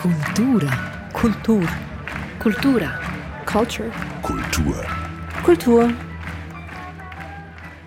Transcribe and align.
Cultura. 0.00 0.70
Kultur. 1.12 1.62
Cultura. 2.38 2.88
Culture. 3.44 3.90
Kultur. 4.22 4.74
Kultur. 5.44 5.90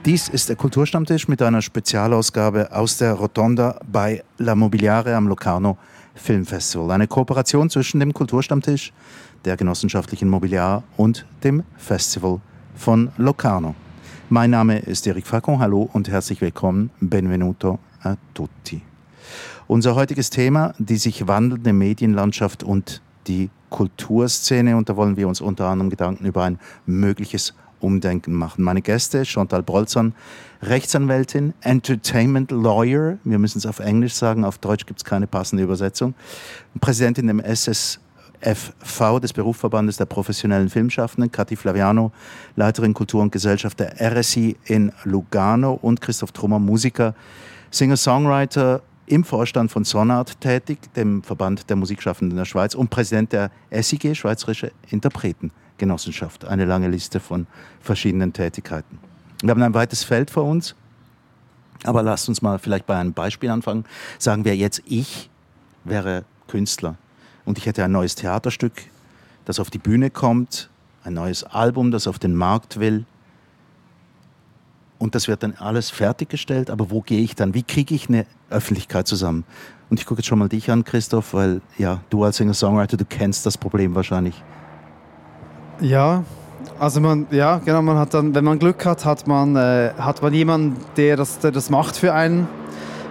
Dies 0.06 0.30
ist 0.30 0.48
der 0.48 0.56
Kulturstammtisch 0.56 1.28
mit 1.28 1.42
einer 1.42 1.64
Spezialausgabe 1.64 2.72
aus 2.72 3.00
der 3.00 3.14
Rotonda 3.14 3.80
bei 3.92 4.24
La 4.38 4.54
Mobiliare 4.54 5.16
am 5.16 5.28
Locarno 5.28 5.80
Filmfestival. 6.14 6.92
Eine 6.92 7.08
Kooperation 7.08 7.72
zwischen 7.72 8.00
dem 8.00 8.14
Kulturstammtisch, 8.14 8.94
der 9.44 9.58
genossenschaftlichen 9.58 10.30
Mobiliar 10.30 10.84
und 10.98 11.26
dem 11.44 11.64
Festival 11.78 12.42
von 12.76 13.12
Locarno. 13.18 13.74
Mein 14.30 14.52
Name 14.52 14.78
ist 14.78 15.08
Eric 15.08 15.26
Facon. 15.26 15.58
Hallo 15.58 15.90
und 15.92 16.10
herzlich 16.10 16.42
willkommen. 16.42 16.92
Benvenuto 17.00 17.80
a 18.04 18.18
tutti. 18.36 18.84
Unser 19.68 19.96
heutiges 19.96 20.30
Thema, 20.30 20.74
die 20.78 20.98
sich 20.98 21.28
wandelnde 21.28 21.74
Medienlandschaft 21.74 22.64
und 22.64 23.02
die 23.28 23.50
Kulturszene. 23.70 24.78
Und 24.78 24.90
da 24.90 24.96
wollen 24.96 25.18
wir 25.18 25.28
uns 25.28 25.42
unter 25.42 25.68
anderem 25.68 25.90
Gedanken 25.90 26.26
über 26.26 26.44
ein 26.44 26.60
mögliches 26.86 27.54
Umdenken 27.80 28.34
machen. 28.34 28.64
Meine 28.64 28.82
Gäste, 28.82 29.26
Chantal 29.26 29.62
Brolzan, 29.62 30.14
Rechtsanwältin, 30.62 31.54
Entertainment 31.62 32.52
Lawyer, 32.52 33.18
wir 33.24 33.40
müssen 33.40 33.58
es 33.58 33.66
auf 33.66 33.80
Englisch 33.80 34.14
sagen, 34.14 34.46
auf 34.46 34.58
Deutsch 34.58 34.86
gibt 34.86 35.00
es 35.00 35.04
keine 35.04 35.28
passende 35.28 35.64
Übersetzung, 35.64 36.14
Präsidentin 36.80 37.28
im 37.28 37.42
SSFV 37.42 39.20
des 39.22 39.34
Berufsverbandes 39.34 39.98
der 39.98 40.06
professionellen 40.06 40.70
Filmschaffenden, 40.70 41.32
Kathi 41.32 41.58
Flaviano, 41.58 42.14
Leiterin 42.56 42.94
Kultur 42.94 43.22
und 43.22 43.32
Gesellschaft 43.32 43.80
der 43.80 43.96
RSI 44.00 44.56
in 44.66 44.94
Lugano 45.04 45.74
und 45.74 46.00
Christoph 46.00 46.32
Trummer, 46.32 46.60
Musiker, 46.60 47.16
Singer-Songwriter, 47.72 48.82
im 49.06 49.24
Vorstand 49.24 49.72
von 49.72 49.84
Sonart 49.84 50.40
tätig, 50.40 50.94
dem 50.96 51.24
Verband 51.24 51.70
der 51.70 51.76
Musikschaffenden 51.76 52.38
der 52.38 52.46
Schweiz 52.46 52.76
und 52.76 52.90
Präsident 52.90 53.34
der 53.34 53.52
SIG, 53.72 54.16
Schweizerische 54.16 54.72
Interpretengenossenschaft. 54.90 56.46
Eine 56.46 56.66
lange 56.66 56.90
Liste 56.90 57.20
von 57.20 57.48
verschiedenen 57.82 58.34
Tätigkeiten. 58.34 59.00
Wir 59.42 59.52
haben 59.52 59.62
ein 59.62 59.74
weites 59.74 60.04
Feld 60.04 60.32
vor 60.32 60.44
uns, 60.44 60.76
aber 61.84 62.02
lasst 62.02 62.30
uns 62.30 62.42
mal 62.42 62.60
vielleicht 62.60 62.86
bei 62.86 62.98
einem 62.98 63.14
Beispiel 63.14 63.50
anfangen. 63.50 63.86
Sagen 64.20 64.46
wir 64.46 64.56
jetzt, 64.56 64.82
ich 64.86 65.30
wäre 65.84 66.24
Künstler 66.48 66.96
und 67.46 67.58
ich 67.58 67.66
hätte 67.66 67.84
ein 67.84 67.92
neues 67.92 68.16
Theaterstück, 68.16 68.74
das 69.46 69.60
auf 69.60 69.70
die 69.70 69.80
Bühne 69.80 70.10
kommt, 70.10 70.70
ein 71.04 71.16
neues 71.16 71.44
Album, 71.44 71.92
das 71.92 72.08
auf 72.08 72.20
den 72.20 72.36
Markt 72.36 72.80
will 72.80 73.06
und 75.00 75.16
das 75.16 75.28
wird 75.28 75.44
dann 75.44 75.54
alles 75.58 75.90
fertiggestellt, 75.90 76.70
aber 76.70 76.90
wo 76.90 77.02
gehe 77.02 77.22
ich 77.22 77.36
dann? 77.36 77.54
Wie 77.54 77.64
kriege 77.64 77.94
ich 77.94 78.10
eine 78.10 78.26
Öffentlichkeit 78.50 79.08
zusammen? 79.08 79.44
Und 79.90 80.00
ich 80.00 80.06
gucke 80.06 80.20
jetzt 80.20 80.28
schon 80.28 80.40
mal 80.40 80.50
dich 80.50 80.72
an, 80.72 80.84
Christoph, 80.84 81.34
weil 81.34 81.62
ja, 81.78 82.00
du 82.10 82.24
als 82.24 82.38
Singer-Songwriter, 82.38 82.98
du 82.98 83.06
kennst 83.06 83.46
das 83.46 83.58
Problem 83.58 83.96
wahrscheinlich. 83.96 84.42
Ja, 85.82 86.24
also 86.80 87.00
man, 87.02 87.28
ja, 87.32 87.60
genau, 87.64 87.82
man 87.82 87.98
hat 87.98 88.14
dann, 88.14 88.34
wenn 88.34 88.44
man 88.44 88.60
Glück 88.60 88.86
hat, 88.86 89.06
hat 89.06 89.28
man, 89.28 89.56
äh, 89.56 89.92
hat 89.98 90.22
man 90.22 90.34
jemanden, 90.34 90.78
der 90.98 91.18
das, 91.18 91.40
der 91.40 91.52
das 91.52 91.70
macht 91.70 91.98
für 91.98 92.14
einen, 92.14 92.48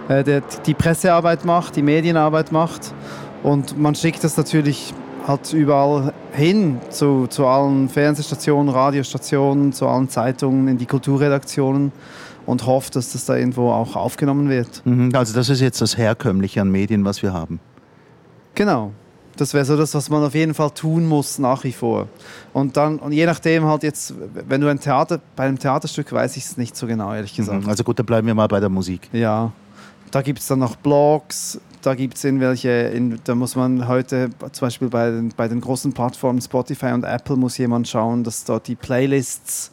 äh, 0.09 0.23
der 0.23 0.41
die 0.65 0.73
Pressearbeit 0.73 1.45
macht, 1.45 1.75
die 1.75 1.81
Medienarbeit 1.81 2.51
macht. 2.51 2.93
Und 3.43 3.77
man 3.77 3.95
schickt 3.95 4.23
das 4.23 4.37
natürlich 4.37 4.93
halt 5.27 5.53
überall 5.53 6.13
hin, 6.33 6.79
zu, 6.89 7.27
zu 7.27 7.45
allen 7.45 7.89
Fernsehstationen, 7.89 8.73
Radiostationen, 8.73 9.73
zu 9.73 9.87
allen 9.87 10.09
Zeitungen, 10.09 10.67
in 10.67 10.77
die 10.77 10.85
Kulturredaktionen 10.85 11.91
und 12.45 12.65
hofft, 12.65 12.95
dass 12.95 13.13
das 13.13 13.25
da 13.25 13.35
irgendwo 13.35 13.71
auch 13.71 13.95
aufgenommen 13.95 14.49
wird. 14.49 14.85
Mhm, 14.85 15.11
also 15.15 15.33
das 15.33 15.49
ist 15.49 15.61
jetzt 15.61 15.81
das 15.81 15.97
Herkömmliche 15.97 16.61
an 16.61 16.71
Medien, 16.71 17.05
was 17.05 17.21
wir 17.23 17.33
haben. 17.33 17.59
Genau. 18.55 18.91
Das 19.35 19.55
wäre 19.55 19.65
so 19.65 19.75
das, 19.75 19.95
was 19.95 20.11
man 20.11 20.23
auf 20.23 20.35
jeden 20.35 20.53
Fall 20.53 20.69
tun 20.69 21.07
muss, 21.07 21.39
nach 21.39 21.63
wie 21.63 21.71
vor. 21.71 22.07
Und 22.53 22.77
dann, 22.77 22.99
und 22.99 23.13
je 23.13 23.25
nachdem 23.25 23.65
halt 23.65 23.81
jetzt, 23.81 24.13
wenn 24.47 24.61
du 24.61 24.67
ein 24.67 24.79
Theater, 24.79 25.19
bei 25.35 25.45
einem 25.45 25.57
Theaterstück 25.57 26.11
weiß 26.11 26.37
ich 26.37 26.45
es 26.45 26.57
nicht 26.57 26.75
so 26.75 26.85
genau, 26.85 27.11
ehrlich 27.13 27.35
gesagt. 27.35 27.63
Mhm, 27.63 27.69
also 27.69 27.83
gut, 27.83 27.97
dann 27.97 28.05
bleiben 28.05 28.27
wir 28.27 28.35
mal 28.35 28.47
bei 28.47 28.59
der 28.59 28.69
Musik. 28.69 29.09
Ja. 29.11 29.51
Da 30.11 30.21
gibt 30.21 30.39
es 30.39 30.45
dann 30.45 30.59
noch 30.59 30.75
Blogs, 30.75 31.59
da 31.83 31.95
gibt 31.95 32.17
es 32.17 32.23
irgendwelche, 32.23 32.69
in, 32.69 33.19
da 33.23 33.35
muss 33.35 33.55
man 33.55 33.87
heute 33.87 34.29
zum 34.51 34.65
Beispiel 34.65 34.87
bei 34.87 35.11
den, 35.11 35.29
bei 35.35 35.47
den 35.47 35.61
großen 35.61 35.93
Plattformen 35.93 36.41
Spotify 36.41 36.87
und 36.87 37.03
Apple 37.03 37.35
muss 37.35 37.57
jemand 37.57 37.87
schauen, 37.87 38.23
dass 38.23 38.45
dort 38.45 38.67
die 38.67 38.75
Playlists, 38.75 39.71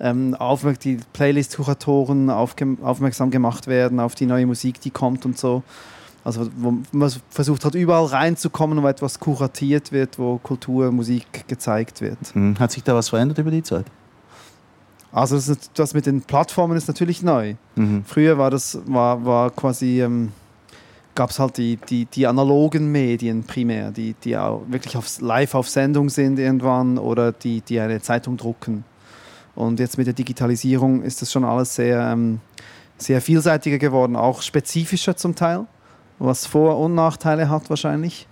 ähm, 0.00 0.36
die 0.82 0.98
Playlist-Kuratoren 1.12 2.28
aufmerksam 2.30 3.30
gemacht 3.30 3.68
werden 3.68 4.00
auf 4.00 4.14
die 4.14 4.26
neue 4.26 4.46
Musik, 4.46 4.80
die 4.80 4.90
kommt 4.90 5.24
und 5.24 5.38
so. 5.38 5.62
Also 6.24 6.50
wo 6.56 6.78
man 6.90 7.12
versucht 7.30 7.64
hat, 7.64 7.76
überall 7.76 8.06
reinzukommen, 8.06 8.82
wo 8.82 8.88
etwas 8.88 9.20
kuratiert 9.20 9.92
wird, 9.92 10.18
wo 10.18 10.38
Kultur, 10.38 10.90
Musik 10.90 11.46
gezeigt 11.46 12.00
wird. 12.00 12.18
Mhm. 12.34 12.58
Hat 12.58 12.72
sich 12.72 12.82
da 12.82 12.96
was 12.96 13.10
verändert 13.10 13.38
über 13.38 13.52
die 13.52 13.62
Zeit? 13.62 13.86
Also 15.12 15.36
das, 15.36 15.70
das 15.72 15.94
mit 15.94 16.06
den 16.06 16.22
Plattformen 16.22 16.76
ist 16.76 16.88
natürlich 16.88 17.22
neu. 17.22 17.54
Mhm. 17.76 18.02
Früher 18.04 18.36
war 18.38 18.50
das 18.50 18.76
war, 18.86 19.24
war 19.24 19.50
quasi 19.50 20.02
ähm, 20.02 20.32
gab 21.16 21.30
es 21.30 21.40
halt 21.40 21.56
die, 21.56 21.76
die, 21.76 22.04
die 22.04 22.26
analogen 22.26 22.92
Medien 22.92 23.42
primär, 23.42 23.90
die, 23.90 24.14
die 24.22 24.36
auch 24.36 24.62
wirklich 24.68 24.96
aufs, 24.96 25.20
live 25.20 25.54
auf 25.54 25.68
Sendung 25.68 26.08
sind 26.08 26.38
irgendwann 26.38 26.98
oder 26.98 27.32
die, 27.32 27.62
die 27.62 27.80
eine 27.80 28.00
Zeitung 28.00 28.36
drucken. 28.36 28.84
Und 29.56 29.80
jetzt 29.80 29.98
mit 29.98 30.06
der 30.06 30.14
Digitalisierung 30.14 31.02
ist 31.02 31.22
das 31.22 31.32
schon 31.32 31.44
alles 31.44 31.74
sehr, 31.74 32.00
ähm, 32.12 32.40
sehr 32.98 33.20
vielseitiger 33.20 33.78
geworden, 33.78 34.14
auch 34.14 34.42
spezifischer 34.42 35.16
zum 35.16 35.34
Teil, 35.34 35.64
was 36.18 36.46
Vor- 36.46 36.78
und 36.78 36.94
Nachteile 36.94 37.48
hat 37.48 37.68
wahrscheinlich. 37.70 38.28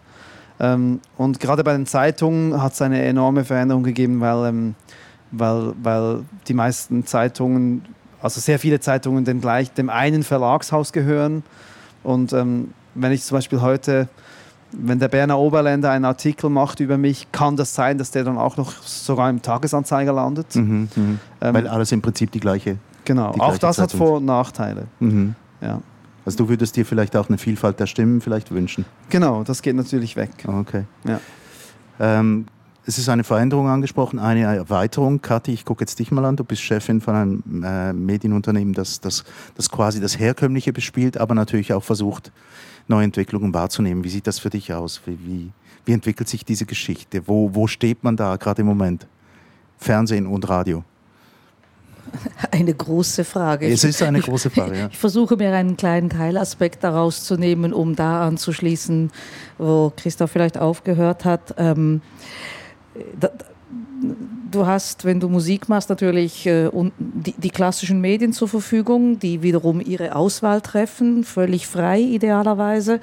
Ähm, 0.61 1.01
und 1.17 1.41
gerade 1.41 1.65
bei 1.65 1.73
den 1.73 1.87
Zeitungen 1.87 2.63
hat 2.63 2.75
es 2.75 2.83
eine 2.83 3.03
enorme 3.03 3.45
Veränderung 3.45 3.83
gegeben, 3.83 4.21
weil, 4.21 4.51
ähm, 4.51 4.75
weil, 5.33 5.73
weil 5.83 6.25
die 6.47 6.55
meisten 6.55 7.07
Zeitungen, 7.07 7.87
also 8.21 8.41
sehr 8.41 8.59
viele 8.59 8.79
Zeitungen 8.79 9.25
dem, 9.25 9.41
gleich, 9.41 9.73
dem 9.73 9.89
einen 9.89 10.23
Verlagshaus 10.23 10.93
gehören 10.93 11.43
und 12.05 12.33
ähm, 12.33 12.73
wenn 12.95 13.11
ich 13.11 13.25
zum 13.25 13.37
Beispiel 13.39 13.61
heute, 13.61 14.09
wenn 14.71 14.99
der 15.01 15.09
Berner 15.09 15.39
Oberländer 15.39 15.91
einen 15.91 16.05
Artikel 16.05 16.49
macht 16.51 16.81
über 16.81 16.97
mich, 16.97 17.33
kann 17.33 17.57
das 17.57 17.75
sein, 17.75 17.99
dass 17.99 18.13
der 18.13 18.25
dann 18.25 18.39
auch 18.39 18.57
noch 18.57 18.73
sogar 18.83 19.31
im 19.31 19.43
Tagesanzeiger 19.43 20.13
landet. 20.13 20.55
Mhm, 20.55 20.89
mh. 20.95 21.03
ähm, 21.41 21.55
Weil 21.55 21.67
alles 21.67 21.91
im 21.91 22.03
Prinzip 22.03 22.31
die 22.31 22.41
gleiche. 22.41 22.79
Genau, 23.05 23.33
die 23.33 23.41
auch 23.41 23.59
das 23.59 23.77
Zeitung. 23.77 23.83
hat 23.93 23.99
Vor- 23.99 24.17
und 24.19 24.25
Nachteile. 24.25 24.87
Mhm. 25.01 25.35
Ja. 25.61 25.81
Also 26.25 26.39
du 26.39 26.49
würdest 26.49 26.77
dir 26.77 26.87
vielleicht 26.87 27.17
auch 27.17 27.29
eine 27.29 27.37
Vielfalt 27.39 27.79
der 27.81 27.87
Stimmen 27.87 28.21
vielleicht 28.21 28.51
wünschen? 28.51 28.85
Genau, 29.11 29.45
das 29.45 29.61
geht 29.61 29.77
natürlich 29.77 30.17
weg. 30.17 30.31
Okay. 30.47 30.85
Ja. 31.05 31.21
Ähm, 32.01 32.47
es 32.87 32.99
ist 32.99 33.09
eine 33.09 33.25
Veränderung 33.25 33.69
angesprochen, 33.69 34.19
eine 34.19 34.43
Erweiterung. 34.43 35.23
Kathi, 35.23 35.53
ich 35.53 35.65
gucke 35.65 35.83
jetzt 35.83 35.99
dich 35.99 36.11
mal 36.11 36.25
an. 36.25 36.37
Du 36.37 36.45
bist 36.45 36.63
Chefin 36.63 37.01
von 37.01 37.15
einem 37.15 37.65
äh, 37.65 37.93
Medienunternehmen, 37.93 38.75
das, 38.75 39.01
das, 39.01 39.25
das 39.55 39.71
quasi 39.71 40.01
das 40.01 40.19
Herkömmliche 40.19 40.73
bespielt, 40.73 41.17
aber 41.17 41.35
natürlich 41.35 41.73
auch 41.73 41.83
versucht, 41.83 42.31
neue 42.87 43.05
Entwicklungen 43.05 43.55
wahrzunehmen. 43.55 44.05
Wie 44.05 44.11
sieht 44.11 44.27
das 44.27 44.39
für 44.39 44.51
dich 44.51 44.73
aus? 44.75 45.01
Wie, 45.07 45.19
wie, 45.25 45.51
wie 45.87 45.93
entwickelt 45.93 46.29
sich 46.29 46.45
diese 46.45 46.67
Geschichte? 46.67 47.27
Wo, 47.27 47.55
wo 47.55 47.67
steht 47.67 48.05
man 48.05 48.17
da 48.17 48.37
gerade 48.37 48.61
im 48.61 48.67
Moment? 48.67 49.07
Fernsehen 49.79 50.27
und 50.27 50.49
Radio. 50.49 50.85
Eine 52.51 52.75
große 52.75 53.25
Frage. 53.25 53.67
Es 53.67 53.83
ist 53.83 54.03
eine 54.03 54.21
große 54.21 54.51
Frage, 54.51 54.79
ja. 54.79 54.89
Ich 54.91 54.99
versuche 54.99 55.37
mir 55.37 55.55
einen 55.55 55.77
kleinen 55.77 56.11
Teilaspekt 56.11 56.85
daraus 56.85 57.25
zu 57.25 57.37
nehmen, 57.37 57.73
um 57.73 57.97
da 57.97 58.27
anzuschließen, 58.27 59.11
wo 59.57 59.91
Christoph 59.97 60.31
vielleicht 60.31 60.59
aufgehört 60.59 61.25
hat. 61.25 61.55
Ähm, 61.57 62.03
だ 63.19 63.31
du 64.55 64.67
hast, 64.67 65.05
wenn 65.05 65.21
du 65.21 65.29
Musik 65.29 65.69
machst, 65.69 65.89
natürlich 65.91 66.47
äh, 66.47 66.71
die, 66.99 67.33
die, 67.33 67.51
klassischen 67.51 68.01
Medien 68.01 68.33
zur 68.33 68.49
Verfügung, 68.49 69.19
die 69.19 69.43
wiederum 69.43 69.81
ihre 69.81 70.15
Auswahl 70.15 70.61
treffen, 70.61 71.25
völlig 71.25 71.67
frei 71.67 72.01
idealerweise, 72.01 73.01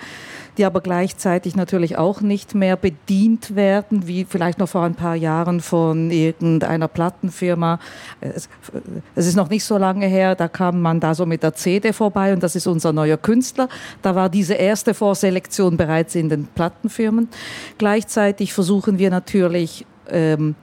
die 0.57 0.65
aber 0.65 0.81
gleichzeitig 0.81 1.55
natürlich 1.55 1.97
auch 1.97 2.21
nicht 2.21 2.55
mehr 2.55 2.75
bedient 2.75 3.55
werden, 3.55 4.07
wie 4.07 4.25
vielleicht 4.25 4.59
noch 4.59 4.69
vor 4.69 4.83
ein 4.83 4.95
paar 4.95 5.15
Jahren 5.15 5.61
von 5.61 6.11
irgendeiner 6.11 6.87
Plattenfirma. 6.87 7.79
Es, 8.19 8.49
es 9.15 9.27
ist 9.27 9.35
noch 9.35 9.49
nicht 9.49 9.63
so 9.63 9.77
lange 9.77 10.07
her, 10.07 10.35
da 10.35 10.47
kam 10.47 10.81
man 10.81 10.99
da 10.99 11.15
so 11.15 11.25
mit 11.25 11.43
der 11.43 11.53
CD 11.53 11.93
vorbei 11.93 12.33
und 12.33 12.43
das 12.43 12.55
ist 12.55 12.67
unser 12.67 12.93
neuer 12.93 13.17
Künstler. 13.17 13.69
Da 14.01 14.15
war 14.15 14.29
diese 14.29 14.53
erste 14.53 14.93
Vorselektion 14.93 15.77
bereits 15.77 16.15
in 16.15 16.29
den 16.29 16.47
Plattenfirmen. 16.47 17.29
Gleichzeitig 17.77 18.53
versuchen 18.53 18.97
wir 18.97 19.09
natürlich, 19.09 19.85
ähm, 20.09 20.55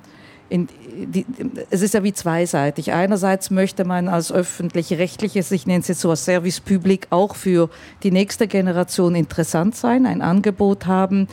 in, 0.48 0.68
die, 1.06 1.26
es 1.70 1.82
ist 1.82 1.94
ja 1.94 2.02
wie 2.02 2.12
zweiseitig. 2.12 2.92
Einerseits 2.92 3.50
möchte 3.50 3.84
man 3.84 4.08
als 4.08 4.32
öffentlich-rechtliches, 4.32 5.50
ich 5.52 5.66
nenne 5.66 5.80
es 5.80 5.88
jetzt 5.88 6.00
so 6.00 6.10
als 6.10 6.24
Service 6.24 6.60
Public, 6.60 7.06
auch 7.10 7.34
für 7.34 7.70
die 8.02 8.10
nächste 8.10 8.48
Generation 8.48 9.14
interessant 9.14 9.76
sein, 9.76 10.06
ein 10.06 10.22
Angebot 10.22 10.86
haben 10.86 11.28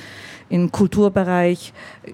im 0.50 0.72
Kulturbereich, 0.72 1.74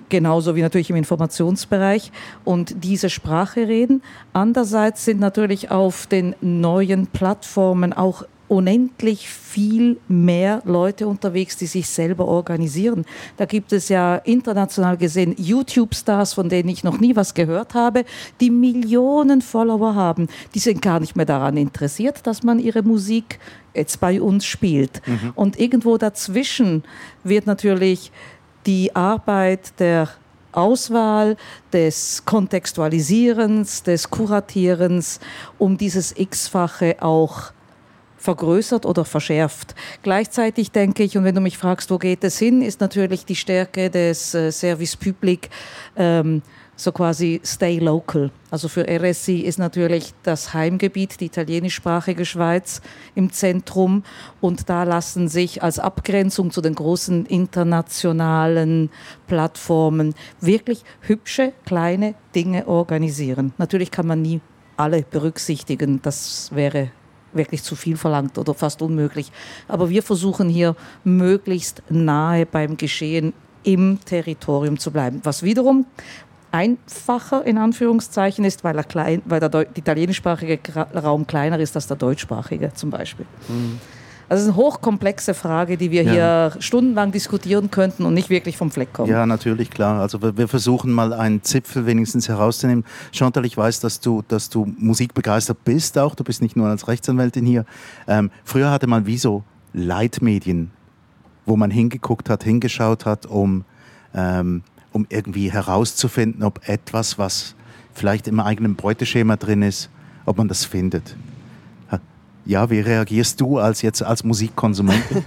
genauso 0.09 0.56
wie 0.56 0.62
natürlich 0.62 0.89
im 0.89 0.95
Informationsbereich 0.95 2.12
und 2.45 2.83
diese 2.83 3.09
Sprache 3.09 3.68
reden. 3.68 4.01
Andererseits 4.31 5.03
sind 5.03 5.19
natürlich 5.19 5.69
auf 5.69 6.07
den 6.07 6.36
neuen 6.39 7.07
Plattformen 7.07 7.92
auch 7.92 8.24
unendlich 8.51 9.30
viel 9.30 9.98
mehr 10.09 10.62
Leute 10.65 11.07
unterwegs, 11.07 11.56
die 11.56 11.68
sich 11.68 11.88
selber 11.88 12.27
organisieren. 12.27 13.06
Da 13.38 13.45
gibt 13.45 13.71
es 13.71 13.88
ja 13.88 14.18
international 14.18 14.98
gesehen 14.98 15.33
YouTube-Stars, 15.38 16.33
von 16.33 16.50
denen 16.50 16.68
ich 16.68 16.83
noch 16.83 17.00
nie 17.00 17.15
was 17.15 17.33
gehört 17.33 17.74
habe, 17.75 18.03
die 18.42 18.50
Millionen 18.50 19.42
Follower 19.42 19.95
haben. 19.95 20.27
Die 20.53 20.59
sind 20.59 20.81
gar 20.81 21.00
nicht 21.00 21.15
mehr 21.15 21.25
daran 21.25 21.56
interessiert, 21.56 22.27
dass 22.27 22.44
man 22.44 22.59
ihre 22.59 22.83
Musik 22.83 23.39
jetzt 23.74 24.01
bei 24.01 24.21
uns 24.21 24.45
spielt. 24.45 25.01
Mhm. 25.07 25.31
Und 25.36 25.57
irgendwo 25.57 25.98
dazwischen 25.98 26.83
wird 27.24 27.48
natürlich 27.48 28.12
die 28.65 28.94
Arbeit 28.94 29.80
der 29.80 30.09
Auswahl, 30.51 31.38
des 31.71 32.24
Kontextualisierens, 32.25 33.83
des 33.83 34.09
Kuratierens, 34.09 35.21
um 35.57 35.77
dieses 35.77 36.13
X-fache 36.18 36.98
auch 37.00 37.53
vergrößert 38.21 38.85
oder 38.85 39.03
verschärft. 39.03 39.75
Gleichzeitig 40.03 40.71
denke 40.71 41.03
ich, 41.03 41.18
und 41.18 41.23
wenn 41.23 41.35
du 41.35 41.41
mich 41.41 41.57
fragst, 41.57 41.89
wo 41.89 41.97
geht 41.97 42.23
es 42.23 42.38
hin, 42.38 42.62
ist 42.62 42.79
natürlich 42.79 43.25
die 43.25 43.35
Stärke 43.35 43.89
des 43.89 44.33
äh, 44.35 44.51
Service 44.51 44.95
Public 44.95 45.50
ähm, 45.95 46.44
so 46.75 46.91
quasi 46.91 47.41
stay 47.44 47.79
local. 47.79 48.31
Also 48.50 48.68
für 48.68 48.85
RSI 48.88 49.41
ist 49.41 49.59
natürlich 49.59 50.13
das 50.23 50.53
Heimgebiet, 50.53 51.19
die 51.19 51.25
italienischsprachige 51.25 52.25
Schweiz 52.25 52.81
im 53.13 53.31
Zentrum 53.31 54.03
und 54.39 54.69
da 54.69 54.83
lassen 54.83 55.27
sich 55.27 55.62
als 55.62 55.79
Abgrenzung 55.79 56.51
zu 56.51 56.62
den 56.62 56.75
großen 56.75 57.25
internationalen 57.27 58.89
Plattformen 59.27 60.15
wirklich 60.39 60.83
hübsche 61.01 61.53
kleine 61.65 62.15
Dinge 62.33 62.67
organisieren. 62.67 63.53
Natürlich 63.57 63.91
kann 63.91 64.07
man 64.07 64.21
nie 64.21 64.41
alle 64.77 65.03
berücksichtigen, 65.03 66.01
das 66.01 66.50
wäre 66.53 66.91
wirklich 67.33 67.63
zu 67.63 67.75
viel 67.75 67.98
verlangt 67.98 68.38
oder 68.38 68.54
fast 68.54 68.81
unmöglich. 68.81 69.31
Aber 69.68 69.89
wir 69.89 70.04
versuchen 70.04 70.50
hier 70.50 70.75
möglichst 71.04 71.83
nahe 71.89 72.45
beim 72.45 72.78
Geschehen 72.78 73.33
im 73.63 74.00
Territorium 74.06 74.80
zu 74.80 74.92
bleiben, 74.92 75.22
was 75.24 75.44
wiederum 75.44 75.86
einfacher 76.51 77.45
in 77.45 77.57
Anführungszeichen 77.57 78.44
ist, 78.44 78.63
weil, 78.63 78.78
er 78.78 78.83
klein, 78.83 79.22
weil 79.25 79.39
der, 79.39 79.68
italienischsprachige 79.75 80.60
Raum 80.94 81.25
kleiner 81.25 81.60
ist 81.60 81.75
als 81.75 81.88
der 81.88 81.98
deutschsprachige 81.98 82.74
zum 82.74 82.89
Beispiel. 82.89 83.25
Mhm. 83.48 83.80
Also 84.31 84.44
es 84.44 84.48
ist 84.48 84.54
eine 84.54 84.66
hochkomplexe 84.66 85.33
Frage, 85.33 85.75
die 85.75 85.92
wir 85.92 86.04
ja. 86.04 86.12
hier 86.13 86.62
stundenlang 86.62 87.12
diskutieren 87.12 87.69
könnten 87.69 88.06
und 88.06 88.13
nicht 88.13 88.30
wirklich 88.30 88.56
vom 88.56 88.72
Fleck 88.72 88.94
kommen. 88.94 89.12
Ja, 89.12 89.25
natürlich, 89.25 89.69
klar. 89.69 90.00
Also 90.00 90.22
wir, 90.22 90.48
versuchen 90.48 90.94
mal 90.94 91.12
einen 91.12 91.44
Zipfel 91.44 91.86
wenigstens 91.86 92.30
herauszunehmen. 92.30 92.86
Chantal, 93.12 93.44
ich 93.45 93.57
weiß, 93.57 93.81
dass 93.81 94.00
du, 94.00 94.24
dass 94.30 94.50
du 94.50 94.74
musikbegeistert 94.78 95.66
bist 95.66 95.98
auch. 95.98 96.16
Du 96.16 96.24
bist 96.24 96.42
nicht 96.42 96.56
nur 96.56 96.69
als 96.69 96.88
Rechtsanwältin 96.88 97.45
hier. 97.45 97.66
Ähm, 98.07 98.31
früher 98.45 98.72
hatte 98.72 98.88
man 98.88 99.06
wie 99.06 99.18
so 99.18 99.44
Leitmedien, 99.74 100.72
wo 101.45 101.57
man 101.57 101.69
hingeguckt 101.69 102.30
hat, 102.30 102.45
hingeschaut 102.45 103.06
hat, 103.06 103.25
um 103.25 103.66
ähm, 104.16 104.63
um 104.94 105.07
irgendwie 105.10 105.51
herauszufinden, 105.51 106.44
ob 106.44 106.68
etwas, 106.69 107.18
was 107.18 107.56
vielleicht 107.94 108.30
im 108.30 108.39
eigenen 108.39 108.75
Beuteschema 108.75 109.36
drin 109.36 109.62
ist, 109.62 109.89
ob 110.25 110.38
man 110.38 110.48
das 110.48 110.63
findet. 110.63 111.18
Ja, 112.45 112.69
wie 112.69 112.79
reagierst 112.79 113.39
du 113.39 113.59
als 113.59 113.81
jetzt 113.81 114.01
als 114.03 114.23
Musikkonsumentin? 114.23 115.23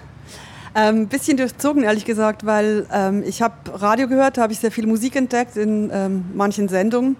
Ein 0.75 0.96
ähm, 0.96 1.08
bisschen 1.08 1.37
durchzogen, 1.37 1.84
ehrlich 1.84 2.05
gesagt, 2.05 2.44
weil 2.44 2.87
ähm, 2.93 3.22
ich 3.25 3.40
habe 3.40 3.55
Radio 3.72 4.08
gehört, 4.08 4.37
da 4.37 4.43
habe 4.43 4.52
ich 4.52 4.58
sehr 4.58 4.72
viel 4.72 4.87
Musik 4.87 5.14
entdeckt 5.16 5.56
in 5.56 5.90
ähm, 5.93 6.25
manchen 6.34 6.69
Sendungen. 6.69 7.16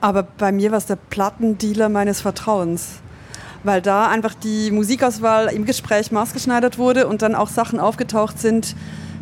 Aber 0.00 0.24
bei 0.24 0.50
mir 0.50 0.72
war 0.72 0.78
es 0.78 0.86
der 0.86 0.96
Plattendealer 0.96 1.88
meines 1.88 2.20
Vertrauens. 2.20 3.00
Weil 3.62 3.80
da 3.80 4.08
einfach 4.08 4.34
die 4.34 4.72
Musikauswahl 4.72 5.46
im 5.54 5.64
Gespräch 5.64 6.10
maßgeschneidert 6.10 6.76
wurde 6.76 7.06
und 7.06 7.22
dann 7.22 7.36
auch 7.36 7.48
Sachen 7.48 7.78
aufgetaucht 7.78 8.40
sind, 8.40 8.74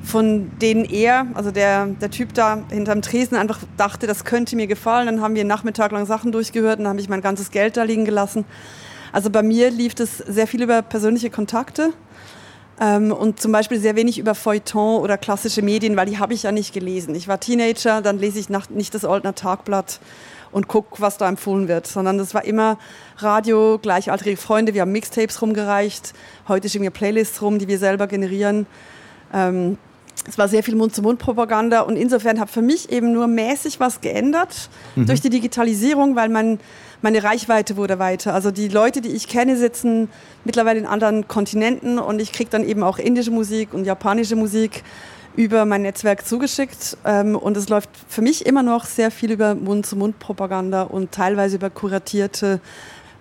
von 0.02 0.50
denen 0.60 0.86
er, 0.86 1.26
also 1.34 1.50
der, 1.50 1.84
der 1.86 2.10
Typ 2.10 2.32
da 2.32 2.62
hinterm 2.70 3.02
Tresen, 3.02 3.36
einfach 3.36 3.58
dachte, 3.76 4.06
das 4.06 4.24
könnte 4.24 4.56
mir 4.56 4.66
gefallen. 4.66 5.04
Dann 5.04 5.20
haben 5.20 5.34
wir 5.34 5.42
einen 5.42 5.48
Nachmittag 5.48 5.92
lang 5.92 6.06
Sachen 6.06 6.32
durchgehört 6.32 6.78
und 6.78 6.84
dann 6.84 6.92
habe 6.92 7.00
ich 7.02 7.10
mein 7.10 7.20
ganzes 7.20 7.50
Geld 7.50 7.76
da 7.76 7.82
liegen 7.82 8.06
gelassen. 8.06 8.46
Also 9.12 9.30
bei 9.30 9.42
mir 9.42 9.70
lief 9.70 9.94
das 9.94 10.18
sehr 10.18 10.46
viel 10.46 10.62
über 10.62 10.82
persönliche 10.82 11.30
Kontakte 11.30 11.92
ähm, 12.80 13.12
und 13.12 13.40
zum 13.40 13.52
Beispiel 13.52 13.78
sehr 13.78 13.96
wenig 13.96 14.18
über 14.18 14.34
Feuilleton 14.34 15.02
oder 15.02 15.18
klassische 15.18 15.62
Medien, 15.62 15.96
weil 15.96 16.06
die 16.06 16.18
habe 16.18 16.34
ich 16.34 16.44
ja 16.44 16.52
nicht 16.52 16.72
gelesen. 16.72 17.14
Ich 17.14 17.28
war 17.28 17.38
Teenager, 17.38 18.00
dann 18.00 18.18
lese 18.18 18.38
ich 18.38 18.48
nicht 18.70 18.94
das 18.94 19.04
Oldner 19.04 19.34
Tagblatt 19.34 20.00
und 20.52 20.66
gucke, 20.66 21.00
was 21.00 21.16
da 21.16 21.28
empfohlen 21.28 21.68
wird, 21.68 21.86
sondern 21.86 22.18
das 22.18 22.34
war 22.34 22.44
immer 22.44 22.78
Radio, 23.18 23.78
gleichaltrige 23.78 24.36
Freunde, 24.36 24.74
wir 24.74 24.82
haben 24.82 24.92
Mixtapes 24.92 25.40
rumgereicht, 25.42 26.12
heute 26.48 26.68
schicken 26.68 26.82
wir 26.82 26.90
Playlists 26.90 27.40
rum, 27.42 27.58
die 27.58 27.68
wir 27.68 27.78
selber 27.78 28.06
generieren. 28.06 28.66
Ähm, 29.32 29.78
es 30.28 30.36
war 30.36 30.48
sehr 30.48 30.62
viel 30.62 30.76
Mund-zu-Mund-Propaganda 30.76 31.80
und 31.80 31.96
insofern 31.96 32.40
hat 32.40 32.50
für 32.50 32.62
mich 32.62 32.90
eben 32.90 33.12
nur 33.12 33.26
mäßig 33.26 33.80
was 33.80 34.00
geändert 34.00 34.68
mhm. 34.94 35.06
durch 35.06 35.20
die 35.20 35.30
Digitalisierung, 35.30 36.14
weil 36.14 36.28
mein, 36.28 36.60
meine 37.02 37.22
Reichweite 37.22 37.76
wurde 37.76 37.98
weiter. 37.98 38.34
Also 38.34 38.50
die 38.50 38.68
Leute, 38.68 39.00
die 39.00 39.10
ich 39.10 39.28
kenne, 39.28 39.56
sitzen 39.56 40.08
mittlerweile 40.44 40.78
in 40.78 40.86
anderen 40.86 41.28
Kontinenten 41.28 41.98
und 41.98 42.20
ich 42.20 42.32
kriege 42.32 42.50
dann 42.50 42.64
eben 42.64 42.82
auch 42.82 42.98
indische 42.98 43.30
Musik 43.30 43.72
und 43.72 43.84
japanische 43.84 44.36
Musik 44.36 44.82
über 45.36 45.64
mein 45.64 45.82
Netzwerk 45.82 46.26
zugeschickt 46.26 46.98
ähm, 47.04 47.36
und 47.36 47.56
es 47.56 47.68
läuft 47.68 47.90
für 48.08 48.20
mich 48.20 48.46
immer 48.46 48.62
noch 48.62 48.84
sehr 48.84 49.10
viel 49.10 49.30
über 49.30 49.54
Mund-zu-Mund-Propaganda 49.54 50.82
und 50.82 51.12
teilweise 51.12 51.56
über 51.56 51.70
kuratierte 51.70 52.60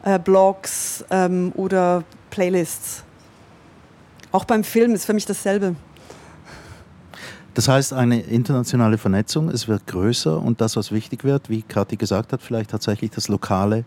äh, 0.04 0.18
Blogs 0.18 1.06
ähm, 1.12 1.52
oder 1.56 2.04
Playlists. 2.32 3.04
Auch 4.32 4.46
beim 4.46 4.64
Film 4.64 4.94
ist 4.94 5.06
für 5.06 5.14
mich 5.14 5.26
dasselbe. 5.26 5.76
Das 7.60 7.68
heißt, 7.68 7.92
eine 7.92 8.22
internationale 8.22 8.98
Vernetzung, 8.98 9.50
es 9.50 9.68
wird 9.68 9.86
größer 9.86 10.42
und 10.42 10.62
das, 10.62 10.78
was 10.78 10.94
wichtig 10.94 11.26
wird, 11.26 11.50
wie 11.50 11.62
Kathi 11.62 11.98
gesagt 11.98 12.32
hat, 12.32 12.42
vielleicht 12.42 12.70
tatsächlich 12.70 13.12
das 13.12 13.28
Lokale 13.28 13.84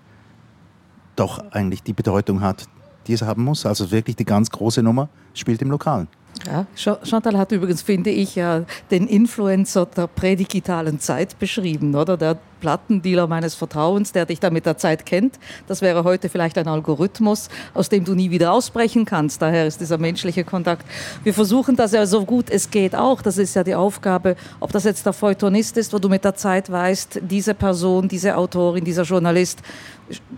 doch 1.16 1.42
eigentlich 1.52 1.82
die 1.82 1.94
Bedeutung 1.94 2.42
hat, 2.42 2.66
die 3.06 3.14
es 3.14 3.22
haben 3.22 3.44
muss. 3.44 3.64
Also 3.64 3.90
wirklich 3.90 4.16
die 4.16 4.26
ganz 4.26 4.50
große 4.50 4.82
Nummer 4.82 5.08
spielt 5.32 5.62
im 5.62 5.70
Lokalen. 5.70 6.06
Ja, 6.46 6.66
Chantal 6.74 7.38
hat 7.38 7.50
übrigens, 7.52 7.80
finde 7.80 8.10
ich, 8.10 8.34
den 8.34 9.06
Influencer 9.06 9.86
der 9.86 10.06
prädigitalen 10.06 11.00
Zeit 11.00 11.38
beschrieben, 11.38 11.94
oder? 11.94 12.18
Der 12.18 12.36
Plattendealer 12.62 13.26
meines 13.26 13.56
Vertrauens, 13.56 14.12
der 14.12 14.24
dich 14.24 14.38
da 14.38 14.48
mit 14.50 14.66
der 14.66 14.78
Zeit 14.78 15.04
kennt. 15.04 15.40
Das 15.66 15.82
wäre 15.82 16.04
heute 16.04 16.28
vielleicht 16.28 16.56
ein 16.58 16.68
Algorithmus, 16.68 17.48
aus 17.74 17.88
dem 17.88 18.04
du 18.04 18.14
nie 18.14 18.30
wieder 18.30 18.52
ausbrechen 18.52 19.04
kannst. 19.04 19.42
Daher 19.42 19.66
ist 19.66 19.80
dieser 19.80 19.98
menschliche 19.98 20.44
Kontakt. 20.44 20.86
Wir 21.24 21.34
versuchen 21.34 21.74
das 21.74 21.90
ja 21.90 22.06
so 22.06 22.24
gut 22.24 22.50
es 22.50 22.70
geht 22.70 22.94
auch. 22.94 23.20
Das 23.20 23.36
ist 23.36 23.54
ja 23.54 23.64
die 23.64 23.74
Aufgabe, 23.74 24.36
ob 24.60 24.70
das 24.70 24.84
jetzt 24.84 25.04
der 25.04 25.12
Feuilletonist 25.12 25.76
ist, 25.76 25.92
wo 25.92 25.98
du 25.98 26.08
mit 26.08 26.24
der 26.24 26.36
Zeit 26.36 26.70
weißt, 26.70 27.22
diese 27.22 27.54
Person, 27.54 28.06
diese 28.06 28.36
Autorin, 28.36 28.84
dieser 28.84 29.02
Journalist 29.02 29.58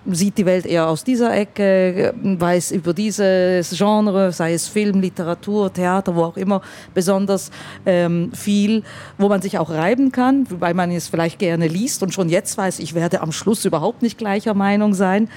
sieht 0.06 0.38
die 0.38 0.46
Welt 0.46 0.66
eher 0.66 0.88
aus 0.88 1.04
dieser 1.04 1.34
Ecke, 1.34 2.14
weiß 2.22 2.72
über 2.72 2.92
dieses 2.92 3.76
Genre, 3.76 4.32
sei 4.32 4.54
es 4.54 4.68
Film, 4.68 5.00
Literatur, 5.00 5.72
Theater, 5.72 6.14
wo 6.14 6.24
auch 6.24 6.36
immer, 6.36 6.60
besonders 6.92 7.50
ähm, 7.86 8.30
viel, 8.32 8.82
wo 9.18 9.28
man 9.28 9.42
sich 9.42 9.58
auch 9.58 9.70
reiben 9.70 10.12
kann, 10.12 10.46
weil 10.50 10.74
man 10.74 10.90
es 10.90 11.08
vielleicht 11.08 11.38
gerne 11.38 11.66
liest 11.66 12.02
und 12.02 12.13
schon 12.14 12.30
jetzt 12.30 12.56
weiß, 12.56 12.78
ich 12.78 12.94
werde 12.94 13.20
am 13.20 13.32
Schluss 13.32 13.64
überhaupt 13.64 14.00
nicht 14.00 14.16
gleicher 14.16 14.54
Meinung 14.54 14.94
sein. 14.94 15.28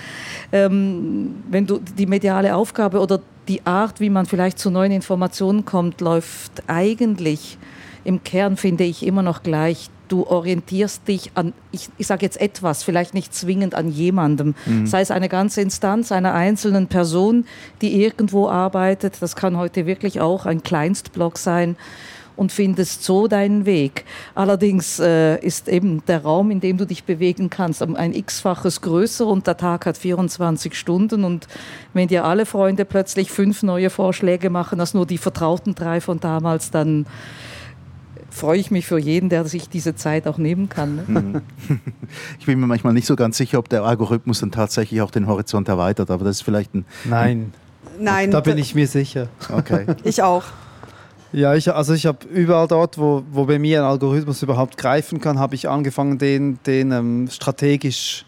Ähm, 0.51 1.35
wenn 1.49 1.67
du 1.67 1.79
die 1.97 2.05
mediale 2.05 2.55
Aufgabe 2.55 2.99
oder 2.99 3.19
die 3.47 3.65
Art, 3.65 3.99
wie 3.99 4.09
man 4.09 4.25
vielleicht 4.25 4.59
zu 4.59 4.69
neuen 4.69 4.91
Informationen 4.91 5.65
kommt, 5.65 6.01
läuft 6.01 6.63
eigentlich 6.67 7.57
im 8.03 8.23
Kern, 8.23 8.55
finde 8.55 8.85
ich, 8.85 9.05
immer 9.05 9.21
noch 9.21 9.43
gleich. 9.43 9.89
Du 10.07 10.25
orientierst 10.25 11.05
dich 11.09 11.31
an, 11.33 11.51
ich, 11.73 11.89
ich 11.97 12.07
sage 12.07 12.25
jetzt 12.25 12.39
etwas, 12.39 12.83
vielleicht 12.83 13.13
nicht 13.13 13.33
zwingend 13.33 13.75
an 13.75 13.89
jemandem, 13.89 14.55
mhm. 14.65 14.87
sei 14.87 15.01
es 15.01 15.11
eine 15.11 15.27
ganze 15.27 15.59
Instanz 15.59 16.13
einer 16.13 16.33
einzelnen 16.33 16.87
Person, 16.87 17.45
die 17.81 18.01
irgendwo 18.01 18.47
arbeitet. 18.47 19.17
Das 19.19 19.35
kann 19.35 19.57
heute 19.57 19.85
wirklich 19.85 20.21
auch 20.21 20.45
ein 20.45 20.63
Kleinstblock 20.63 21.37
sein 21.37 21.75
und 22.37 22.51
findest 22.51 23.03
so 23.03 23.27
deinen 23.27 23.65
Weg. 23.65 24.05
Allerdings 24.35 24.99
äh, 24.99 25.37
ist 25.39 25.67
eben 25.67 26.03
der 26.05 26.21
Raum, 26.21 26.51
in 26.51 26.61
dem 26.61 26.77
du 26.77 26.85
dich 26.85 27.03
bewegen 27.03 27.49
kannst, 27.49 27.81
ein 27.81 28.13
x-faches 28.13 28.81
größer 28.81 29.27
und 29.27 29.47
der 29.47 29.57
Tag 29.57 29.85
hat 29.85 29.97
24 29.97 30.73
Stunden 30.75 31.23
und 31.23 31.47
wenn 31.93 32.07
dir 32.07 32.23
alle 32.23 32.45
Freunde 32.45 32.85
plötzlich 32.85 33.31
fünf 33.31 33.63
neue 33.63 33.89
Vorschläge 33.89 34.49
machen, 34.49 34.79
als 34.79 34.93
nur 34.93 35.05
die 35.05 35.17
vertrauten 35.17 35.75
drei 35.75 35.99
von 35.99 36.19
damals, 36.19 36.71
dann 36.71 37.05
freue 38.29 38.59
ich 38.59 38.71
mich 38.71 38.85
für 38.85 38.99
jeden, 38.99 39.29
der 39.29 39.45
sich 39.45 39.67
diese 39.67 39.95
Zeit 39.95 40.27
auch 40.27 40.37
nehmen 40.37 40.69
kann. 40.69 40.95
Ne? 40.95 41.03
Mhm. 41.07 41.41
Ich 42.39 42.45
bin 42.45 42.59
mir 42.59 42.67
manchmal 42.67 42.93
nicht 42.93 43.05
so 43.05 43.15
ganz 43.15 43.35
sicher, 43.35 43.59
ob 43.59 43.67
der 43.67 43.83
Algorithmus 43.83 44.39
dann 44.39 44.51
tatsächlich 44.51 45.01
auch 45.01 45.11
den 45.11 45.27
Horizont 45.27 45.67
erweitert, 45.67 46.09
aber 46.09 46.23
das 46.23 46.37
ist 46.37 46.41
vielleicht 46.43 46.73
ein... 46.73 46.85
Nein. 47.03 47.53
Nein. 47.99 48.31
Da 48.31 48.41
bin 48.41 48.57
ich 48.57 48.75
mir 48.75 48.87
sicher. 48.87 49.27
Okay. 49.51 49.87
Ich 50.03 50.21
auch. 50.21 50.43
Ja, 51.33 51.55
ich, 51.55 51.71
also 51.73 51.93
ich 51.93 52.05
habe 52.05 52.25
überall 52.27 52.67
dort, 52.67 52.97
wo, 52.97 53.23
wo 53.31 53.45
bei 53.45 53.59
mir 53.59 53.81
ein 53.81 53.85
Algorithmus 53.89 54.41
überhaupt 54.43 54.77
greifen 54.77 55.19
kann, 55.19 55.39
habe 55.39 55.55
ich 55.55 55.67
angefangen, 55.67 56.17
den, 56.17 56.59
den 56.65 56.91
ähm, 56.91 57.27
strategisch 57.29 58.25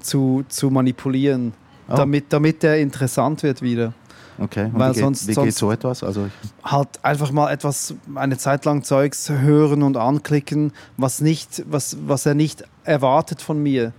zu, 0.00 0.44
zu 0.48 0.70
manipulieren, 0.70 1.52
oh. 1.88 1.96
damit, 1.96 2.32
damit 2.32 2.62
der 2.62 2.78
interessant 2.78 3.42
wird 3.42 3.60
wieder. 3.62 3.92
Okay, 4.40 4.66
und 4.66 4.78
Weil 4.78 4.90
wie, 4.90 4.94
geht, 4.94 5.02
sonst- 5.02 5.26
wie 5.28 5.32
sonst- 5.32 5.46
geht 5.46 5.56
so 5.56 5.72
etwas? 5.72 6.04
Also, 6.04 6.28
halt 6.62 6.88
einfach 7.02 7.32
mal 7.32 7.50
etwas, 7.52 7.94
eine 8.14 8.38
Zeit 8.38 8.64
lang 8.64 8.84
Zeugs 8.84 9.28
hören 9.30 9.82
und 9.82 9.96
anklicken, 9.96 10.72
was, 10.96 11.20
nicht, 11.20 11.64
was, 11.68 11.96
was 12.06 12.24
er 12.24 12.34
nicht 12.34 12.62
erwartet 12.84 13.42
von 13.42 13.60
mir. 13.60 13.92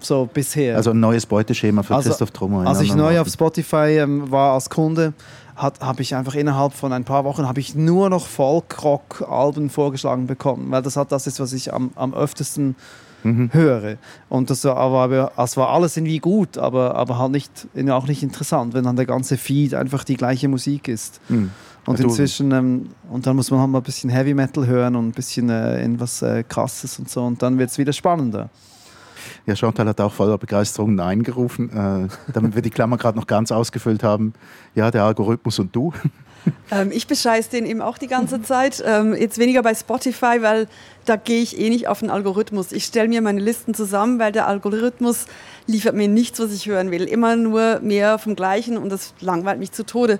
So 0.00 0.28
bisher. 0.32 0.76
also 0.76 0.90
ein 0.90 1.00
neues 1.00 1.26
Beuteschema 1.26 1.82
für 1.82 1.96
Also, 1.96 2.10
Christoph 2.10 2.30
Trummer. 2.30 2.66
Als 2.66 2.80
ich 2.82 2.94
neu 2.94 3.18
auf. 3.20 3.28
Spotify 3.28 3.98
ähm, 3.98 4.30
war 4.30 4.54
als 4.54 4.70
Kunde, 4.70 5.12
habe 5.56 6.02
ich 6.02 6.14
einfach 6.14 6.34
innerhalb 6.34 6.72
von 6.72 6.92
ein 6.92 7.04
paar 7.04 7.24
Wochen 7.24 7.46
habe 7.48 7.60
ich 7.60 7.74
nur 7.74 8.10
noch 8.10 8.26
Folk-Rock-Alben 8.26 9.70
vorgeschlagen 9.70 10.26
bekommen, 10.26 10.70
weil 10.70 10.82
das 10.82 10.96
halt 10.96 11.12
das 11.12 11.26
ist, 11.26 11.40
was 11.40 11.52
ich 11.52 11.72
am, 11.72 11.90
am 11.94 12.14
öftesten 12.14 12.76
Mhm. 13.24 13.48
höre. 13.52 13.96
Und 14.28 14.50
das 14.50 14.64
war, 14.64 14.76
aber 14.76 15.32
es 15.38 15.56
war 15.56 15.70
alles 15.70 15.96
irgendwie 15.96 16.18
gut, 16.18 16.58
aber, 16.58 16.94
aber 16.94 17.18
halt 17.18 17.32
nicht, 17.32 17.50
auch 17.88 18.06
nicht 18.06 18.22
interessant, 18.22 18.74
wenn 18.74 18.84
dann 18.84 18.96
der 18.96 19.06
ganze 19.06 19.38
Feed 19.38 19.74
einfach 19.74 20.04
die 20.04 20.16
gleiche 20.16 20.46
Musik 20.46 20.88
ist. 20.88 21.20
Mhm. 21.30 21.50
Und 21.86 21.98
Ja, 21.98 22.04
inzwischen, 22.04 22.52
ähm, 22.52 22.90
und 23.10 23.26
dann 23.26 23.36
muss 23.36 23.50
man 23.50 23.60
halt 23.60 23.70
mal 23.70 23.78
ein 23.78 23.82
bisschen 23.84 24.10
Heavy 24.10 24.34
Metal 24.34 24.66
hören 24.66 24.94
und 24.96 25.08
ein 25.08 25.12
bisschen 25.12 25.48
äh, 25.48 25.82
in 25.82 25.98
was 26.00 26.20
äh, 26.22 26.42
Krasses 26.42 26.98
und 26.98 27.08
so 27.10 27.22
und 27.24 27.42
dann 27.42 27.58
wird 27.58 27.70
es 27.70 27.78
wieder 27.78 27.92
spannender. 27.92 28.50
Ja, 29.46 29.56
Chantal 29.56 29.88
hat 29.88 30.00
auch 30.00 30.12
voller 30.12 30.38
Begeisterung 30.38 30.94
Nein 30.94 31.22
gerufen, 31.22 31.70
äh, 31.70 32.32
damit 32.32 32.54
wir 32.54 32.62
die 32.62 32.70
Klammer 32.70 32.96
gerade 32.96 33.18
noch 33.18 33.26
ganz 33.26 33.52
ausgefüllt 33.52 34.02
haben. 34.02 34.34
Ja, 34.74 34.90
der 34.90 35.04
Algorithmus 35.04 35.58
und 35.58 35.74
du. 35.74 35.92
Ähm, 36.70 36.90
ich 36.92 37.06
bescheiß 37.06 37.48
den 37.50 37.66
eben 37.66 37.80
auch 37.80 37.98
die 37.98 38.06
ganze 38.06 38.42
Zeit. 38.42 38.82
Ähm, 38.86 39.14
jetzt 39.14 39.38
weniger 39.38 39.62
bei 39.62 39.74
Spotify, 39.74 40.38
weil 40.40 40.66
da 41.04 41.16
gehe 41.16 41.42
ich 41.42 41.58
eh 41.58 41.68
nicht 41.68 41.88
auf 41.88 42.00
den 42.00 42.10
Algorithmus. 42.10 42.72
Ich 42.72 42.84
stelle 42.84 43.08
mir 43.08 43.20
meine 43.20 43.40
Listen 43.40 43.74
zusammen, 43.74 44.18
weil 44.18 44.32
der 44.32 44.48
Algorithmus 44.48 45.26
liefert 45.66 45.94
mir 45.94 46.08
nichts, 46.08 46.40
was 46.40 46.52
ich 46.52 46.66
hören 46.66 46.90
will. 46.90 47.04
Immer 47.04 47.36
nur 47.36 47.80
mehr 47.80 48.18
vom 48.18 48.34
Gleichen 48.34 48.76
und 48.76 48.88
das 48.90 49.14
langweilt 49.20 49.58
mich 49.58 49.72
zu 49.72 49.84
Tode. 49.84 50.18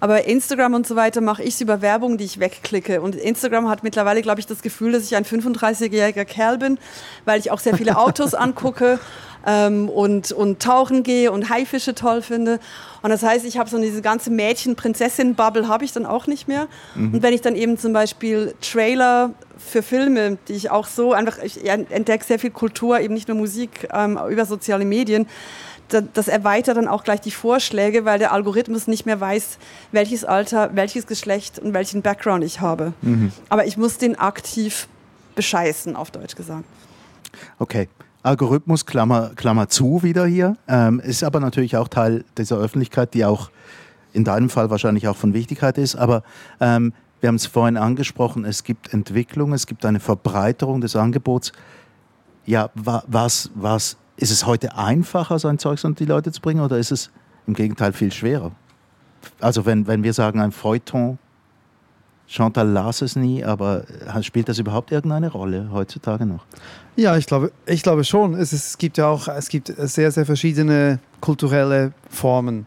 Aber 0.00 0.14
bei 0.14 0.24
Instagram 0.24 0.74
und 0.74 0.86
so 0.86 0.96
weiter 0.96 1.20
mache 1.20 1.42
ich 1.42 1.54
es 1.54 1.60
über 1.60 1.80
Werbung, 1.80 2.18
die 2.18 2.24
ich 2.24 2.40
wegklicke. 2.40 3.00
Und 3.00 3.14
Instagram 3.14 3.68
hat 3.68 3.82
mittlerweile, 3.82 4.22
glaube 4.22 4.40
ich, 4.40 4.46
das 4.46 4.62
Gefühl, 4.62 4.92
dass 4.92 5.04
ich 5.04 5.16
ein 5.16 5.24
35-jähriger 5.24 6.24
Kerl 6.24 6.58
bin, 6.58 6.78
weil 7.24 7.40
ich 7.40 7.50
auch 7.50 7.60
sehr 7.60 7.76
viele 7.76 7.96
Autos 7.96 8.34
angucke 8.34 8.98
ähm, 9.46 9.88
und, 9.88 10.32
und 10.32 10.60
tauchen 10.62 11.02
gehe 11.02 11.30
und 11.32 11.50
Haifische 11.50 11.94
toll 11.94 12.22
finde. 12.22 12.60
Und 13.02 13.10
das 13.10 13.22
heißt, 13.22 13.44
ich 13.44 13.58
habe 13.58 13.68
so 13.68 13.78
diese 13.78 14.00
ganze 14.02 14.30
Mädchen-Prinzessin-Bubble 14.30 15.68
habe 15.68 15.84
ich 15.84 15.92
dann 15.92 16.06
auch 16.06 16.26
nicht 16.26 16.48
mehr. 16.48 16.66
Und 16.94 17.22
wenn 17.22 17.32
ich 17.34 17.40
dann 17.40 17.54
eben 17.56 17.78
zum 17.78 17.92
Beispiel 17.92 18.54
Trailer 18.60 19.30
für 19.58 19.82
Filme, 19.82 20.38
die 20.48 20.54
ich 20.54 20.70
auch 20.70 20.86
so 20.86 21.12
einfach, 21.12 21.38
ich 21.42 21.64
entdecke 21.68 22.24
sehr 22.24 22.38
viel 22.38 22.50
Kultur, 22.50 23.00
eben 23.00 23.14
nicht 23.14 23.28
nur 23.28 23.36
Musik 23.36 23.88
ähm, 23.92 24.18
über 24.30 24.44
soziale 24.46 24.84
Medien, 24.84 25.26
da- 25.88 26.00
das 26.00 26.28
erweitert 26.28 26.76
dann 26.76 26.88
auch 26.88 27.04
gleich 27.04 27.20
die 27.20 27.30
Vorschläge, 27.30 28.04
weil 28.04 28.18
der 28.18 28.32
Algorithmus 28.32 28.86
nicht 28.86 29.04
mehr 29.06 29.20
weiß, 29.20 29.58
welches 29.92 30.24
Alter, 30.24 30.70
welches 30.74 31.06
Geschlecht 31.06 31.58
und 31.58 31.74
welchen 31.74 32.02
Background 32.02 32.42
ich 32.44 32.60
habe. 32.60 32.94
Aber 33.50 33.66
ich 33.66 33.76
muss 33.76 33.98
den 33.98 34.18
aktiv 34.18 34.88
bescheißen, 35.34 35.94
auf 35.96 36.10
Deutsch 36.10 36.36
gesagt. 36.36 36.64
Okay. 37.58 37.88
Algorithmus, 38.24 38.86
Klammer, 38.86 39.32
Klammer 39.36 39.68
zu 39.68 40.02
wieder 40.02 40.24
hier, 40.24 40.56
ähm, 40.66 40.98
ist 40.98 41.22
aber 41.22 41.40
natürlich 41.40 41.76
auch 41.76 41.88
Teil 41.88 42.24
dieser 42.38 42.56
Öffentlichkeit, 42.56 43.12
die 43.12 43.24
auch 43.26 43.50
in 44.14 44.24
deinem 44.24 44.48
Fall 44.48 44.70
wahrscheinlich 44.70 45.08
auch 45.08 45.16
von 45.16 45.34
Wichtigkeit 45.34 45.76
ist. 45.76 45.94
Aber 45.94 46.22
ähm, 46.58 46.94
wir 47.20 47.28
haben 47.28 47.34
es 47.34 47.44
vorhin 47.44 47.76
angesprochen, 47.76 48.46
es 48.46 48.64
gibt 48.64 48.94
Entwicklung, 48.94 49.52
es 49.52 49.66
gibt 49.66 49.84
eine 49.84 50.00
Verbreiterung 50.00 50.80
des 50.80 50.96
Angebots. 50.96 51.52
Ja, 52.46 52.70
wa, 52.74 53.04
was, 53.06 53.50
was, 53.54 53.98
ist 54.16 54.30
es 54.30 54.46
heute 54.46 54.74
einfacher, 54.74 55.38
so 55.38 55.48
ein 55.48 55.58
Zeugs 55.58 55.84
unter 55.84 56.02
die 56.02 56.08
Leute 56.10 56.32
zu 56.32 56.40
bringen 56.40 56.60
oder 56.60 56.78
ist 56.78 56.92
es 56.92 57.10
im 57.46 57.52
Gegenteil 57.52 57.92
viel 57.92 58.10
schwerer? 58.10 58.52
Also 59.40 59.66
wenn, 59.66 59.86
wenn 59.86 60.02
wir 60.02 60.14
sagen, 60.14 60.40
ein 60.40 60.52
Feuilleton, 60.52 61.18
Chantal 62.26 62.68
las 62.68 63.02
es 63.02 63.16
nie, 63.16 63.44
aber 63.44 63.84
äh, 64.06 64.22
spielt 64.22 64.48
das 64.48 64.58
überhaupt 64.58 64.90
irgendeine 64.92 65.30
Rolle 65.30 65.68
heutzutage 65.72 66.26
noch? 66.26 66.44
Ja, 66.96 67.16
ich 67.16 67.26
glaube, 67.26 67.52
ich 67.66 67.82
glaube 67.82 68.04
schon. 68.04 68.34
Es, 68.34 68.52
ist, 68.52 68.66
es 68.66 68.78
gibt 68.78 68.98
ja 68.98 69.08
auch 69.08 69.28
es 69.28 69.48
gibt 69.48 69.72
sehr, 69.76 70.10
sehr 70.10 70.24
verschiedene 70.24 71.00
kulturelle 71.20 71.92
Formen. 72.08 72.66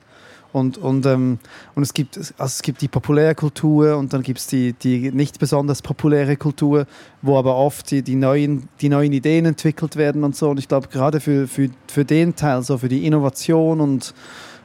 Und, 0.53 0.77
und, 0.77 1.05
ähm, 1.05 1.39
und 1.75 1.83
es, 1.83 1.93
gibt, 1.93 2.17
also 2.17 2.33
es 2.37 2.61
gibt 2.61 2.81
die 2.81 2.87
populäre 2.87 3.35
Kultur 3.35 3.97
und 3.97 4.13
dann 4.13 4.23
gibt 4.23 4.39
es 4.39 4.47
die, 4.47 4.73
die 4.73 5.11
nicht 5.11 5.39
besonders 5.39 5.81
populäre 5.81 6.35
Kultur, 6.37 6.87
wo 7.21 7.37
aber 7.37 7.55
oft 7.55 7.91
die, 7.91 8.01
die, 8.01 8.15
neuen, 8.15 8.69
die 8.81 8.89
neuen 8.89 9.11
Ideen 9.13 9.45
entwickelt 9.45 9.97
werden 9.97 10.23
und 10.23 10.35
so. 10.35 10.49
Und 10.49 10.57
ich 10.57 10.67
glaube, 10.67 10.87
gerade 10.87 11.19
für, 11.19 11.47
für, 11.47 11.69
für 11.87 12.05
den 12.05 12.35
Teil, 12.35 12.63
so 12.63 12.77
für 12.77 12.89
die 12.89 13.05
Innovation 13.05 13.81
und, 13.81 14.13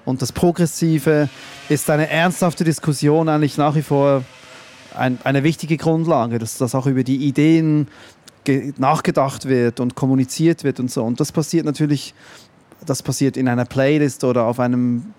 und 0.04 0.22
das 0.22 0.32
Progressive, 0.32 1.28
ist 1.68 1.90
eine 1.90 2.08
ernsthafte 2.08 2.64
Diskussion 2.64 3.28
eigentlich 3.28 3.58
nach 3.58 3.74
wie 3.74 3.82
vor 3.82 4.24
ein, 4.96 5.18
eine 5.24 5.42
wichtige 5.44 5.76
Grundlage, 5.76 6.38
dass 6.38 6.58
das 6.58 6.74
auch 6.74 6.86
über 6.86 7.04
die 7.04 7.16
Ideen 7.26 7.88
ge- 8.44 8.72
nachgedacht 8.78 9.46
wird 9.46 9.80
und 9.80 9.94
kommuniziert 9.94 10.64
wird 10.64 10.80
und 10.80 10.90
so. 10.90 11.02
Und 11.04 11.20
das 11.20 11.32
passiert 11.32 11.64
natürlich, 11.66 12.14
das 12.86 13.02
passiert 13.02 13.36
in 13.36 13.48
einer 13.48 13.64
Playlist 13.64 14.24
oder 14.24 14.44
auf 14.44 14.58
einem, 14.60 15.12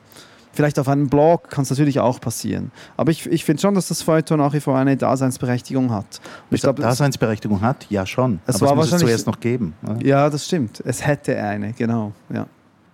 vielleicht 0.53 0.77
auf 0.79 0.87
einem 0.87 1.07
Blog 1.09 1.49
kann 1.49 1.63
es 1.63 1.69
natürlich 1.69 1.99
auch 1.99 2.19
passieren. 2.21 2.71
Aber 2.97 3.11
ich, 3.11 3.25
ich 3.27 3.43
finde 3.45 3.61
schon, 3.61 3.73
dass 3.75 3.87
das 3.87 4.01
Feuilleton 4.01 4.39
nach 4.39 4.53
wie 4.53 4.59
vor 4.59 4.77
eine 4.77 4.95
Daseinsberechtigung 4.97 5.91
hat. 5.91 6.19
Und 6.49 6.55
ich 6.55 6.61
glaube, 6.61 6.81
das- 6.81 6.91
Daseinsberechtigung 6.97 7.61
hat? 7.61 7.85
Ja, 7.89 8.05
schon. 8.05 8.39
Es 8.45 8.57
Aber 8.57 8.67
war 8.67 8.83
es 8.83 8.91
muss 8.91 8.93
es 8.93 8.99
zuerst 9.01 9.27
noch 9.27 9.39
geben. 9.39 9.73
ne? 9.81 9.97
ja, 10.03 10.29
das 10.29 10.45
stimmt. 10.45 10.81
Es 10.85 11.05
hätte 11.05 11.37
eine, 11.37 11.73
genau. 11.73 12.11
Ja. 12.33 12.45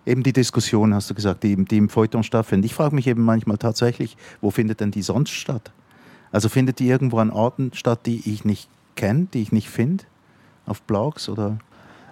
Eben 0.06 0.24
die 0.24 0.34
Diskussion, 0.34 0.94
hast 0.96 1.10
du 1.10 1.14
gesagt, 1.14 1.44
die, 1.44 1.56
die 1.66 1.78
im 1.78 1.90
Feuilleton 1.90 2.24
stattfindet. 2.24 2.66
Ich 2.66 2.74
frage 2.74 2.96
mich 2.96 3.06
eben 3.06 3.22
manchmal 3.24 3.58
tatsächlich, 3.58 4.18
wo 4.42 4.50
findet 4.50 4.80
denn 4.80 4.90
die 4.90 5.02
sonst 5.04 5.30
statt? 5.32 5.72
Also 6.32 6.50
findet 6.50 6.80
die 6.80 6.88
irgendwo 6.88 7.20
an 7.20 7.32
Orten 7.32 7.72
statt, 7.74 8.02
die 8.06 8.32
ich 8.32 8.46
nicht 8.46 8.70
kenne, 8.96 9.28
die 9.34 9.42
ich 9.42 9.52
nicht 9.52 9.70
finde? 9.70 10.04
Auf 10.66 10.82
Blogs 10.84 11.30
oder? 11.30 11.58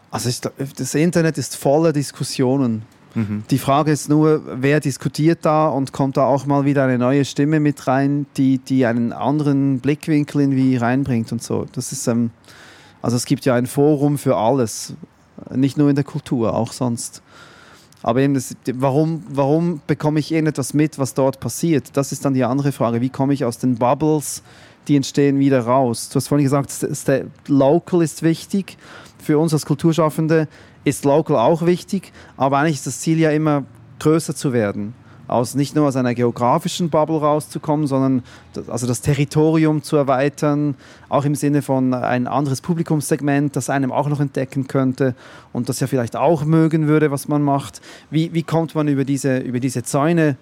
Also 0.10 0.30
ich, 0.30 0.42
das 0.42 0.96
Internet 0.96 1.38
ist 1.38 1.56
voller 1.56 1.94
Diskussionen. 1.94 2.84
Mhm. 3.14 3.44
Die 3.50 3.58
Frage 3.58 3.92
ist 3.92 4.10
nur, 4.10 4.42
wer 4.62 4.80
diskutiert 4.80 5.40
da 5.42 5.68
und 5.68 5.92
kommt 5.92 6.18
da 6.18 6.26
auch 6.26 6.46
mal 6.46 6.66
wieder 6.66 6.84
eine 6.84 6.98
neue 6.98 7.26
Stimme 7.26 7.60
mit 7.60 7.88
rein, 7.88 8.26
die, 8.38 8.60
die 8.60 8.86
einen 8.86 9.12
anderen 9.12 9.80
Blickwinkel 9.80 10.42
irgendwie 10.42 10.78
reinbringt 10.78 11.32
und 11.32 11.44
so. 11.44 11.66
Das 11.72 11.92
ist, 11.92 12.08
ähm, 12.08 12.32
also 13.02 13.18
es 13.18 13.26
gibt 13.26 13.46
ja 13.46 13.56
ein 13.56 13.66
Forum 13.66 14.18
für 14.18 14.38
alles, 14.38 14.94
nicht 15.54 15.78
nur 15.78 15.90
in 15.90 15.96
der 15.96 16.04
Kultur, 16.06 16.54
auch 16.54 16.72
sonst. 16.72 17.22
Aber 18.04 18.22
eben, 18.22 18.34
das, 18.34 18.56
warum, 18.74 19.24
warum 19.30 19.82
bekomme 19.88 20.20
ich 20.20 20.32
irgendetwas 20.32 20.74
mit, 20.74 21.00
was 21.00 21.14
dort 21.14 21.40
passiert? 21.40 21.90
Das 21.94 22.12
ist 22.12 22.26
dann 22.26 22.34
die 22.34 22.44
andere 22.44 22.72
Frage. 22.72 23.02
Wie 23.02 23.10
komme 23.10 23.34
ich 23.34 23.44
aus 23.44 23.58
den 23.58 23.76
Bubbles, 23.76 24.44
die 24.88 24.96
entstehen, 24.96 25.40
wieder 25.40 25.62
raus? 25.62 26.10
Du 26.10 26.16
hast 26.16 26.28
vorhin 26.28 26.46
gesagt, 26.46 26.72
Local 27.48 28.02
ist 28.02 28.24
wichtig. 28.24 28.78
Für 29.18 29.40
uns 29.40 29.54
als 29.54 29.66
Kulturschaffende 29.66 30.48
ist 30.84 31.06
Local 31.06 31.36
auch 31.36 31.66
wichtig. 31.66 32.12
Aber 32.38 32.60
eigentlich 32.60 32.76
ist 32.76 32.88
das 32.88 33.00
Ziel 33.00 33.20
ja 33.20 33.32
immer, 33.32 33.66
größer 34.00 34.36
zu 34.36 34.54
werden. 34.54 34.94
Aus, 35.28 35.56
nicht 35.56 35.76
nur 35.76 35.88
aus 35.88 35.96
einer 35.96 36.14
geografischen 36.14 36.90
Bubble 36.90 37.20
rauszukommen, 37.20 37.86
sondern 37.88 38.24
das, 38.54 38.70
also 38.70 38.88
das 38.88 39.02
Territorium 39.02 39.84
zu 39.84 39.98
erweitern, 39.98 40.76
auch 41.10 41.26
im 41.26 41.36
Sinne 41.36 41.62
von 41.62 41.94
ein 41.94 42.28
anderes 42.28 42.62
Publikumssegment, 42.62 43.56
das 43.56 43.70
einem 43.70 43.92
auch 43.92 44.08
noch 44.08 44.22
entdecken 44.22 44.68
könnte 44.68 45.16
und 45.52 45.70
das 45.70 45.80
ja 45.80 45.88
vielleicht 45.88 46.16
auch 46.16 46.46
mögen 46.46 46.88
würde, 46.88 47.12
was 47.12 47.28
man 47.28 47.42
macht. 47.42 47.82
Wie, 48.10 48.34
wie 48.34 48.44
kommt 48.44 48.74
man 48.76 48.88
über 48.88 49.04
diese, 49.04 49.40
über 49.40 49.60
diese 49.60 49.84
Zäune 49.84 50.38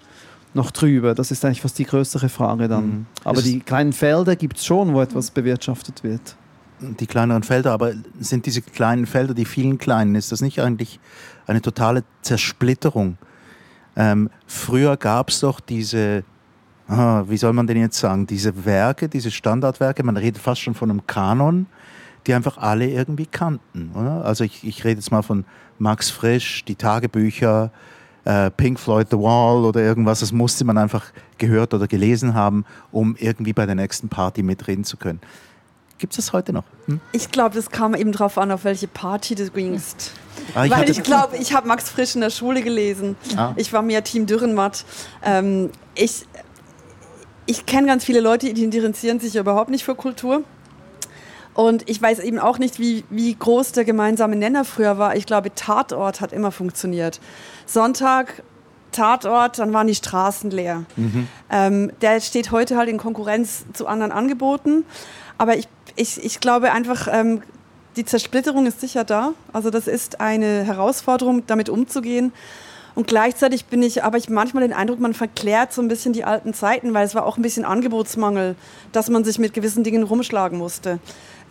noch 0.54 0.70
drüber? 0.70 1.14
Das 1.14 1.30
ist 1.30 1.44
eigentlich 1.44 1.62
fast 1.62 1.78
die 1.78 1.84
größere 1.84 2.28
Frage 2.28 2.68
dann. 2.68 2.86
Mhm. 2.86 3.06
Aber 3.24 3.42
die 3.42 3.60
kleinen 3.60 3.92
Felder 3.92 4.36
gibt 4.36 4.58
es 4.58 4.66
schon, 4.66 4.94
wo 4.94 5.00
etwas 5.00 5.30
bewirtschaftet 5.30 6.04
wird. 6.04 6.36
Die 6.78 7.06
kleineren 7.06 7.42
Felder, 7.42 7.72
aber 7.72 7.92
sind 8.20 8.44
diese 8.44 8.60
kleinen 8.60 9.06
Felder, 9.06 9.32
die 9.32 9.46
vielen 9.46 9.78
kleinen, 9.78 10.14
ist 10.14 10.30
das 10.30 10.42
nicht 10.42 10.60
eigentlich 10.60 11.00
eine 11.46 11.62
totale 11.62 12.04
Zersplitterung? 12.20 13.16
Ähm, 13.96 14.30
früher 14.46 14.96
gab 14.96 15.30
es 15.30 15.40
doch 15.40 15.58
diese, 15.60 16.22
ah, 16.88 17.24
wie 17.26 17.36
soll 17.36 17.52
man 17.52 17.66
denn 17.66 17.78
jetzt 17.78 17.98
sagen, 17.98 18.26
diese 18.26 18.64
Werke, 18.64 19.08
diese 19.08 19.30
Standardwerke, 19.30 20.02
man 20.02 20.16
redet 20.16 20.40
fast 20.40 20.60
schon 20.60 20.74
von 20.74 20.90
einem 20.90 21.06
Kanon, 21.06 21.66
die 22.26 22.34
einfach 22.34 22.58
alle 22.58 22.88
irgendwie 22.88 23.26
kannten. 23.26 23.90
Oder? 23.94 24.24
Also 24.24 24.44
ich, 24.44 24.64
ich 24.64 24.84
rede 24.84 25.00
jetzt 25.00 25.10
mal 25.10 25.22
von 25.22 25.44
Max 25.78 26.10
Frisch, 26.10 26.64
die 26.64 26.74
Tagebücher, 26.74 27.70
äh, 28.24 28.50
Pink 28.50 28.78
Floyd 28.78 29.08
The 29.10 29.18
Wall 29.18 29.64
oder 29.64 29.80
irgendwas, 29.80 30.20
das 30.20 30.32
musste 30.32 30.64
man 30.64 30.76
einfach 30.76 31.12
gehört 31.38 31.72
oder 31.72 31.86
gelesen 31.86 32.34
haben, 32.34 32.64
um 32.90 33.16
irgendwie 33.18 33.52
bei 33.52 33.66
der 33.66 33.76
nächsten 33.76 34.08
Party 34.08 34.42
mitreden 34.42 34.84
zu 34.84 34.96
können. 34.96 35.20
Gibt 35.98 36.12
es 36.12 36.16
das 36.16 36.32
heute 36.32 36.52
noch? 36.52 36.64
Hm? 36.86 37.00
Ich 37.12 37.30
glaube, 37.30 37.54
das 37.54 37.70
kam 37.70 37.94
eben 37.94 38.12
drauf 38.12 38.36
an, 38.38 38.50
auf 38.50 38.64
welche 38.64 38.88
Party 38.88 39.34
du 39.34 39.50
gingst. 39.50 40.12
Ah, 40.54 40.64
ich 40.64 40.70
Weil 40.70 40.90
ich 40.90 41.02
glaube, 41.02 41.36
ich 41.38 41.54
habe 41.54 41.66
Max 41.66 41.88
Frisch 41.88 42.14
in 42.14 42.20
der 42.20 42.30
Schule 42.30 42.62
gelesen. 42.62 43.16
Ah. 43.36 43.52
Ich 43.56 43.72
war 43.72 43.82
mehr 43.82 44.04
Team 44.04 44.26
Dürrenmatt. 44.26 44.84
Ähm, 45.22 45.70
ich 45.94 46.26
ich 47.46 47.64
kenne 47.64 47.86
ganz 47.86 48.04
viele 48.04 48.20
Leute, 48.20 48.52
die 48.52 48.64
interessieren 48.64 49.20
sich 49.20 49.36
überhaupt 49.36 49.70
nicht 49.70 49.84
für 49.84 49.94
Kultur. 49.94 50.42
Und 51.54 51.88
ich 51.88 52.02
weiß 52.02 52.18
eben 52.18 52.38
auch 52.38 52.58
nicht, 52.58 52.78
wie, 52.78 53.04
wie 53.08 53.34
groß 53.34 53.72
der 53.72 53.84
gemeinsame 53.84 54.36
Nenner 54.36 54.64
früher 54.64 54.98
war. 54.98 55.16
Ich 55.16 55.24
glaube, 55.24 55.54
Tatort 55.54 56.20
hat 56.20 56.32
immer 56.32 56.52
funktioniert. 56.52 57.18
Sonntag 57.64 58.42
Tatort, 58.92 59.58
dann 59.58 59.72
waren 59.72 59.86
die 59.86 59.94
Straßen 59.94 60.50
leer. 60.50 60.84
Mhm. 60.96 61.28
Ähm, 61.50 61.92
der 62.02 62.20
steht 62.20 62.50
heute 62.50 62.76
halt 62.76 62.90
in 62.90 62.98
Konkurrenz 62.98 63.64
zu 63.72 63.86
anderen 63.86 64.12
Angeboten. 64.12 64.84
Aber 65.38 65.56
ich, 65.56 65.66
ich, 65.96 66.22
ich 66.24 66.40
glaube 66.40 66.72
einfach, 66.72 67.08
ähm, 67.10 67.42
die 67.96 68.04
Zersplitterung 68.04 68.66
ist 68.66 68.80
sicher 68.80 69.04
da. 69.04 69.32
Also 69.52 69.70
das 69.70 69.88
ist 69.88 70.20
eine 70.20 70.64
Herausforderung, 70.64 71.46
damit 71.46 71.68
umzugehen. 71.68 72.32
Und 72.94 73.06
gleichzeitig 73.06 73.66
bin 73.66 73.82
ich, 73.82 74.04
aber 74.04 74.16
ich 74.16 74.30
manchmal 74.30 74.62
den 74.62 74.72
Eindruck, 74.72 75.00
man 75.00 75.12
verklärt 75.12 75.72
so 75.72 75.82
ein 75.82 75.88
bisschen 75.88 76.12
die 76.12 76.24
alten 76.24 76.54
Zeiten, 76.54 76.94
weil 76.94 77.04
es 77.04 77.14
war 77.14 77.26
auch 77.26 77.36
ein 77.36 77.42
bisschen 77.42 77.64
Angebotsmangel, 77.64 78.56
dass 78.92 79.10
man 79.10 79.22
sich 79.24 79.38
mit 79.38 79.52
gewissen 79.52 79.84
Dingen 79.84 80.02
rumschlagen 80.02 80.58
musste. 80.58 80.98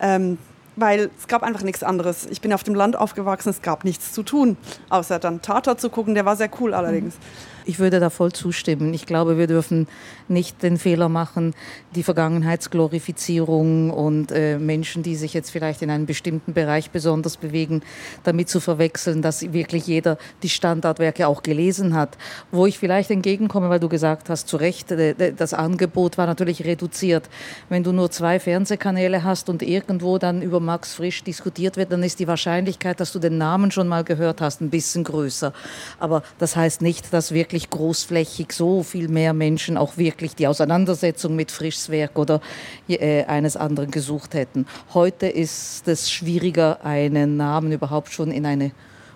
Ähm, 0.00 0.38
weil 0.74 1.10
es 1.18 1.26
gab 1.26 1.42
einfach 1.42 1.62
nichts 1.62 1.82
anderes. 1.82 2.26
Ich 2.30 2.40
bin 2.40 2.52
auf 2.52 2.62
dem 2.62 2.74
Land 2.74 2.96
aufgewachsen, 2.96 3.48
es 3.48 3.62
gab 3.62 3.84
nichts 3.84 4.12
zu 4.12 4.22
tun, 4.22 4.56
außer 4.90 5.18
dann 5.18 5.40
Tata 5.40 5.78
zu 5.78 5.88
gucken, 5.88 6.14
der 6.14 6.24
war 6.24 6.36
sehr 6.36 6.50
cool 6.60 6.74
allerdings. 6.74 7.14
Mhm. 7.14 7.55
Ich 7.68 7.80
würde 7.80 7.98
da 7.98 8.10
voll 8.10 8.30
zustimmen. 8.30 8.94
Ich 8.94 9.06
glaube, 9.06 9.38
wir 9.38 9.48
dürfen 9.48 9.88
nicht 10.28 10.62
den 10.62 10.78
Fehler 10.78 11.08
machen, 11.08 11.52
die 11.96 12.04
Vergangenheitsglorifizierung 12.04 13.90
und 13.90 14.30
äh, 14.30 14.58
Menschen, 14.58 15.02
die 15.02 15.16
sich 15.16 15.34
jetzt 15.34 15.50
vielleicht 15.50 15.82
in 15.82 15.90
einem 15.90 16.06
bestimmten 16.06 16.52
Bereich 16.52 16.92
besonders 16.92 17.36
bewegen, 17.36 17.82
damit 18.22 18.48
zu 18.48 18.60
verwechseln, 18.60 19.20
dass 19.20 19.52
wirklich 19.52 19.88
jeder 19.88 20.16
die 20.44 20.48
Standardwerke 20.48 21.26
auch 21.26 21.42
gelesen 21.42 21.94
hat. 21.94 22.16
Wo 22.52 22.66
ich 22.66 22.78
vielleicht 22.78 23.10
entgegenkomme, 23.10 23.68
weil 23.68 23.80
du 23.80 23.88
gesagt 23.88 24.30
hast, 24.30 24.46
zu 24.46 24.58
Recht, 24.58 24.92
äh, 24.92 25.32
das 25.32 25.52
Angebot 25.52 26.18
war 26.18 26.26
natürlich 26.26 26.64
reduziert. 26.64 27.28
Wenn 27.68 27.82
du 27.82 27.90
nur 27.90 28.12
zwei 28.12 28.38
Fernsehkanäle 28.38 29.24
hast 29.24 29.48
und 29.48 29.62
irgendwo 29.62 30.18
dann 30.18 30.40
über 30.40 30.60
Max 30.60 30.94
Frisch 30.94 31.24
diskutiert 31.24 31.76
wird, 31.76 31.90
dann 31.90 32.04
ist 32.04 32.20
die 32.20 32.28
Wahrscheinlichkeit, 32.28 33.00
dass 33.00 33.10
du 33.10 33.18
den 33.18 33.38
Namen 33.38 33.72
schon 33.72 33.88
mal 33.88 34.04
gehört 34.04 34.40
hast, 34.40 34.60
ein 34.60 34.70
bisschen 34.70 35.02
größer. 35.02 35.52
Aber 35.98 36.22
das 36.38 36.54
heißt 36.54 36.80
nicht, 36.80 37.12
dass 37.12 37.32
wirklich 37.32 37.55
wirklich 37.56 37.70
großflächig 37.70 38.52
so 38.52 38.82
viel 38.82 39.08
mehr 39.08 39.32
Menschen 39.32 39.78
auch 39.78 39.96
wirklich 39.96 40.34
die 40.36 40.46
Auseinandersetzung 40.46 41.34
mit 41.36 41.50
Frischs 41.50 41.88
Werk 41.88 42.18
oder 42.18 42.42
äh, 42.86 43.24
eines 43.24 43.56
anderen 43.56 43.90
gesucht 43.90 44.34
hätten. 44.34 44.66
Heute 44.92 45.26
ist 45.26 45.88
es 45.88 46.10
schwieriger, 46.10 46.84
einen 46.84 47.38
Namen 47.38 47.72
überhaupt 47.72 48.12
schon 48.12 48.30
in 48.30 48.44
eine 48.44 48.72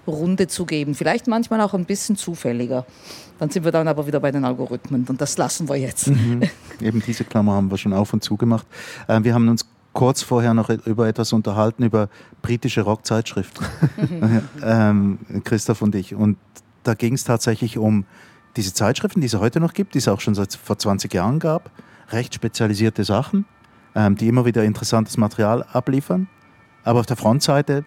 Runde 0.07 0.47
zu 0.49 0.65
geben. 0.65 0.95
Vielleicht 0.95 1.27
manchmal 1.27 1.61
auch 1.61 1.75
ein 1.75 1.85
bisschen 1.85 2.17
zufälliger. 2.17 2.87
Dann 3.39 3.51
sind 3.51 3.65
wir 3.65 3.73
dann 3.73 3.89
aber 3.89 4.07
wieder 4.07 4.21
bei 4.21 4.31
den 4.31 4.47
Algorithmen 4.47 5.05
und 5.07 5.21
das 5.21 5.37
lassen 5.37 5.69
wir 5.69 5.77
jetzt. 5.77 6.09
Mhm. 6.09 6.43
Eben 6.81 7.03
diese 7.07 7.25
Klammer 7.25 7.53
haben 7.53 7.71
wir 7.71 7.77
schon 7.77 7.93
auf 7.93 8.15
und 8.15 8.25
zu 8.25 8.39
gemacht. 8.39 8.67
Äh, 9.07 9.23
wir 9.23 9.35
haben 9.35 9.49
uns 9.49 9.67
kurz 9.93 10.23
vorher 10.23 10.55
noch 10.55 10.71
über 10.71 11.09
etwas 11.09 11.35
unterhalten, 11.35 11.83
über 11.83 12.09
britische 12.41 12.81
Rockzeitschriften. 12.81 13.67
ähm, 14.65 15.19
Christoph 15.45 15.83
und 15.83 15.95
ich. 15.95 16.15
Und 16.15 16.39
da 16.85 16.95
ging 16.95 17.13
es 17.13 17.25
tatsächlich 17.25 17.77
um 17.77 18.07
diese 18.57 18.75
Zeitschriften, 18.75 19.21
die 19.21 19.27
es 19.27 19.35
heute 19.35 19.61
noch 19.61 19.73
gibt, 19.73 19.95
die 19.95 19.99
es 19.99 20.09
auch 20.09 20.21
schon 20.21 20.35
seit 20.35 20.55
vor 20.55 20.79
20 20.79 21.13
Jahren 21.13 21.39
gab, 21.39 21.71
recht 22.11 22.35
spezialisierte 22.35 23.05
Sachen, 23.05 23.45
ähm, 23.95 24.17
die 24.17 24.29
immer 24.29 24.45
wieder 24.45 24.65
interessantes 24.65 25.17
Material 25.17 25.65
abliefern. 25.73 26.29
Aber 26.85 27.01
auf 27.01 27.07
der 27.07 27.17
Frontseite 27.17 27.85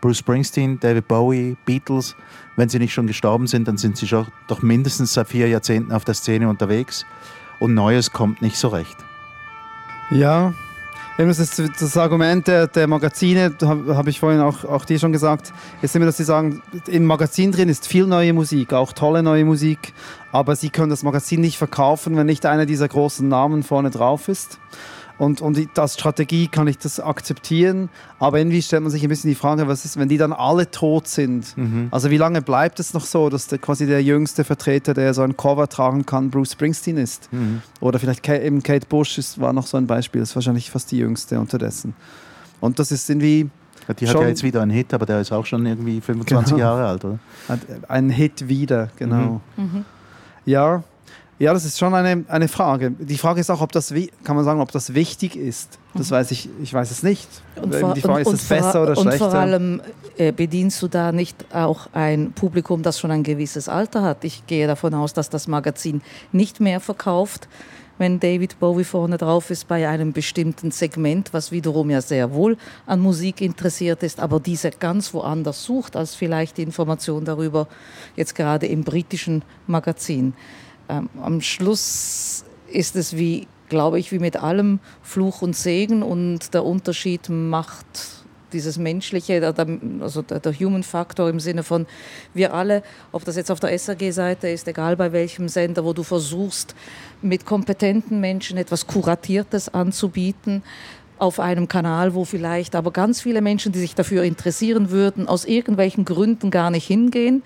Bruce 0.00 0.18
Springsteen, 0.18 0.78
David 0.78 1.08
Bowie, 1.08 1.56
Beatles, 1.64 2.14
wenn 2.56 2.68
sie 2.68 2.78
nicht 2.78 2.92
schon 2.92 3.06
gestorben 3.06 3.46
sind, 3.46 3.66
dann 3.66 3.78
sind 3.78 3.96
sie 3.96 4.06
schon 4.06 4.26
doch 4.46 4.62
mindestens 4.62 5.14
seit 5.14 5.28
vier 5.28 5.48
Jahrzehnten 5.48 5.92
auf 5.92 6.04
der 6.04 6.14
Szene 6.14 6.48
unterwegs 6.48 7.06
und 7.60 7.74
Neues 7.74 8.12
kommt 8.12 8.42
nicht 8.42 8.56
so 8.56 8.68
recht. 8.68 8.96
Ja, 10.10 10.54
das, 11.16 11.38
ist 11.38 11.58
das 11.80 11.96
Argument 11.96 12.46
der, 12.46 12.66
der 12.66 12.86
Magazine, 12.86 13.54
habe 13.62 13.96
hab 13.96 14.06
ich 14.06 14.20
vorhin 14.20 14.40
auch, 14.40 14.64
auch 14.64 14.84
dir 14.84 14.98
schon 14.98 15.12
gesagt, 15.12 15.52
ist 15.80 15.96
immer, 15.96 16.06
dass 16.06 16.18
sie 16.18 16.24
sagen, 16.24 16.62
im 16.86 17.04
Magazin 17.06 17.52
drin 17.52 17.68
ist 17.68 17.86
viel 17.86 18.06
neue 18.06 18.32
Musik, 18.32 18.72
auch 18.72 18.92
tolle 18.92 19.22
neue 19.22 19.44
Musik, 19.44 19.94
aber 20.32 20.56
sie 20.56 20.68
können 20.68 20.90
das 20.90 21.02
Magazin 21.02 21.40
nicht 21.40 21.56
verkaufen, 21.56 22.16
wenn 22.16 22.26
nicht 22.26 22.44
einer 22.44 22.66
dieser 22.66 22.88
großen 22.88 23.26
Namen 23.26 23.62
vorne 23.62 23.90
drauf 23.90 24.28
ist. 24.28 24.58
Und, 25.18 25.40
und 25.40 25.78
als 25.78 25.94
Strategie 25.94 26.46
kann 26.46 26.66
ich 26.68 26.76
das 26.76 27.00
akzeptieren, 27.00 27.88
aber 28.18 28.38
irgendwie 28.38 28.60
stellt 28.60 28.82
man 28.82 28.92
sich 28.92 29.02
ein 29.02 29.08
bisschen 29.08 29.30
die 29.30 29.34
Frage, 29.34 29.66
was 29.66 29.84
ist, 29.84 29.98
wenn 29.98 30.08
die 30.08 30.18
dann 30.18 30.32
alle 30.32 30.70
tot 30.70 31.08
sind? 31.08 31.56
Mhm. 31.56 31.88
Also 31.90 32.10
wie 32.10 32.18
lange 32.18 32.42
bleibt 32.42 32.80
es 32.80 32.92
noch 32.92 33.04
so, 33.04 33.30
dass 33.30 33.46
der, 33.46 33.58
quasi 33.58 33.86
der 33.86 34.02
jüngste 34.02 34.44
Vertreter, 34.44 34.92
der 34.92 35.14
so 35.14 35.22
ein 35.22 35.36
Cover 35.36 35.68
tragen 35.68 36.04
kann, 36.04 36.30
Bruce 36.30 36.52
Springsteen 36.52 36.98
ist? 36.98 37.32
Mhm. 37.32 37.62
Oder 37.80 37.98
vielleicht 37.98 38.28
eben 38.28 38.62
Kate 38.62 38.86
Bush 38.86 39.16
ist, 39.16 39.40
war 39.40 39.54
noch 39.54 39.66
so 39.66 39.78
ein 39.78 39.86
Beispiel, 39.86 40.20
ist 40.20 40.34
wahrscheinlich 40.34 40.70
fast 40.70 40.90
die 40.90 40.98
jüngste 40.98 41.40
unterdessen. 41.40 41.94
Und 42.60 42.78
das 42.78 42.92
ist 42.92 43.08
irgendwie... 43.08 43.48
Ja, 43.88 43.94
die 43.94 44.08
hat 44.08 44.14
ja 44.16 44.28
jetzt 44.28 44.42
wieder 44.42 44.62
einen 44.62 44.72
Hit, 44.72 44.92
aber 44.92 45.06
der 45.06 45.20
ist 45.20 45.32
auch 45.32 45.46
schon 45.46 45.64
irgendwie 45.64 46.00
25 46.00 46.56
genau. 46.56 46.58
Jahre 46.58 46.86
alt, 46.88 47.04
oder? 47.04 47.18
Hat 47.48 47.60
einen 47.88 48.10
Hit 48.10 48.48
wieder, 48.48 48.90
genau. 48.96 49.40
Mhm. 49.56 49.64
mhm. 49.64 49.84
Ja, 50.44 50.84
ja, 51.38 51.52
das 51.52 51.66
ist 51.66 51.78
schon 51.78 51.94
eine, 51.94 52.24
eine 52.28 52.48
Frage. 52.48 52.92
Die 52.92 53.18
Frage 53.18 53.40
ist 53.40 53.50
auch, 53.50 53.60
ob 53.60 53.70
das, 53.72 53.92
kann 54.24 54.36
man 54.36 54.44
sagen, 54.44 54.60
ob 54.60 54.72
das 54.72 54.94
wichtig 54.94 55.36
ist. 55.36 55.78
Das 55.94 56.10
weiß 56.10 56.30
ich, 56.30 56.48
ich 56.62 56.72
weiß 56.72 56.90
es 56.90 57.02
nicht. 57.02 57.28
Und 57.60 57.74
vor, 57.74 57.92
die 57.92 58.00
Frage, 58.00 58.22
ist 58.22 58.32
es 58.32 58.44
besser 58.44 58.82
oder 58.82 58.96
schlechter? 58.96 59.26
Und 59.26 59.30
vor 59.32 59.38
allem 59.38 59.82
äh, 60.16 60.32
bedienst 60.32 60.80
du 60.80 60.88
da 60.88 61.12
nicht 61.12 61.54
auch 61.54 61.88
ein 61.92 62.32
Publikum, 62.32 62.82
das 62.82 62.98
schon 62.98 63.10
ein 63.10 63.22
gewisses 63.22 63.68
Alter 63.68 64.02
hat. 64.02 64.24
Ich 64.24 64.46
gehe 64.46 64.66
davon 64.66 64.94
aus, 64.94 65.12
dass 65.12 65.28
das 65.28 65.46
Magazin 65.46 66.00
nicht 66.32 66.60
mehr 66.60 66.80
verkauft, 66.80 67.48
wenn 67.98 68.20
David 68.20 68.58
Bowie 68.58 68.84
vorne 68.84 69.18
drauf 69.18 69.50
ist 69.50 69.68
bei 69.68 69.88
einem 69.88 70.12
bestimmten 70.12 70.70
Segment, 70.70 71.32
was 71.32 71.52
wiederum 71.52 71.90
ja 71.90 72.00
sehr 72.00 72.32
wohl 72.32 72.56
an 72.86 73.00
Musik 73.00 73.40
interessiert 73.40 74.02
ist, 74.02 74.20
aber 74.20 74.40
diese 74.40 74.70
ganz 74.70 75.14
woanders 75.14 75.64
sucht 75.64 75.96
als 75.96 76.14
vielleicht 76.14 76.58
die 76.58 76.62
Information 76.62 77.24
darüber, 77.24 77.68
jetzt 78.14 78.34
gerade 78.34 78.66
im 78.66 78.84
britischen 78.84 79.42
Magazin. 79.66 80.34
Ähm, 80.88 81.08
am 81.22 81.40
Schluss 81.40 82.44
ist 82.68 82.96
es 82.96 83.16
wie, 83.16 83.46
glaube 83.68 83.98
ich, 83.98 84.12
wie 84.12 84.18
mit 84.18 84.36
allem 84.36 84.80
Fluch 85.02 85.42
und 85.42 85.56
Segen 85.56 86.02
und 86.02 86.54
der 86.54 86.64
Unterschied 86.64 87.28
macht 87.28 87.86
dieses 88.52 88.78
menschliche, 88.78 89.54
also 90.00 90.22
der, 90.22 90.52
Human 90.52 90.82
Factor 90.82 91.28
im 91.28 91.40
Sinne 91.40 91.62
von 91.62 91.86
wir 92.32 92.54
alle, 92.54 92.82
ob 93.12 93.24
das 93.24 93.36
jetzt 93.36 93.50
auf 93.50 93.60
der 93.60 93.76
SAG-Seite 93.76 94.48
ist, 94.48 94.68
egal 94.68 94.96
bei 94.96 95.12
welchem 95.12 95.48
Sender, 95.48 95.84
wo 95.84 95.92
du 95.92 96.02
versuchst, 96.02 96.74
mit 97.22 97.44
kompetenten 97.44 98.20
Menschen 98.20 98.56
etwas 98.56 98.86
Kuratiertes 98.86 99.74
anzubieten, 99.74 100.62
auf 101.18 101.40
einem 101.40 101.66
Kanal, 101.66 102.14
wo 102.14 102.24
vielleicht 102.24 102.74
aber 102.74 102.90
ganz 102.90 103.20
viele 103.20 103.40
Menschen, 103.40 103.72
die 103.72 103.78
sich 103.78 103.94
dafür 103.94 104.22
interessieren 104.22 104.90
würden, 104.90 105.28
aus 105.28 105.44
irgendwelchen 105.44 106.04
Gründen 106.04 106.50
gar 106.50 106.70
nicht 106.70 106.86
hingehen 106.86 107.42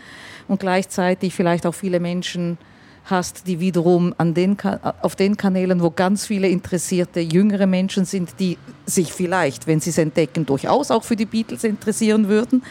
und 0.48 0.60
gleichzeitig 0.60 1.34
vielleicht 1.34 1.66
auch 1.66 1.74
viele 1.74 2.00
Menschen 2.00 2.58
hast, 3.04 3.46
die 3.46 3.60
wiederum 3.60 4.14
an 4.18 4.34
den, 4.34 4.56
auf 5.02 5.16
den 5.16 5.36
Kanälen, 5.36 5.82
wo 5.82 5.90
ganz 5.90 6.26
viele 6.26 6.48
interessierte 6.48 7.20
jüngere 7.20 7.66
Menschen 7.66 8.04
sind, 8.04 8.34
die 8.38 8.58
sich 8.86 9.12
vielleicht, 9.12 9.66
wenn 9.66 9.80
sie 9.80 9.90
es 9.90 9.98
entdecken, 9.98 10.46
durchaus 10.46 10.90
auch 10.90 11.04
für 11.04 11.16
die 11.16 11.26
Beatles 11.26 11.64
interessieren 11.64 12.28
würden. 12.28 12.62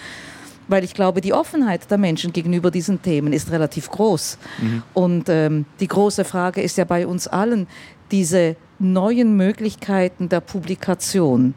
Weil 0.67 0.83
ich 0.83 0.93
glaube, 0.93 1.19
die 1.19 1.33
Offenheit 1.33 1.89
der 1.89 1.97
Menschen 1.97 2.31
gegenüber 2.31 2.69
diesen 2.69 3.01
Themen 3.01 3.33
ist 3.33 3.49
relativ 3.51 3.89
groß. 3.89 4.37
Mhm. 4.61 4.83
Und 4.93 5.29
ähm, 5.29 5.65
die 5.79 5.87
große 5.87 6.23
Frage 6.23 6.61
ist 6.61 6.77
ja 6.77 6.85
bei 6.85 7.07
uns 7.07 7.27
allen, 7.27 7.67
diese 8.11 8.55
neuen 8.77 9.35
Möglichkeiten 9.35 10.29
der 10.29 10.41
Publikation 10.41 11.55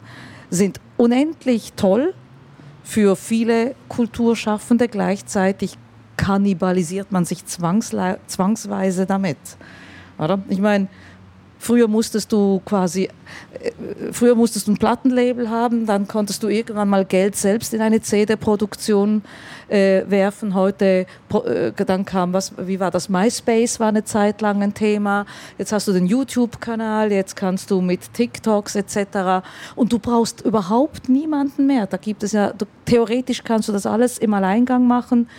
sind 0.49 0.79
unendlich 0.97 1.73
toll 1.73 2.13
für 2.83 3.15
viele 3.15 3.75
Kulturschaffende. 3.87 4.87
Gleichzeitig 4.87 5.77
kannibalisiert 6.17 7.11
man 7.11 7.25
sich 7.25 7.45
zwangsweise 7.45 9.05
damit. 9.05 9.37
Oder? 10.17 10.39
Ich 10.49 10.59
meine, 10.59 10.87
Früher 11.63 11.87
musstest 11.87 12.29
du 12.33 12.61
quasi, 12.65 13.07
äh, 13.53 13.71
früher 14.11 14.35
musstest 14.35 14.67
du 14.67 14.73
ein 14.73 14.77
Plattenlabel 14.77 15.49
haben, 15.49 15.85
dann 15.85 16.09
konntest 16.09 16.43
du 16.43 16.49
irgendwann 16.49 16.89
mal 16.89 17.05
Geld 17.05 17.37
selbst 17.37 17.73
in 17.73 17.79
eine 17.79 18.01
CD-Produktion 18.01 19.21
äh, 19.69 20.03
werfen. 20.05 20.55
Heute, 20.55 21.05
äh, 21.45 21.71
dann 21.85 22.03
kam 22.03 22.33
was, 22.33 22.51
wie 22.57 22.81
war 22.81 22.91
das? 22.91 23.07
MySpace 23.07 23.79
war 23.79 23.87
eine 23.87 24.03
Zeit 24.03 24.41
lang 24.41 24.61
ein 24.61 24.73
Thema. 24.73 25.25
Jetzt 25.57 25.71
hast 25.71 25.87
du 25.87 25.93
den 25.93 26.05
YouTube-Kanal, 26.05 27.13
jetzt 27.13 27.37
kannst 27.37 27.71
du 27.71 27.79
mit 27.79 28.13
TikToks 28.13 28.75
etc. 28.75 29.47
Und 29.77 29.93
du 29.93 29.99
brauchst 29.99 30.41
überhaupt 30.41 31.07
niemanden 31.07 31.65
mehr. 31.65 31.87
Da 31.87 31.95
gibt 31.95 32.23
es 32.23 32.33
ja, 32.33 32.51
du, 32.51 32.65
theoretisch 32.83 33.41
kannst 33.45 33.69
du 33.69 33.71
das 33.71 33.85
alles 33.85 34.17
im 34.17 34.33
Alleingang 34.33 34.85
machen. 34.85 35.29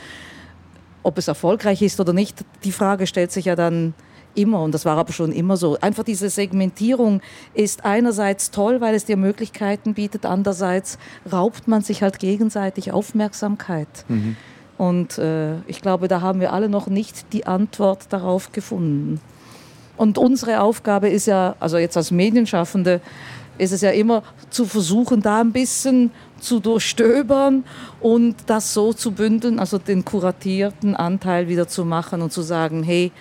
Ob 1.05 1.17
es 1.19 1.29
erfolgreich 1.29 1.81
ist 1.83 2.01
oder 2.01 2.13
nicht, 2.13 2.45
die 2.65 2.73
Frage 2.73 3.07
stellt 3.07 3.31
sich 3.31 3.45
ja 3.45 3.55
dann 3.55 3.95
immer 4.35 4.63
und 4.63 4.73
das 4.75 4.85
war 4.85 4.99
aber 4.99 5.13
schon 5.13 5.31
immer 5.31 5.57
so. 5.57 5.79
Einfach 5.81 6.03
diese 6.03 6.29
Segmentierung 6.29 7.21
ist 7.55 7.85
einerseits 7.85 8.51
toll, 8.51 8.81
weil 8.81 8.95
es 8.95 9.05
dir 9.05 9.17
Möglichkeiten 9.17 9.95
bietet, 9.95 10.27
andererseits 10.27 10.99
raubt 11.31 11.69
man 11.69 11.83
sich 11.83 12.03
halt 12.03 12.19
gegenseitig 12.19 12.91
Aufmerksamkeit. 12.91 14.05
Mhm. 14.09 14.37
Und 14.77 15.19
äh, 15.19 15.61
ich 15.69 15.81
glaube, 15.81 16.09
da 16.09 16.21
haben 16.21 16.41
wir 16.41 16.53
alle 16.53 16.69
noch 16.69 16.89
nicht 16.89 17.33
die 17.33 17.47
Antwort 17.47 18.07
darauf 18.11 18.51
gefunden. 18.51 19.21
Und 19.97 20.19
unsere 20.19 20.61
Aufgabe 20.61 21.09
ist 21.09 21.27
ja, 21.27 21.55
also 21.61 21.79
jetzt 21.79 21.97
als 21.97 22.11
Medienschaffende, 22.11 23.01
ist 23.57 23.73
es 23.73 23.83
ja 23.83 23.91
immer 23.91 24.25
zu 24.51 24.65
versuchen, 24.65 25.23
da 25.23 25.41
ein 25.41 25.53
bisschen 25.53 26.11
zu 26.41 26.61
durchstöbern 26.61 27.65
und 28.01 28.37
das 28.47 28.75
so 28.75 28.93
zu 28.93 29.13
bündeln, 29.13 29.59
also 29.59 29.79
den 29.79 30.05
kuratierten 30.05 30.95
Anteil 30.95 31.49
wieder 31.49 31.69
zu 31.69 31.85
machen 31.85 32.23
und 32.23 32.33
zu 32.33 32.43
sagen, 32.43 32.83
hey, 32.83 33.13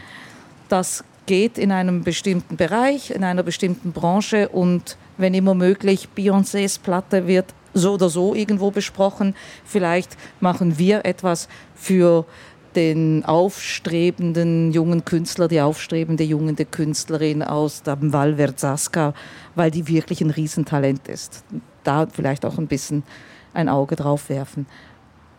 das 0.70 1.04
geht 1.26 1.58
in 1.58 1.72
einem 1.72 2.04
bestimmten 2.04 2.58
Bereich, 2.58 3.12
in 3.12 3.24
einer 3.24 3.44
bestimmten 3.44 3.92
Branche 3.92 4.50
und 4.50 4.98
wenn 5.18 5.34
immer 5.34 5.54
möglich, 5.54 6.10
Beyoncés 6.16 6.80
Platte 6.80 7.28
wird 7.28 7.54
so 7.74 7.94
oder 7.94 8.10
so 8.10 8.36
irgendwo 8.36 8.72
besprochen. 8.72 9.36
Vielleicht 9.64 10.18
machen 10.40 10.78
wir 10.78 11.06
etwas 11.06 11.48
für 11.76 12.26
den 12.76 13.24
aufstrebenden 13.26 14.72
jungen 14.72 15.06
Künstler, 15.06 15.48
die 15.48 15.62
aufstrebende 15.62 16.24
junge 16.24 16.56
Künstlerin 16.56 17.44
aus 17.44 17.84
dem 17.84 18.14
Val 18.14 18.36
Verzasca, 18.36 19.14
weil 19.56 19.72
die 19.72 19.88
wirklich 19.88 20.22
ein 20.22 20.32
Riesentalent 20.32 21.08
ist. 21.08 21.44
Da 21.84 22.08
vielleicht 22.12 22.46
auch 22.46 22.58
ein 22.58 22.68
bisschen 22.68 23.04
ein 23.54 23.70
Auge 23.70 23.96
drauf 23.96 24.30
werfen. 24.30 24.66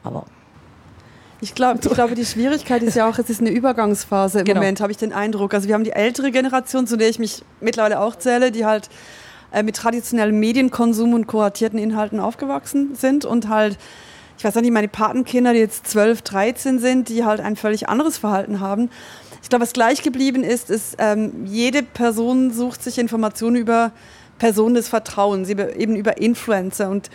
Aber 0.02 0.24
ich, 1.40 1.54
glaub, 1.54 1.84
ich 1.84 1.90
glaube, 1.92 2.14
die 2.14 2.24
Schwierigkeit 2.24 2.82
ist 2.82 2.94
ja 2.94 3.08
auch, 3.08 3.18
es 3.18 3.28
ist 3.28 3.40
eine 3.40 3.50
Übergangsphase 3.50 4.40
im 4.40 4.44
Genau. 4.44 4.60
Moment, 4.60 4.80
habe 4.80 4.92
ich 4.92 4.98
den 4.98 5.12
Eindruck. 5.12 5.52
Also 5.52 5.68
wir 5.68 5.74
haben 5.74 5.84
die 5.84 5.92
ältere 5.92 6.30
Generation, 6.30 6.86
zu 6.86 6.96
der 6.96 7.08
ich 7.08 7.18
mich 7.18 7.42
mittlerweile 7.60 8.00
auch 8.00 8.16
zähle, 8.16 8.50
die 8.50 8.64
halt 8.64 8.88
äh, 9.52 9.62
mit 9.62 9.76
traditionellem 9.76 10.38
Medienkonsum 10.38 11.12
und 11.12 11.26
kuratierten 11.26 11.78
Inhalten 11.78 12.20
aufgewachsen 12.20 12.94
sind 12.94 13.24
und 13.24 13.48
halt, 13.48 13.78
ich 14.38 14.44
weiß 14.44 14.56
auch 14.56 14.62
nicht, 14.62 14.72
meine 14.72 14.88
Patenkinder, 14.88 15.52
die 15.52 15.58
jetzt 15.58 15.86
12, 15.88 16.22
13 16.22 16.78
sind, 16.78 17.08
die 17.08 17.24
halt 17.24 17.40
ein 17.40 17.56
völlig 17.56 17.88
anderes 17.88 18.16
Verhalten 18.16 18.60
haben. 18.60 18.90
Ich 19.42 19.50
glaube, 19.50 19.64
was 19.64 19.72
gleich 19.74 20.02
geblieben 20.02 20.42
ist, 20.42 20.70
ist, 20.70 20.96
ähm, 20.98 21.44
jede 21.44 21.82
Person 21.82 22.50
sucht 22.52 22.82
sich 22.82 22.98
Informationen 22.98 23.56
über 23.56 23.92
Personen 24.44 24.74
des 24.74 24.90
Vertrauens, 24.90 25.48
eben 25.48 25.96
über 25.96 26.18
Influencer 26.18 26.90
und 26.90 27.08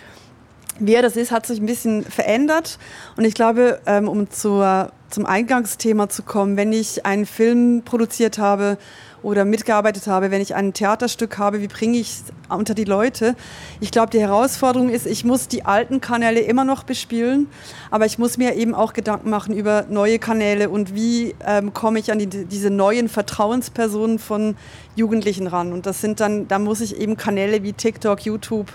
Wer 0.80 1.02
das 1.02 1.18
ist, 1.18 1.32
hat 1.32 1.46
sich 1.46 1.60
ein 1.60 1.65
bisschen 1.65 2.04
verändert. 2.04 2.80
Und 3.18 3.26
ich 3.26 3.34
glaube, 3.34 3.82
ähm, 3.86 4.08
um 4.08 4.30
zur, 4.30 4.92
zum 5.10 5.26
Eingangsthema 5.26 6.08
zu 6.08 6.24
kommen, 6.24 6.56
wenn 6.56 6.72
ich 6.72 7.06
einen 7.06 7.26
Film 7.26 7.82
produziert 7.84 8.38
habe 8.38 8.78
oder 9.22 9.44
mitgearbeitet 9.44 10.08
habe, 10.08 10.32
wenn 10.32 10.39
ich 10.39 10.56
ein 10.56 10.72
Theaterstück 10.72 11.38
habe, 11.38 11.62
wie 11.62 11.68
bringe 11.68 11.98
ich 11.98 12.08
es 12.08 12.24
unter 12.48 12.74
die 12.74 12.86
Leute? 12.86 13.36
Ich 13.82 13.92
glaube, 13.92 14.12
die 14.12 14.22
Herausforderung 14.22 14.89
ist, 14.89 15.06
ich 15.06 15.26
muss 15.26 15.50
die 15.50 15.65
alten 15.65 16.00
Kanäle 16.00 16.39
immer 16.39 16.63
noch 16.63 16.84
bespielen, 16.84 17.50
aber 17.92 18.06
ich 18.06 18.18
muss 18.18 18.38
mir 18.38 18.56
eben 18.56 18.74
auch 18.74 18.94
Gedanken 18.94 19.30
machen 19.30 19.54
über 19.54 19.86
neue 19.89 20.18
Kanäle 20.18 20.70
und 20.70 20.96
wie 20.96 21.36
ähm, 21.46 21.74
komme 21.74 22.00
ich 22.00 22.10
an 22.13 22.20
die, 22.20 22.28
diese 22.28 22.70
neuen 22.70 23.10
Vertrauenspersonen 23.10 24.18
von 24.18 24.56
Jugendlichen 24.96 25.48
ran. 25.48 25.74
Und 25.74 25.86
das 25.86 26.00
sind 26.00 26.22
dann, 26.22 26.48
da 26.48 26.58
muss 26.58 26.80
ich 26.80 26.98
eben 26.98 27.18
Kanäle 27.18 27.63
wie 27.63 27.74
TikTok, 27.74 28.22
YouTube, 28.22 28.72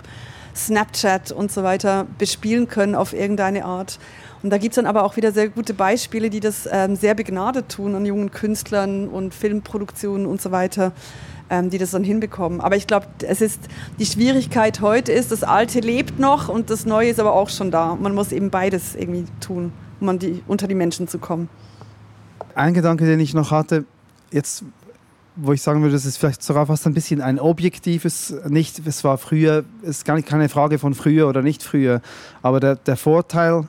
Snapchat 0.55 1.31
und 1.31 1.51
so 1.51 1.63
weiter 1.63 2.07
bespielen 2.17 2.67
können 2.67 2.95
auf 2.95 3.13
irgendeine 3.13 3.65
Art. 3.65 3.99
Und 4.43 4.51
da 4.51 4.57
gibt 4.57 4.73
es 4.73 4.75
dann 4.75 4.85
aber 4.85 5.03
auch 5.03 5.17
wieder 5.17 5.31
sehr 5.31 5.49
gute 5.49 5.73
Beispiele, 5.73 6.29
die 6.29 6.39
das 6.39 6.69
ähm, 6.71 6.95
sehr 6.95 7.15
begnadet 7.15 7.69
tun 7.69 7.95
an 7.95 8.05
jungen 8.05 8.31
Künstlern 8.31 9.07
und 9.07 9.33
Filmproduktionen 9.33 10.27
und 10.27 10.39
so 10.41 10.51
weiter, 10.51 10.91
ähm, 11.49 11.69
die 11.69 11.77
das 11.77 11.91
dann 11.91 12.03
hinbekommen. 12.03 12.61
Aber 12.61 12.75
ich 12.75 12.85
glaube, 12.85 13.07
es 13.23 13.41
ist 13.41 13.61
die 13.99 14.05
Schwierigkeit 14.05 14.81
heute 14.81 15.11
ist, 15.11 15.31
das 15.31 15.43
Alte 15.43 15.79
lebt 15.79 16.19
noch 16.19 16.47
und 16.47 16.69
das 16.69 16.85
Neue 16.85 17.09
ist 17.09 17.19
aber 17.19 17.33
auch 17.33 17.49
schon 17.49 17.71
da. 17.71 17.95
Man 17.95 18.13
muss 18.13 18.31
eben 18.31 18.51
beides 18.51 18.95
irgendwie 18.95 19.25
tun, 19.41 19.73
um 19.99 20.09
an 20.09 20.19
die, 20.19 20.43
unter 20.47 20.67
die 20.67 20.75
Menschen 20.75 21.07
zu 21.07 21.17
kommen. 21.17 21.49
Ein 22.53 22.73
Gedanke, 22.73 23.05
den 23.05 23.19
ich 23.19 23.33
noch 23.33 23.51
hatte, 23.51 23.85
jetzt, 24.31 24.63
wo 25.35 25.53
ich 25.53 25.61
sagen 25.61 25.81
würde, 25.81 25.93
das 25.93 26.05
ist 26.05 26.17
vielleicht 26.17 26.41
sogar 26.43 26.65
fast 26.65 26.87
ein 26.87 26.93
bisschen 26.93 27.21
ein 27.21 27.39
objektives, 27.39 28.33
nicht, 28.47 28.81
es 28.85 29.03
war 29.03 29.17
früher, 29.17 29.65
es 29.81 29.89
ist 29.89 30.05
gar 30.05 30.15
nicht 30.15 30.27
keine 30.27 30.49
Frage 30.49 30.79
von 30.79 30.93
früher 30.93 31.27
oder 31.27 31.41
nicht 31.41 31.63
früher, 31.63 32.01
aber 32.41 32.59
der, 32.59 32.75
der 32.75 32.95
Vorteil, 32.95 33.67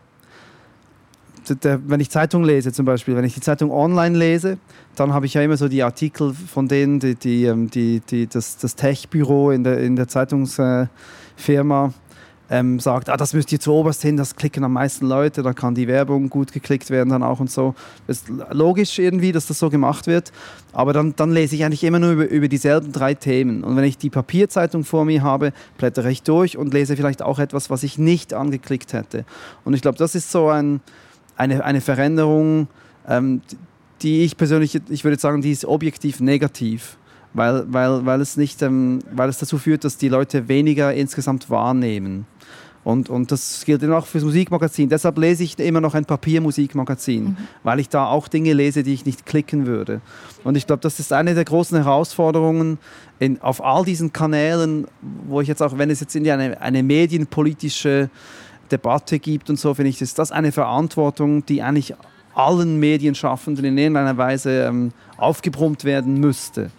der, 1.49 1.57
der, 1.57 1.89
wenn 1.89 2.01
ich 2.01 2.11
Zeitung 2.11 2.45
lese 2.45 2.73
zum 2.73 2.87
Beispiel, 2.87 3.17
wenn 3.17 3.25
ich 3.25 3.35
die 3.35 3.41
Zeitung 3.41 3.71
online 3.71 4.17
lese, 4.17 4.59
dann 4.95 5.13
habe 5.13 5.27
ich 5.27 5.35
ja 5.35 5.43
immer 5.43 5.57
so 5.57 5.69
die 5.69 5.83
Artikel 5.83 6.35
von 6.35 6.69
denen, 6.69 7.01
die, 7.01 7.15
die, 7.15 7.45
ähm, 7.45 7.71
die, 7.71 8.01
die, 8.01 8.27
das, 8.27 8.57
das 8.59 8.77
Tech-Büro 8.77 9.51
in 9.51 9.65
der, 9.65 9.81
in 9.81 9.97
der 9.97 10.09
Zeitungsfirma 10.09 11.93
ähm, 12.49 12.79
sagt, 12.79 13.09
ah, 13.09 13.17
das 13.17 13.33
müsst 13.33 13.51
ihr 13.53 13.59
zuoberst 13.59 14.03
hin, 14.03 14.17
das 14.17 14.37
klicken 14.37 14.63
am 14.65 14.75
meisten 14.75 15.07
Leute, 15.07 15.43
da 15.43 15.53
kann 15.53 15.75
die 15.75 15.89
Werbung 15.89 16.31
gut 16.31 16.53
geklickt 16.53 16.91
werden 16.91 17.11
dann 17.11 17.23
auch 17.23 17.41
und 17.41 17.51
so. 17.51 17.75
Das 18.07 18.19
ist 18.19 18.29
logisch 18.53 18.99
irgendwie, 18.99 19.33
dass 19.33 19.47
das 19.47 19.59
so 19.59 19.69
gemacht 19.69 20.07
wird, 20.07 20.33
aber 20.73 20.93
dann, 20.93 21.15
dann 21.17 21.33
lese 21.33 21.57
ich 21.57 21.65
eigentlich 21.65 21.83
immer 21.85 21.99
nur 21.99 22.13
über, 22.13 22.29
über 22.29 22.49
dieselben 22.49 22.93
drei 22.93 23.15
Themen. 23.15 23.65
Und 23.65 23.77
wenn 23.77 23.85
ich 23.85 23.99
die 23.99 24.11
Papierzeitung 24.11 24.85
vor 24.85 25.05
mir 25.05 25.23
habe, 25.23 25.53
blättere 25.79 26.11
ich 26.11 26.23
durch 26.23 26.57
und 26.57 26.73
lese 26.73 26.97
vielleicht 26.97 27.23
auch 27.23 27.39
etwas, 27.39 27.71
was 27.71 27.83
ich 27.83 27.99
nicht 27.99 28.33
angeklickt 28.33 28.93
hätte. 28.93 29.25
Und 29.65 29.75
ich 29.75 29.83
glaube, 29.83 29.99
das 29.99 30.15
ist 30.15 30.31
so 30.31 30.49
ein, 30.49 30.81
eine, 31.37 31.65
eine 31.65 31.81
Veränderung, 31.81 32.69
ähm, 33.09 33.41
die 34.03 34.23
ich 34.23 34.37
persönlich, 34.37 34.81
ich 34.89 35.05
würde 35.05 35.19
sagen, 35.19 35.43
die 35.43 35.51
ist 35.51 35.65
objektiv 35.65 36.21
negativ. 36.21 36.97
Weil, 37.35 37.71
weil, 37.71 38.07
weil, 38.07 38.23
es 38.23 38.39
nicht, 38.39 38.63
ähm, 38.63 39.01
weil 39.13 39.29
es 39.29 39.37
dazu 39.37 39.59
führt, 39.59 39.85
dass 39.85 39.99
die 39.99 40.09
Leute 40.09 40.49
weniger 40.49 40.95
insgesamt 40.95 41.51
wahrnehmen. 41.51 42.25
Und, 42.87 43.11
und 43.11 43.33
das 43.33 43.65
gilt 43.65 43.83
dann 43.83 43.93
auch 43.93 44.07
fürs 44.07 44.23
Musikmagazin. 44.23 44.89
Deshalb 44.89 45.19
lese 45.19 45.43
ich 45.43 45.59
immer 45.59 45.81
noch 45.81 45.95
ein 45.95 46.05
Papiermusikmagazin, 46.05 47.25
mhm. 47.25 47.37
weil 47.65 47.81
ich 47.81 47.89
da 47.89 48.07
auch 48.07 48.29
Dinge 48.29 48.53
lese, 48.53 48.85
die 48.85 48.95
ich 48.95 49.05
nicht 49.05 49.27
klicken 49.27 49.67
würde. 49.67 50.01
Und 50.45 50.57
ich 50.57 50.69
glaube, 50.69 50.83
das 50.83 51.01
ist 51.01 51.13
eine 51.13 51.35
der 51.35 51.45
großen 51.45 51.77
Herausforderungen 51.77 52.79
in, 53.19 53.43
auf 53.43 53.61
all 53.65 53.85
diesen 53.85 54.13
Kanälen, 54.13 54.87
wo 55.27 55.41
ich 55.41 55.49
jetzt 55.49 55.65
auch, 55.65 55.77
wenn 55.79 55.91
es 55.91 55.99
jetzt 55.99 56.15
in 56.15 56.31
eine, 56.31 56.61
eine 56.61 56.85
medienpolitische 56.85 58.09
Debatte 58.71 59.19
gibt 59.19 59.51
und 59.51 59.59
so, 59.59 59.75
finde 59.75 59.89
ich, 59.89 60.01
ist 60.01 60.21
das 60.21 60.31
eine 60.31 60.53
Verantwortung, 60.53 61.45
die 61.45 61.63
eigentlich 61.63 61.93
allen 62.37 62.79
Medienschaffenden 62.79 63.65
in 63.65 63.79
irgendeiner 63.79 64.17
Weise 64.17 64.63
ähm, 64.63 64.93
aufgebrummt 65.17 65.83
werden 65.83 66.21
müsste. 66.21 66.71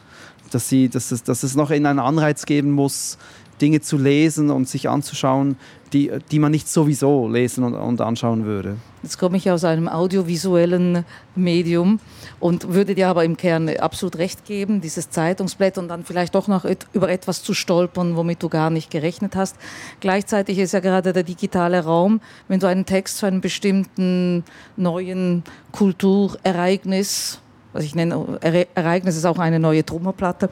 Dass, 0.51 0.69
sie, 0.69 0.87
dass, 0.87 1.11
es, 1.11 1.23
dass 1.23 1.43
es 1.43 1.57
noch 1.57 1.69
in 1.69 1.85
einen 1.85 1.99
Anreiz 1.99 2.45
geben 2.45 2.71
muss, 2.71 3.17
Dinge 3.61 3.81
zu 3.81 3.97
lesen 3.97 4.49
und 4.49 4.67
sich 4.67 4.89
anzuschauen, 4.89 5.57
die, 5.93 6.11
die 6.31 6.39
man 6.39 6.51
nicht 6.51 6.67
sowieso 6.67 7.27
lesen 7.27 7.63
und, 7.63 7.73
und 7.73 8.01
anschauen 8.01 8.45
würde. 8.45 8.77
Jetzt 9.03 9.17
komme 9.17 9.37
ich 9.37 9.49
aus 9.49 9.63
einem 9.63 9.87
audiovisuellen 9.87 11.05
Medium 11.35 11.99
und 12.39 12.73
würde 12.73 12.93
dir 12.93 13.07
aber 13.07 13.23
im 13.23 13.37
Kern 13.37 13.69
absolut 13.69 14.17
recht 14.17 14.45
geben, 14.45 14.81
dieses 14.81 15.09
Zeitungsblatt 15.09 15.77
und 15.77 15.87
dann 15.87 16.03
vielleicht 16.03 16.35
doch 16.35 16.47
noch 16.47 16.65
et 16.65 16.85
über 16.93 17.09
etwas 17.09 17.41
zu 17.41 17.53
stolpern, 17.53 18.15
womit 18.15 18.43
du 18.43 18.49
gar 18.49 18.69
nicht 18.69 18.91
gerechnet 18.91 19.35
hast. 19.35 19.55
Gleichzeitig 20.01 20.57
ist 20.57 20.73
ja 20.73 20.81
gerade 20.81 21.13
der 21.13 21.23
digitale 21.23 21.83
Raum, 21.83 22.19
wenn 22.47 22.59
du 22.59 22.67
einen 22.67 22.85
Text 22.85 23.19
zu 23.19 23.25
einem 23.25 23.39
bestimmten 23.39 24.43
neuen 24.75 25.43
Kulturereignis 25.71 27.39
was 27.77 27.85
ich 27.85 27.93
nenne, 27.93 28.39
Ereignis 28.73 29.15
ist 29.15 29.25
auch 29.25 29.37
eine 29.37 29.59
neue 29.59 29.85
Trommelplatte, 29.85 30.49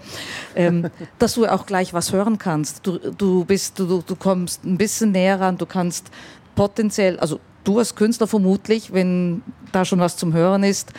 ähm, 0.56 0.90
dass 1.20 1.34
du 1.34 1.48
auch 1.48 1.66
gleich 1.66 1.92
was 1.94 2.14
hören 2.14 2.38
kannst. 2.38 2.86
Du, 2.86 3.00
du, 3.00 3.46
bist, 3.46 3.80
du, 3.80 4.04
du 4.06 4.16
kommst 4.16 4.64
ein 4.64 4.78
bisschen 4.78 5.12
näher 5.12 5.40
ran, 5.40 5.58
du 5.58 5.66
kannst 5.66 6.12
potenziell, 6.54 7.20
also 7.20 7.40
du 7.64 7.80
als 7.80 7.96
Künstler 7.96 8.28
vermutlich, 8.28 8.94
wenn 8.94 9.42
da 9.72 9.86
schon 9.86 10.00
was 10.00 10.18
zum 10.18 10.34
Hören 10.34 10.64
ist, 10.64 10.94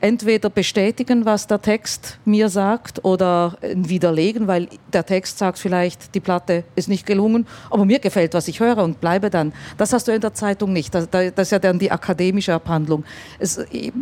entweder 0.00 0.48
bestätigen, 0.48 1.26
was 1.26 1.46
der 1.46 1.60
Text 1.60 2.18
mir 2.24 2.48
sagt 2.48 3.04
oder 3.04 3.58
widerlegen, 3.60 4.46
weil 4.46 4.68
der 4.92 5.04
Text 5.04 5.36
sagt 5.36 5.58
vielleicht, 5.58 6.14
die 6.14 6.20
Platte 6.20 6.64
ist 6.74 6.88
nicht 6.88 7.04
gelungen, 7.04 7.46
aber 7.70 7.84
mir 7.84 7.98
gefällt, 7.98 8.32
was 8.32 8.48
ich 8.48 8.60
höre 8.60 8.78
und 8.78 9.02
bleibe 9.02 9.28
dann. 9.28 9.52
Das 9.76 9.92
hast 9.92 10.08
du 10.08 10.12
in 10.12 10.22
der 10.22 10.32
Zeitung 10.32 10.72
nicht. 10.72 10.94
Das, 10.94 11.10
das 11.10 11.32
ist 11.36 11.52
ja 11.52 11.58
dann 11.58 11.78
die 11.78 11.90
akademische 11.90 12.54
Abhandlung. 12.54 13.04
Es, 13.38 13.58
ich, 13.70 13.92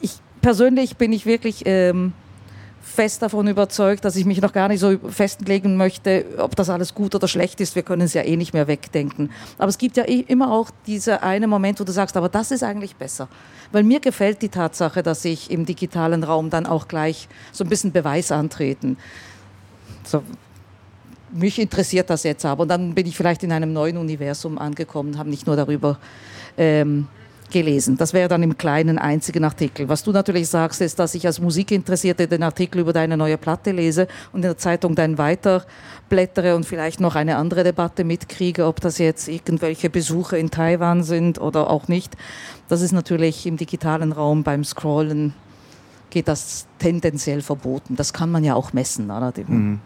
ich, 0.00 0.20
persönlich 0.46 0.96
bin 0.96 1.12
ich 1.12 1.26
wirklich 1.26 1.64
ähm, 1.64 2.12
fest 2.80 3.20
davon 3.20 3.48
überzeugt, 3.48 4.04
dass 4.04 4.14
ich 4.14 4.24
mich 4.24 4.40
noch 4.40 4.52
gar 4.52 4.68
nicht 4.68 4.78
so 4.78 4.96
festlegen 5.08 5.76
möchte, 5.76 6.24
ob 6.38 6.54
das 6.54 6.70
alles 6.70 6.94
gut 6.94 7.16
oder 7.16 7.26
schlecht 7.26 7.60
ist. 7.60 7.74
Wir 7.74 7.82
können 7.82 8.02
es 8.02 8.14
ja 8.14 8.22
eh 8.22 8.36
nicht 8.36 8.54
mehr 8.54 8.68
wegdenken. 8.68 9.32
Aber 9.58 9.70
es 9.70 9.76
gibt 9.76 9.96
ja 9.96 10.04
immer 10.04 10.52
auch 10.52 10.70
dieser 10.86 11.24
eine 11.24 11.48
Moment, 11.48 11.80
wo 11.80 11.84
du 11.84 11.90
sagst, 11.90 12.16
aber 12.16 12.28
das 12.28 12.52
ist 12.52 12.62
eigentlich 12.62 12.94
besser. 12.94 13.26
Weil 13.72 13.82
mir 13.82 13.98
gefällt 13.98 14.40
die 14.40 14.48
Tatsache, 14.48 15.02
dass 15.02 15.24
ich 15.24 15.50
im 15.50 15.66
digitalen 15.66 16.22
Raum 16.22 16.48
dann 16.48 16.64
auch 16.64 16.86
gleich 16.86 17.26
so 17.50 17.64
ein 17.64 17.68
bisschen 17.68 17.90
Beweis 17.90 18.30
antreten. 18.30 18.98
So, 20.04 20.22
mich 21.32 21.58
interessiert 21.58 22.08
das 22.08 22.22
jetzt 22.22 22.44
aber. 22.44 22.62
Und 22.62 22.68
dann 22.68 22.94
bin 22.94 23.08
ich 23.08 23.16
vielleicht 23.16 23.42
in 23.42 23.50
einem 23.50 23.72
neuen 23.72 23.96
Universum 23.96 24.58
angekommen, 24.58 25.18
habe 25.18 25.28
nicht 25.28 25.48
nur 25.48 25.56
darüber 25.56 25.98
ähm, 26.56 27.08
gelesen. 27.50 27.96
Das 27.96 28.12
wäre 28.12 28.28
dann 28.28 28.42
im 28.42 28.58
kleinen 28.58 28.98
einzigen 28.98 29.44
Artikel. 29.44 29.88
Was 29.88 30.04
du 30.04 30.12
natürlich 30.12 30.48
sagst, 30.48 30.80
ist, 30.80 30.98
dass 30.98 31.14
ich 31.14 31.26
als 31.26 31.40
Musikinteressierte 31.40 32.26
den 32.26 32.42
Artikel 32.42 32.80
über 32.80 32.92
deine 32.92 33.16
neue 33.16 33.38
Platte 33.38 33.72
lese 33.72 34.08
und 34.32 34.38
in 34.40 34.42
der 34.42 34.58
Zeitung 34.58 34.94
dann 34.94 35.18
weiter 35.18 35.64
blättere 36.08 36.54
und 36.54 36.64
vielleicht 36.64 37.00
noch 37.00 37.14
eine 37.14 37.36
andere 37.36 37.64
Debatte 37.64 38.04
mitkriege, 38.04 38.66
ob 38.66 38.80
das 38.80 38.98
jetzt 38.98 39.28
irgendwelche 39.28 39.90
Besuche 39.90 40.38
in 40.38 40.50
Taiwan 40.50 41.02
sind 41.02 41.40
oder 41.40 41.70
auch 41.70 41.88
nicht. 41.88 42.16
Das 42.68 42.80
ist 42.80 42.92
natürlich 42.92 43.46
im 43.46 43.56
digitalen 43.56 44.12
Raum 44.12 44.42
beim 44.42 44.64
Scrollen 44.64 45.34
geht 46.10 46.28
das 46.28 46.66
tendenziell 46.78 47.42
verboten. 47.42 47.96
Das 47.96 48.12
kann 48.12 48.30
man 48.30 48.44
ja 48.44 48.54
auch 48.54 48.72
messen. 48.72 49.10
Oder? 49.10 49.32
Mhm. 49.46 49.80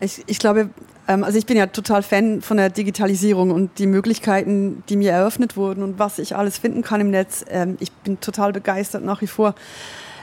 Ich, 0.00 0.22
ich 0.26 0.38
glaube, 0.38 0.70
also 1.06 1.36
ich 1.36 1.46
bin 1.46 1.56
ja 1.56 1.66
total 1.66 2.02
Fan 2.02 2.42
von 2.42 2.56
der 2.56 2.70
Digitalisierung 2.70 3.50
und 3.50 3.78
die 3.78 3.86
Möglichkeiten, 3.86 4.82
die 4.88 4.96
mir 4.96 5.12
eröffnet 5.12 5.56
wurden 5.56 5.82
und 5.82 5.98
was 5.98 6.18
ich 6.18 6.36
alles 6.36 6.58
finden 6.58 6.82
kann 6.82 7.00
im 7.00 7.10
Netz. 7.10 7.44
Ähm, 7.48 7.76
ich 7.80 7.90
bin 7.90 8.20
total 8.20 8.52
begeistert 8.52 9.04
nach 9.04 9.20
wie 9.20 9.26
vor. 9.26 9.54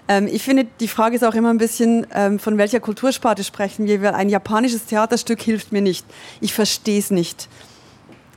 Ähm, 0.07 0.27
ich 0.27 0.43
finde, 0.43 0.65
die 0.79 0.87
Frage 0.87 1.15
ist 1.15 1.23
auch 1.23 1.35
immer 1.35 1.49
ein 1.49 1.57
bisschen, 1.57 2.07
von 2.39 2.57
welcher 2.57 2.79
Kultursparte 2.79 3.43
sprechen 3.43 3.87
wir, 3.87 4.01
weil 4.01 4.13
ein 4.13 4.29
japanisches 4.29 4.85
Theaterstück 4.85 5.41
hilft 5.41 5.71
mir 5.71 5.81
nicht. 5.81 6.05
Ich 6.39 6.53
verstehe 6.53 6.99
es 6.99 7.11
nicht. 7.11 7.49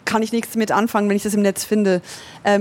Kann 0.04 0.22
ich 0.22 0.32
nichts 0.32 0.52
damit 0.52 0.72
anfangen, 0.72 1.08
wenn 1.08 1.16
ich 1.16 1.22
das 1.22 1.34
im 1.34 1.42
Netz 1.42 1.64
finde. 1.64 2.02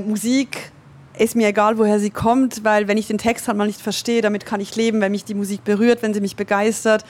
Musik 0.05 0.71
ist 1.17 1.35
mir 1.35 1.47
egal, 1.47 1.77
woher 1.77 1.99
sie 1.99 2.09
kommt, 2.09 2.63
weil 2.63 2.87
wenn 2.87 2.97
ich 2.97 3.07
den 3.07 3.17
Text 3.17 3.47
halt 3.47 3.57
mal 3.57 3.67
nicht 3.67 3.81
verstehe, 3.81 4.21
damit 4.21 4.45
kann 4.45 4.61
ich 4.61 4.75
leben, 4.75 5.01
wenn 5.01 5.11
mich 5.11 5.25
die 5.25 5.33
Musik 5.33 5.63
berührt, 5.63 6.01
wenn 6.01 6.13
sie 6.13 6.21
mich 6.21 6.35
begeistert. 6.35 7.03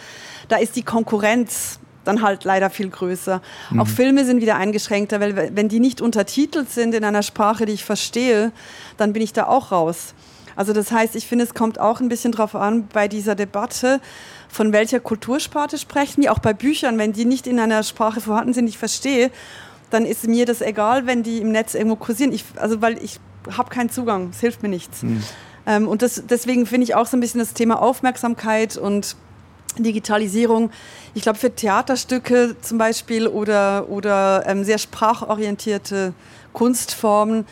Da 0.48 0.56
ist 0.56 0.76
die 0.76 0.84
Konkurrenz 0.84 1.80
dann 2.04 2.22
halt 2.22 2.44
leider 2.44 2.70
viel 2.70 2.90
größer. 2.90 3.42
Mhm. 3.70 3.80
Auch 3.80 3.88
Filme 3.88 4.26
sind 4.26 4.42
wieder 4.42 4.56
eingeschränkter, 4.56 5.20
weil 5.20 5.56
wenn 5.56 5.70
die 5.70 5.80
nicht 5.80 6.02
untertitelt 6.02 6.70
sind 6.70 6.94
in 6.94 7.04
einer 7.04 7.24
Sprache, 7.24 7.66
die 7.66 7.74
ich 7.74 7.84
verstehe, 7.84 8.52
dann 8.98 9.14
bin 9.14 9.22
ich 9.22 9.34
da 9.34 9.48
auch 9.48 9.72
raus. 9.72 10.14
Also 10.56 10.74
das 10.74 10.92
heißt, 10.92 11.16
ich 11.16 11.28
finde, 11.28 11.46
es 11.46 11.54
kommt 11.54 11.80
auch 11.80 12.02
ein 12.02 12.10
bisschen 12.10 12.32
drauf 12.32 12.56
an 12.56 12.88
bei 12.92 13.08
dieser 13.08 13.36
Debatte, 13.36 14.02
von 14.50 14.74
welcher 14.74 15.00
Kultursparte 15.00 15.78
sprechen 15.78 16.24
wir. 16.24 16.32
Auch 16.32 16.40
bei 16.40 16.54
Büchern, 16.54 16.98
wenn 16.98 17.14
die 17.14 17.26
nicht 17.26 17.48
in 17.48 17.60
einer 17.60 17.84
Sprache 17.84 18.20
vorhanden 18.22 18.54
sind, 18.54 18.66
die 18.66 18.72
ich 18.72 18.78
verstehe, 18.78 19.32
dann 19.90 20.06
ist 20.06 20.28
mir 20.28 20.46
das 20.46 20.62
egal, 20.62 21.06
wenn 21.06 21.24
die 21.24 21.40
im 21.40 21.52
Netz 21.52 21.74
irgendwo 21.74 21.96
kursieren. 21.96 22.32
Ich, 22.32 22.46
also 22.56 22.82
weil 22.82 23.02
ich 23.04 23.20
habe 23.56 23.70
keinen 23.70 23.90
Zugang, 23.90 24.30
es 24.32 24.40
hilft 24.40 24.62
mir 24.62 24.70
nichts. 24.70 25.04
Mhm. 25.04 25.24
Ähm, 25.66 25.88
und 25.88 26.02
das, 26.02 26.24
deswegen 26.28 26.66
finde 26.66 26.86
ich 26.86 26.96
auch 26.96 27.06
so 27.06 27.18
ein 27.18 27.20
bisschen 27.20 27.40
das 27.40 27.54
Thema 27.54 27.82
Aufmerksamkeit 27.82 28.78
und 28.78 29.16
Digitalisierung. 29.76 30.72
Ich 31.14 31.24
glaube, 31.24 31.40
für 31.40 31.54
Theaterstücke 31.54 32.56
zum 32.62 32.78
Beispiel 32.78 33.28
oder, 33.28 33.90
oder 33.90 34.44
ähm, 34.48 34.64
sehr 34.64 34.78
sprachorientierte 34.78 36.14
Kunstformen, 36.54 37.46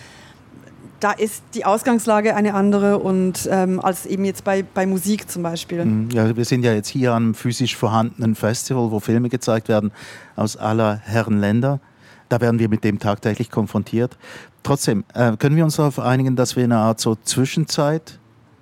da 0.99 1.11
ist 1.11 1.43
die 1.53 1.65
Ausgangslage 1.65 2.35
eine 2.35 2.53
andere 2.53 2.99
und 2.99 3.47
ähm, 3.49 3.79
als 3.79 4.05
eben 4.05 4.25
jetzt 4.25 4.43
bei, 4.43 4.63
bei 4.63 4.85
Musik 4.85 5.29
zum 5.29 5.43
Beispiel. 5.43 5.85
Mhm. 5.85 6.09
Ja, 6.11 6.35
wir 6.35 6.45
sind 6.45 6.63
ja 6.63 6.73
jetzt 6.73 6.89
hier 6.89 7.13
einem 7.13 7.33
physisch 7.33 7.75
vorhandenen 7.75 8.35
Festival, 8.35 8.91
wo 8.91 8.99
Filme 8.99 9.29
gezeigt 9.29 9.69
werden 9.69 9.91
aus 10.35 10.57
aller 10.57 10.97
Herren 10.97 11.39
Länder. 11.39 11.79
Da 12.27 12.41
werden 12.41 12.59
wir 12.59 12.69
mit 12.69 12.83
dem 12.83 12.99
tagtäglich 12.99 13.49
konfrontiert. 13.49 14.17
Trotzdem, 14.61 15.03
äh, 15.13 15.35
können 15.37 15.55
wir 15.55 15.63
uns 15.63 15.77
darauf 15.77 15.99
einigen, 15.99 16.35
dass 16.35 16.55
wir 16.55 16.65
in 16.65 16.71
einer 16.71 16.81
Art 16.81 16.99
so 16.99 17.15
Zwischenzeit 17.15 18.19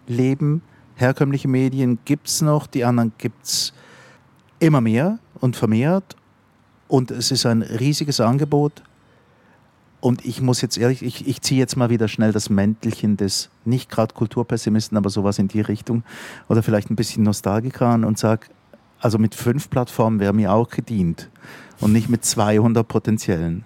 leben? 0.08 0.62
Herkömmliche 0.97 1.47
Medien 1.47 1.99
gibt 2.05 2.27
es 2.27 2.41
noch, 2.41 2.67
die 2.67 2.83
anderen 2.83 3.13
gibt 3.17 3.45
es 3.45 3.73
immer 4.60 4.81
mehr 4.81 5.19
und 5.39 5.55
vermehrt. 5.55 6.15
Und 6.88 7.12
es 7.12 7.31
ist 7.31 7.45
ein 7.45 7.62
riesiges 7.62 8.19
Angebot. 8.19 8.83
Und 9.99 10.25
ich 10.25 10.41
muss 10.41 10.62
jetzt 10.62 10.77
ehrlich, 10.77 11.01
ich, 11.01 11.27
ich 11.27 11.41
ziehe 11.41 11.60
jetzt 11.60 11.75
mal 11.75 11.89
wieder 11.89 12.07
schnell 12.07 12.31
das 12.31 12.49
Mäntelchen 12.49 13.17
des 13.17 13.49
nicht 13.65 13.89
gerade 13.89 14.13
Kulturpessimisten, 14.13 14.97
aber 14.97 15.10
sowas 15.10 15.39
in 15.39 15.47
die 15.47 15.62
Richtung 15.62 16.03
oder 16.47 16.62
vielleicht 16.62 16.89
ein 16.89 16.95
bisschen 16.95 17.23
Nostalgiker 17.23 17.88
an 17.88 18.03
und 18.03 18.17
sage, 18.17 18.47
also 18.99 19.17
mit 19.17 19.36
fünf 19.36 19.69
Plattformen 19.69 20.19
wäre 20.19 20.33
mir 20.33 20.53
auch 20.53 20.69
gedient 20.69 21.29
und 21.79 21.93
nicht 21.93 22.10
mit 22.10 22.25
200 22.25 22.88
potenziellen. 22.88 23.65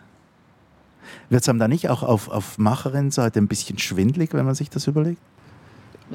Wird 1.29 1.43
es 1.43 1.49
einem 1.49 1.59
da 1.59 1.67
nicht 1.67 1.89
auch 1.89 2.03
auf, 2.03 2.29
auf 2.29 2.57
Macherinnenseite 2.57 3.39
ein 3.39 3.47
bisschen 3.47 3.77
schwindlig, 3.77 4.33
wenn 4.33 4.45
man 4.45 4.55
sich 4.55 4.69
das 4.69 4.87
überlegt? 4.87 5.21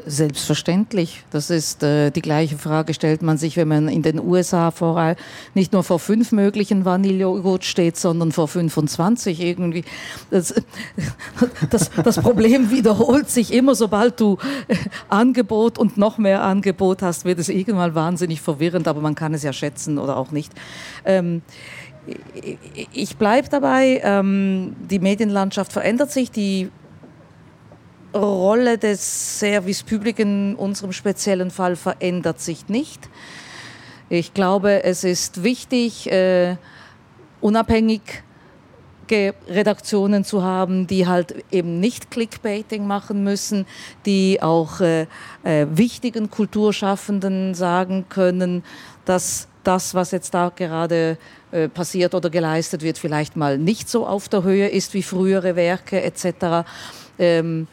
Selbstverständlich. 0.05 1.25
Das 1.31 1.49
ist 1.49 1.83
äh, 1.83 2.11
die 2.11 2.21
gleiche 2.21 2.59
Frage, 2.59 2.93
stellt 2.93 3.23
man 3.23 3.39
sich, 3.39 3.57
wenn 3.57 3.69
man 3.69 3.89
in 3.89 4.03
den 4.03 4.21
USA 4.21 4.71
vor, 4.71 5.17
nicht 5.55 5.73
nur 5.73 5.85
vor 5.85 5.99
fünf 5.99 6.33
möglichen 6.33 6.85
Vanillejoghurt 6.85 7.65
steht, 7.65 7.97
sondern 7.97 8.33
vor 8.33 8.49
25 8.49 9.41
irgendwie. 9.41 9.85
Das, 10.31 10.55
das, 11.71 11.91
das 11.91 12.19
Problem 12.21 12.71
wiederholt 12.71 13.31
sich 13.31 13.53
immer, 13.53 13.75
sobald 13.75 14.21
du 14.21 14.39
äh, 14.69 14.77
Angebot 15.09 15.79
und 15.79 15.97
noch 15.97 16.19
mehr 16.19 16.43
Angebot 16.43 17.03
hast, 17.03 17.25
wird 17.25 17.39
es 17.39 17.49
irgendwann 17.49 17.95
wahnsinnig 17.95 18.41
verwirrend, 18.41 18.89
aber 18.89 19.01
man 19.01 19.15
kann 19.15 19.33
es 19.35 19.43
ja 19.43 19.53
schätzen 19.53 19.99
oder 19.99 20.17
auch 20.17 20.31
nicht. 20.31 20.53
Ähm, 21.05 21.43
ich 22.93 23.17
bleibe 23.17 23.49
dabei, 23.49 24.01
ähm, 24.05 24.77
die 24.91 24.99
Medienlandschaft 24.99 25.73
verändert 25.73 26.13
sich, 26.13 26.31
die 26.31 26.71
Rolle 28.15 28.79
des 28.79 29.39
Service 29.39 29.83
Public 29.83 30.19
in 30.19 30.55
unserem 30.55 30.93
speziellen 30.93 31.51
Fall 31.51 31.77
verändert 31.77 32.41
sich 32.41 32.69
nicht. 32.69 33.09
Ich 34.09 34.35
glaube, 34.35 34.85
es 34.85 35.05
ist 35.05 35.43
wichtig, 35.43 36.11
äh, 36.11 36.57
unabhängig 37.41 38.23
Redaktionen 39.11 40.25
zu 40.25 40.43
haben, 40.43 40.87
die 40.87 41.07
halt 41.07 41.45
eben 41.53 41.79
nicht 41.81 42.11
Clickbaiting 42.11 42.87
machen 42.87 43.23
müssen, 43.23 43.67
die 44.05 44.43
auch 44.43 44.81
äh, 44.81 45.07
äh, 45.45 45.67
wichtigen 45.71 46.31
Kulturschaffenden 46.31 47.55
sagen 47.55 48.07
können, 48.09 48.65
dass 49.05 49.49
das, 49.63 49.95
was 49.95 50.11
jetzt 50.11 50.35
da 50.35 50.51
gerade 50.55 51.19
äh, 51.53 51.69
passiert 51.69 52.15
oder 52.15 52.31
geleistet 52.31 52.83
wird, 52.83 52.99
vielleicht 52.99 53.37
mal 53.37 53.59
nicht 53.59 53.89
so 53.89 54.07
auf 54.07 54.29
der 54.29 54.43
Höhe 54.43 54.69
ist 54.69 54.95
wie 54.95 55.03
frühere 55.03 55.57
Werke 55.57 56.03
etc. 56.03 56.67
Ähm, 57.19 57.69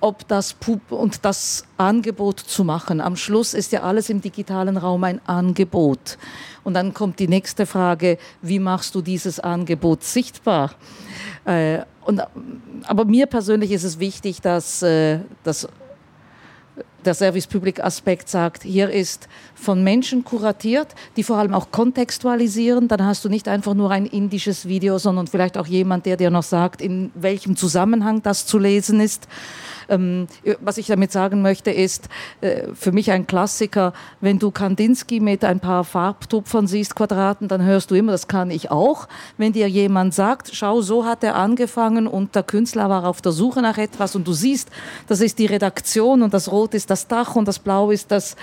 ob 0.00 0.26
das 0.28 0.54
Pub 0.54 0.92
und 0.92 1.24
das 1.24 1.64
Angebot 1.76 2.40
zu 2.40 2.64
machen. 2.64 3.00
Am 3.00 3.16
Schluss 3.16 3.54
ist 3.54 3.72
ja 3.72 3.82
alles 3.82 4.08
im 4.10 4.20
digitalen 4.20 4.76
Raum 4.76 5.04
ein 5.04 5.20
Angebot. 5.26 6.18
Und 6.64 6.74
dann 6.74 6.94
kommt 6.94 7.18
die 7.18 7.28
nächste 7.28 7.66
Frage, 7.66 8.18
wie 8.42 8.58
machst 8.58 8.94
du 8.94 9.02
dieses 9.02 9.40
Angebot 9.40 10.02
sichtbar? 10.02 10.72
Äh, 11.44 11.80
und, 12.04 12.22
aber 12.84 13.04
mir 13.04 13.26
persönlich 13.26 13.72
ist 13.72 13.84
es 13.84 13.98
wichtig, 13.98 14.40
dass, 14.40 14.82
äh, 14.82 15.20
dass 15.42 15.68
der 17.04 17.14
Service 17.14 17.46
Public 17.46 17.82
Aspekt 17.82 18.28
sagt, 18.28 18.62
hier 18.62 18.90
ist 18.90 19.28
von 19.60 19.84
Menschen 19.84 20.24
kuratiert, 20.24 20.88
die 21.16 21.22
vor 21.22 21.36
allem 21.36 21.54
auch 21.54 21.70
kontextualisieren. 21.70 22.88
Dann 22.88 23.04
hast 23.04 23.24
du 23.24 23.28
nicht 23.28 23.46
einfach 23.46 23.74
nur 23.74 23.90
ein 23.90 24.06
indisches 24.06 24.66
Video, 24.66 24.98
sondern 24.98 25.26
vielleicht 25.26 25.58
auch 25.58 25.66
jemand, 25.66 26.06
der 26.06 26.16
dir 26.16 26.30
noch 26.30 26.42
sagt, 26.42 26.80
in 26.80 27.10
welchem 27.14 27.56
Zusammenhang 27.56 28.22
das 28.22 28.46
zu 28.46 28.58
lesen 28.58 29.00
ist. 29.00 29.28
Ähm, 29.90 30.28
was 30.60 30.78
ich 30.78 30.86
damit 30.86 31.10
sagen 31.10 31.42
möchte, 31.42 31.70
ist 31.70 32.08
äh, 32.40 32.68
für 32.74 32.92
mich 32.92 33.10
ein 33.10 33.26
Klassiker, 33.26 33.92
wenn 34.20 34.38
du 34.38 34.52
Kandinsky 34.52 35.18
mit 35.18 35.44
ein 35.44 35.58
paar 35.58 35.84
Farbtupfern 35.84 36.68
siehst, 36.68 36.94
Quadraten, 36.94 37.48
dann 37.48 37.64
hörst 37.64 37.90
du 37.90 37.96
immer, 37.96 38.12
das 38.12 38.28
kann 38.28 38.50
ich 38.50 38.70
auch. 38.70 39.08
Wenn 39.36 39.52
dir 39.52 39.68
jemand 39.68 40.14
sagt, 40.14 40.50
schau, 40.52 40.80
so 40.80 41.04
hat 41.04 41.24
er 41.24 41.34
angefangen 41.34 42.06
und 42.06 42.36
der 42.36 42.44
Künstler 42.44 42.88
war 42.88 43.04
auf 43.04 43.20
der 43.20 43.32
Suche 43.32 43.62
nach 43.62 43.78
etwas 43.78 44.14
und 44.14 44.26
du 44.28 44.32
siehst, 44.32 44.70
das 45.08 45.20
ist 45.20 45.38
die 45.40 45.46
Redaktion 45.46 46.22
und 46.22 46.32
das 46.32 46.50
Rot 46.52 46.74
ist 46.74 46.88
das 46.88 47.08
Dach 47.08 47.34
und 47.34 47.48
das 47.48 47.58
Blau 47.58 47.90
ist 47.90 48.12
das, 48.12 48.36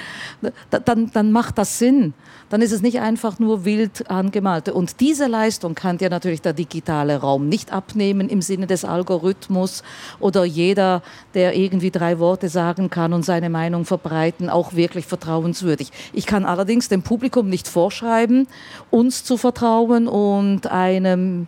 dann, 0.69 1.06
dann 1.13 1.31
macht 1.31 1.57
das 1.57 1.79
Sinn 1.79 2.13
dann 2.49 2.61
ist 2.61 2.71
es 2.71 2.81
nicht 2.81 2.99
einfach 2.99 3.39
nur 3.39 3.65
wild 3.65 4.09
angemalte. 4.09 4.73
Und 4.73 4.99
diese 4.99 5.27
Leistung 5.27 5.75
kann 5.75 5.97
dir 5.97 6.09
natürlich 6.09 6.41
der 6.41 6.53
digitale 6.53 7.17
Raum 7.17 7.49
nicht 7.49 7.73
abnehmen 7.73 8.29
im 8.29 8.41
Sinne 8.41 8.67
des 8.67 8.85
Algorithmus 8.85 9.83
oder 10.19 10.45
jeder, 10.45 11.01
der 11.33 11.55
irgendwie 11.55 11.91
drei 11.91 12.19
Worte 12.19 12.49
sagen 12.49 12.89
kann 12.89 13.13
und 13.13 13.23
seine 13.23 13.49
Meinung 13.49 13.85
verbreiten, 13.85 14.49
auch 14.49 14.73
wirklich 14.73 15.05
vertrauenswürdig. 15.05 15.91
Ich 16.13 16.25
kann 16.25 16.45
allerdings 16.45 16.87
dem 16.87 17.03
Publikum 17.03 17.49
nicht 17.49 17.67
vorschreiben, 17.67 18.47
uns 18.91 19.23
zu 19.23 19.37
vertrauen 19.37 20.07
und 20.07 20.67
einem 20.67 21.47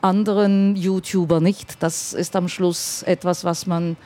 anderen 0.00 0.76
YouTuber 0.76 1.40
nicht. 1.40 1.82
Das 1.82 2.12
ist 2.12 2.36
am 2.36 2.48
Schluss 2.48 3.02
etwas, 3.02 3.44
was 3.44 3.66
man 3.66 3.96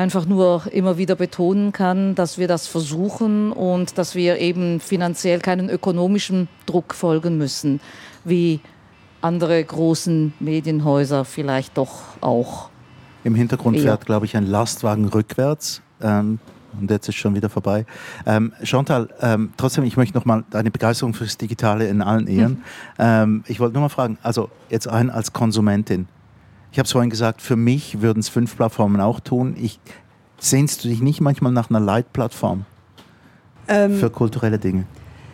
einfach 0.00 0.24
nur 0.24 0.62
immer 0.72 0.96
wieder 0.96 1.14
betonen 1.14 1.72
kann, 1.72 2.14
dass 2.14 2.38
wir 2.38 2.48
das 2.48 2.66
versuchen 2.66 3.52
und 3.52 3.98
dass 3.98 4.14
wir 4.14 4.38
eben 4.38 4.80
finanziell 4.80 5.40
keinen 5.40 5.68
ökonomischen 5.68 6.48
Druck 6.64 6.94
folgen 6.94 7.36
müssen, 7.36 7.80
wie 8.24 8.60
andere 9.20 9.62
großen 9.62 10.32
Medienhäuser 10.40 11.26
vielleicht 11.26 11.76
doch 11.76 12.00
auch. 12.22 12.70
Im 13.24 13.34
Hintergrund 13.34 13.76
eher. 13.76 13.82
fährt, 13.82 14.06
glaube 14.06 14.24
ich, 14.24 14.38
ein 14.38 14.46
Lastwagen 14.46 15.06
rückwärts. 15.06 15.82
Ähm, 16.00 16.38
und 16.80 16.90
jetzt 16.90 17.06
ist 17.10 17.16
schon 17.16 17.34
wieder 17.34 17.50
vorbei. 17.50 17.84
Ähm, 18.24 18.54
Chantal, 18.62 19.10
ähm, 19.20 19.52
trotzdem, 19.58 19.84
ich 19.84 19.98
möchte 19.98 20.16
noch 20.16 20.24
mal 20.24 20.44
deine 20.48 20.70
Begeisterung 20.70 21.12
fürs 21.12 21.36
Digitale 21.36 21.88
in 21.88 22.00
allen 22.00 22.26
Ehren. 22.26 22.52
Hm. 22.52 22.62
Ähm, 22.98 23.44
ich 23.48 23.60
wollte 23.60 23.74
nur 23.74 23.82
mal 23.82 23.88
fragen, 23.90 24.16
also 24.22 24.48
jetzt 24.70 24.88
ein 24.88 25.10
als 25.10 25.34
Konsumentin, 25.34 26.08
ich 26.72 26.78
habe 26.78 26.86
es 26.86 26.92
vorhin 26.92 27.10
gesagt, 27.10 27.42
für 27.42 27.56
mich 27.56 28.00
würden 28.00 28.20
es 28.20 28.28
fünf 28.28 28.56
Plattformen 28.56 29.00
auch 29.00 29.20
tun. 29.20 29.56
Ich, 29.60 29.80
sehnst 30.38 30.84
du 30.84 30.88
dich 30.88 31.00
nicht 31.00 31.20
manchmal 31.20 31.52
nach 31.52 31.70
einer 31.70 31.80
Leitplattform 31.80 32.64
ähm, 33.68 33.98
für 33.98 34.10
kulturelle 34.10 34.58
Dinge? 34.58 34.84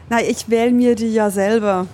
Na, 0.08 0.20
ich 0.22 0.48
wähle 0.48 0.72
mir 0.72 0.94
die 0.94 1.12
ja 1.12 1.30
selber. 1.30 1.86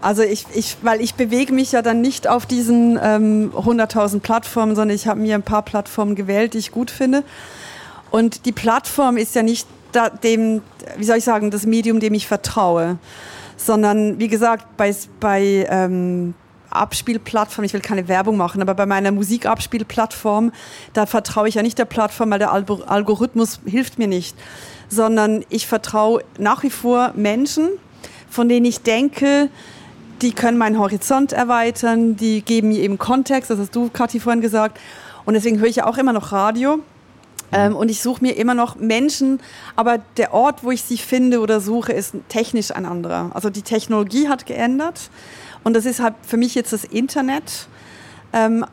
Also 0.00 0.22
ich, 0.22 0.46
ich, 0.54 0.76
weil 0.82 1.00
ich 1.00 1.14
bewege 1.14 1.52
mich 1.52 1.72
ja 1.72 1.82
dann 1.82 2.00
nicht 2.00 2.28
auf 2.28 2.46
diesen 2.46 2.98
ähm, 3.02 3.50
100.000 3.56 4.20
Plattformen, 4.20 4.76
sondern 4.76 4.94
ich 4.94 5.08
habe 5.08 5.20
mir 5.20 5.34
ein 5.34 5.42
paar 5.42 5.62
Plattformen 5.62 6.14
gewählt, 6.14 6.54
die 6.54 6.58
ich 6.58 6.70
gut 6.70 6.90
finde. 6.90 7.24
Und 8.10 8.46
die 8.46 8.52
Plattform 8.52 9.16
ist 9.16 9.34
ja 9.34 9.42
nicht 9.42 9.66
da, 9.92 10.10
dem, 10.10 10.62
wie 10.96 11.04
soll 11.04 11.16
ich 11.16 11.24
sagen, 11.24 11.50
das 11.50 11.66
Medium, 11.66 11.98
dem 11.98 12.14
ich 12.14 12.28
vertraue, 12.28 12.98
sondern 13.56 14.18
wie 14.18 14.28
gesagt, 14.28 14.76
bei, 14.76 14.94
bei 15.18 15.66
ähm, 15.68 16.34
Abspielplattform, 16.76 17.64
ich 17.64 17.72
will 17.72 17.80
keine 17.80 18.08
Werbung 18.08 18.36
machen, 18.36 18.62
aber 18.62 18.74
bei 18.74 18.86
meiner 18.86 19.12
Musikabspielplattform, 19.12 20.52
da 20.92 21.06
vertraue 21.06 21.48
ich 21.48 21.54
ja 21.54 21.62
nicht 21.62 21.78
der 21.78 21.84
Plattform, 21.84 22.30
weil 22.30 22.38
der 22.38 22.52
Algorithmus 22.52 23.60
hilft 23.64 23.98
mir 23.98 24.08
nicht, 24.08 24.36
sondern 24.88 25.44
ich 25.48 25.66
vertraue 25.66 26.22
nach 26.38 26.62
wie 26.62 26.70
vor 26.70 27.12
Menschen, 27.16 27.68
von 28.28 28.48
denen 28.48 28.66
ich 28.66 28.80
denke, 28.80 29.48
die 30.22 30.32
können 30.32 30.58
meinen 30.58 30.78
Horizont 30.78 31.32
erweitern, 31.32 32.16
die 32.16 32.42
geben 32.42 32.68
mir 32.68 32.80
eben 32.80 32.98
Kontext, 32.98 33.50
das 33.50 33.58
hast 33.58 33.74
du, 33.74 33.90
Kathi, 33.90 34.20
vorhin 34.20 34.40
gesagt. 34.40 34.80
Und 35.24 35.34
deswegen 35.34 35.58
höre 35.58 35.68
ich 35.68 35.76
ja 35.76 35.86
auch 35.86 35.98
immer 35.98 36.12
noch 36.12 36.32
Radio. 36.32 36.80
Ähm, 37.52 37.76
und 37.76 37.90
ich 37.90 38.02
suche 38.02 38.22
mir 38.22 38.36
immer 38.36 38.54
noch 38.54 38.76
Menschen, 38.76 39.40
aber 39.76 39.98
der 40.16 40.34
Ort, 40.34 40.64
wo 40.64 40.70
ich 40.70 40.82
sie 40.82 40.98
finde 40.98 41.40
oder 41.40 41.60
suche, 41.60 41.92
ist 41.92 42.14
technisch 42.28 42.72
ein 42.72 42.86
anderer. 42.86 43.30
Also 43.34 43.50
die 43.50 43.62
Technologie 43.62 44.28
hat 44.28 44.46
geändert 44.46 45.10
und 45.66 45.74
das 45.74 45.84
ist 45.84 45.98
halt 45.98 46.14
für 46.22 46.36
mich 46.36 46.54
jetzt 46.54 46.72
das 46.72 46.84
Internet. 46.84 47.66
Ähm, 48.32 48.64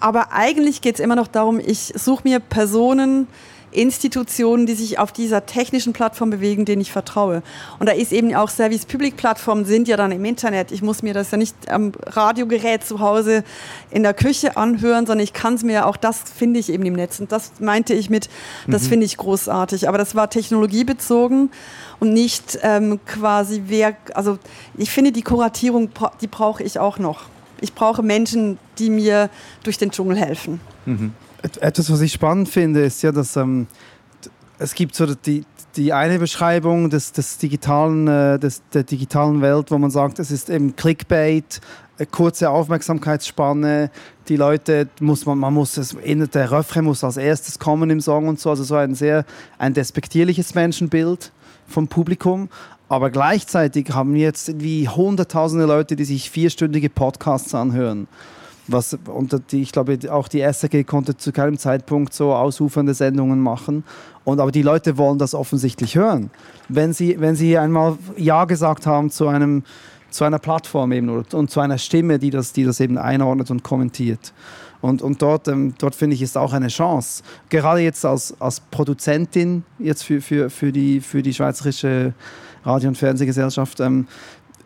aber 0.00 0.32
eigentlich 0.32 0.80
geht 0.80 0.96
es 0.96 1.00
immer 1.00 1.14
noch 1.14 1.28
darum, 1.28 1.60
ich 1.60 1.92
suche 1.94 2.24
mir 2.24 2.40
Personen, 2.40 3.28
Institutionen, 3.72 4.66
die 4.66 4.74
sich 4.74 4.98
auf 4.98 5.12
dieser 5.12 5.46
technischen 5.46 5.92
Plattform 5.92 6.30
bewegen, 6.30 6.64
denen 6.64 6.82
ich 6.82 6.92
vertraue. 6.92 7.42
Und 7.78 7.88
da 7.88 7.92
ist 7.92 8.12
eben 8.12 8.34
auch 8.34 8.50
Service 8.50 8.86
Public 8.86 9.16
Plattformen 9.16 9.64
sind 9.64 9.88
ja 9.88 9.96
dann 9.96 10.12
im 10.12 10.24
Internet. 10.24 10.72
Ich 10.72 10.82
muss 10.82 11.02
mir 11.02 11.14
das 11.14 11.30
ja 11.30 11.38
nicht 11.38 11.68
am 11.68 11.92
Radiogerät 12.06 12.84
zu 12.84 13.00
Hause 13.00 13.44
in 13.90 14.02
der 14.02 14.14
Küche 14.14 14.56
anhören, 14.56 15.06
sondern 15.06 15.24
ich 15.24 15.32
kann 15.32 15.54
es 15.54 15.62
mir 15.62 15.86
auch 15.86 15.96
das 15.96 16.22
finde 16.36 16.60
ich 16.60 16.70
eben 16.70 16.84
im 16.84 16.94
Netz. 16.94 17.20
Und 17.20 17.32
das 17.32 17.52
meinte 17.60 17.94
ich 17.94 18.10
mit, 18.10 18.28
das 18.66 18.84
mhm. 18.84 18.88
finde 18.88 19.06
ich 19.06 19.16
großartig. 19.16 19.88
Aber 19.88 19.98
das 19.98 20.14
war 20.14 20.28
technologiebezogen 20.30 21.50
und 22.00 22.12
nicht 22.12 22.58
ähm, 22.62 23.00
quasi 23.06 23.62
wer, 23.66 23.96
also 24.14 24.38
ich 24.76 24.90
finde 24.90 25.12
die 25.12 25.22
Kuratierung, 25.22 25.90
die 26.20 26.26
brauche 26.26 26.62
ich 26.62 26.78
auch 26.78 26.98
noch. 26.98 27.22
Ich 27.60 27.74
brauche 27.74 28.02
Menschen, 28.02 28.58
die 28.78 28.90
mir 28.90 29.30
durch 29.62 29.78
den 29.78 29.92
Dschungel 29.92 30.16
helfen. 30.16 30.60
Mhm. 30.84 31.12
Etwas, 31.60 31.90
was 31.90 32.00
ich 32.00 32.12
spannend 32.12 32.48
finde, 32.48 32.84
ist 32.84 33.02
ja, 33.02 33.12
dass 33.12 33.36
ähm, 33.36 33.66
es 34.58 34.74
gibt 34.74 34.94
so 34.94 35.12
die, 35.14 35.44
die 35.76 35.92
eine 35.92 36.18
Beschreibung 36.18 36.90
des, 36.90 37.12
des 37.12 37.38
digitalen, 37.38 38.06
äh, 38.06 38.38
des, 38.38 38.62
der 38.72 38.84
digitalen 38.84 39.42
Welt, 39.42 39.70
wo 39.70 39.78
man 39.78 39.90
sagt, 39.90 40.18
es 40.18 40.30
ist 40.30 40.50
eben 40.50 40.76
Clickbait, 40.76 41.60
kurze 42.10 42.50
Aufmerksamkeitsspanne, 42.50 43.90
die 44.28 44.36
Leute 44.36 44.88
muss 45.00 45.26
man, 45.26 45.38
man 45.38 45.54
muss 45.54 45.76
es, 45.76 45.96
der 46.04 46.50
Refrain 46.50 46.84
muss 46.84 47.04
als 47.04 47.16
erstes 47.16 47.58
kommen 47.58 47.90
im 47.90 48.00
Song 48.00 48.28
und 48.28 48.40
so, 48.40 48.50
also 48.50 48.64
so 48.64 48.76
ein 48.76 48.94
sehr 48.94 49.24
ein 49.58 49.74
despektierliches 49.74 50.54
Menschenbild 50.54 51.32
vom 51.66 51.88
Publikum. 51.88 52.48
Aber 52.88 53.10
gleichzeitig 53.10 53.90
haben 53.90 54.16
jetzt 54.16 54.60
wie 54.60 54.88
hunderttausende 54.88 55.64
Leute, 55.64 55.96
die 55.96 56.04
sich 56.04 56.30
vierstündige 56.30 56.90
Podcasts 56.90 57.54
anhören. 57.54 58.06
Was, 58.68 58.96
und 59.06 59.40
die, 59.50 59.62
ich 59.62 59.72
glaube, 59.72 59.98
auch 60.10 60.28
die 60.28 60.40
SRG 60.40 60.84
konnte 60.84 61.16
zu 61.16 61.32
keinem 61.32 61.58
Zeitpunkt 61.58 62.14
so 62.14 62.32
ausufernde 62.32 62.94
Sendungen 62.94 63.40
machen. 63.40 63.84
Und, 64.24 64.40
aber 64.40 64.52
die 64.52 64.62
Leute 64.62 64.98
wollen 64.98 65.18
das 65.18 65.34
offensichtlich 65.34 65.96
hören. 65.96 66.30
Wenn 66.68 66.92
sie, 66.92 67.16
wenn 67.18 67.34
sie 67.34 67.58
einmal 67.58 67.98
Ja 68.16 68.44
gesagt 68.44 68.86
haben 68.86 69.10
zu, 69.10 69.26
einem, 69.26 69.64
zu 70.10 70.24
einer 70.24 70.38
Plattform 70.38 70.92
eben 70.92 71.08
oder, 71.08 71.36
und 71.36 71.50
zu 71.50 71.58
einer 71.58 71.78
Stimme, 71.78 72.20
die 72.20 72.30
das, 72.30 72.52
die 72.52 72.64
das 72.64 72.78
eben 72.78 72.98
einordnet 72.98 73.50
und 73.50 73.64
kommentiert. 73.64 74.32
Und, 74.80 75.00
und 75.00 75.22
dort, 75.22 75.48
ähm, 75.48 75.74
dort 75.78 75.94
finde 75.94 76.14
ich, 76.14 76.22
ist 76.22 76.36
auch 76.36 76.52
eine 76.52 76.68
Chance. 76.68 77.22
Gerade 77.48 77.80
jetzt 77.80 78.04
als, 78.04 78.40
als 78.40 78.60
Produzentin 78.60 79.64
jetzt 79.78 80.02
für, 80.02 80.20
für, 80.20 80.50
für, 80.50 80.72
die, 80.72 81.00
für 81.00 81.22
die 81.22 81.32
Schweizerische 81.32 82.14
Radio- 82.64 82.88
und 82.88 82.98
Fernsehgesellschaft 82.98 83.80
ähm, 83.80 84.06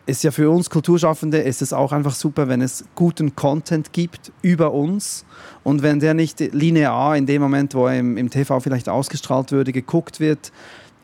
ist 0.07 0.23
ja 0.23 0.31
für 0.31 0.49
uns 0.49 0.69
Kulturschaffende 0.69 1.37
ist 1.37 1.61
es 1.61 1.73
auch 1.73 1.91
einfach 1.91 2.15
super, 2.15 2.47
wenn 2.47 2.61
es 2.61 2.85
guten 2.95 3.35
Content 3.35 3.91
gibt 3.91 4.31
über 4.41 4.73
uns. 4.73 5.25
Und 5.63 5.83
wenn 5.83 5.99
der 5.99 6.13
nicht 6.13 6.39
linear 6.39 7.17
in 7.17 7.25
dem 7.25 7.41
Moment, 7.41 7.75
wo 7.75 7.87
er 7.87 7.99
im, 7.99 8.17
im 8.17 8.29
TV 8.29 8.59
vielleicht 8.61 8.87
ausgestrahlt 8.87 9.51
würde, 9.51 9.73
geguckt 9.73 10.21
wird, 10.21 10.53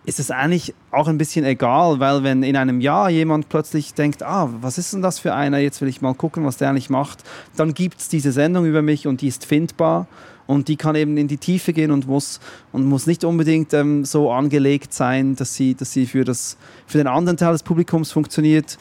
ist 0.06 0.20
es 0.20 0.32
eigentlich 0.32 0.74
auch 0.92 1.08
ein 1.08 1.18
bisschen 1.18 1.46
egal, 1.46 2.00
weil 2.00 2.24
wenn 2.24 2.44
in 2.44 2.56
einem 2.56 2.82
Jahr 2.82 3.10
jemand 3.10 3.50
plötzlich 3.50 3.94
denkt, 3.94 4.24
ah, 4.24 4.50
was 4.62 4.78
ist 4.78 4.94
denn 4.94 5.02
das 5.02 5.20
für 5.20 5.34
einer, 5.34 5.60
jetzt 5.60 5.82
will 5.82 5.88
ich 5.88 6.02
mal 6.02 6.14
gucken, 6.14 6.46
was 6.46 6.58
der 6.58 6.70
eigentlich 6.70 6.90
macht, 6.90 7.24
dann 7.56 7.74
gibt 7.74 8.00
es 8.00 8.10
diese 8.10 8.32
Sendung 8.32 8.66
über 8.66 8.82
mich 8.82 9.08
und 9.08 9.22
die 9.22 9.28
ist 9.28 9.46
findbar 9.46 10.08
und 10.48 10.68
die 10.68 10.76
kann 10.76 10.96
eben 10.96 11.18
in 11.18 11.28
die 11.28 11.38
Tiefe 11.38 11.74
gehen 11.74 11.92
und 11.92 12.08
muss, 12.08 12.40
und 12.72 12.86
muss 12.86 13.08
nicht 13.08 13.24
unbedingt 13.24 13.74
ähm, 13.74 14.06
so 14.06 14.32
angelegt 14.32 14.94
sein, 14.94 15.36
dass 15.36 15.56
sie, 15.56 15.76
dass 15.76 15.92
sie 15.92 16.06
für, 16.06 16.24
das, 16.24 16.58
für 16.86 16.98
den 16.98 17.08
anderen 17.08 17.38
Teil 17.38 17.54
des 17.54 17.64
Publikums 17.64 18.12
funktioniert. 18.12 18.78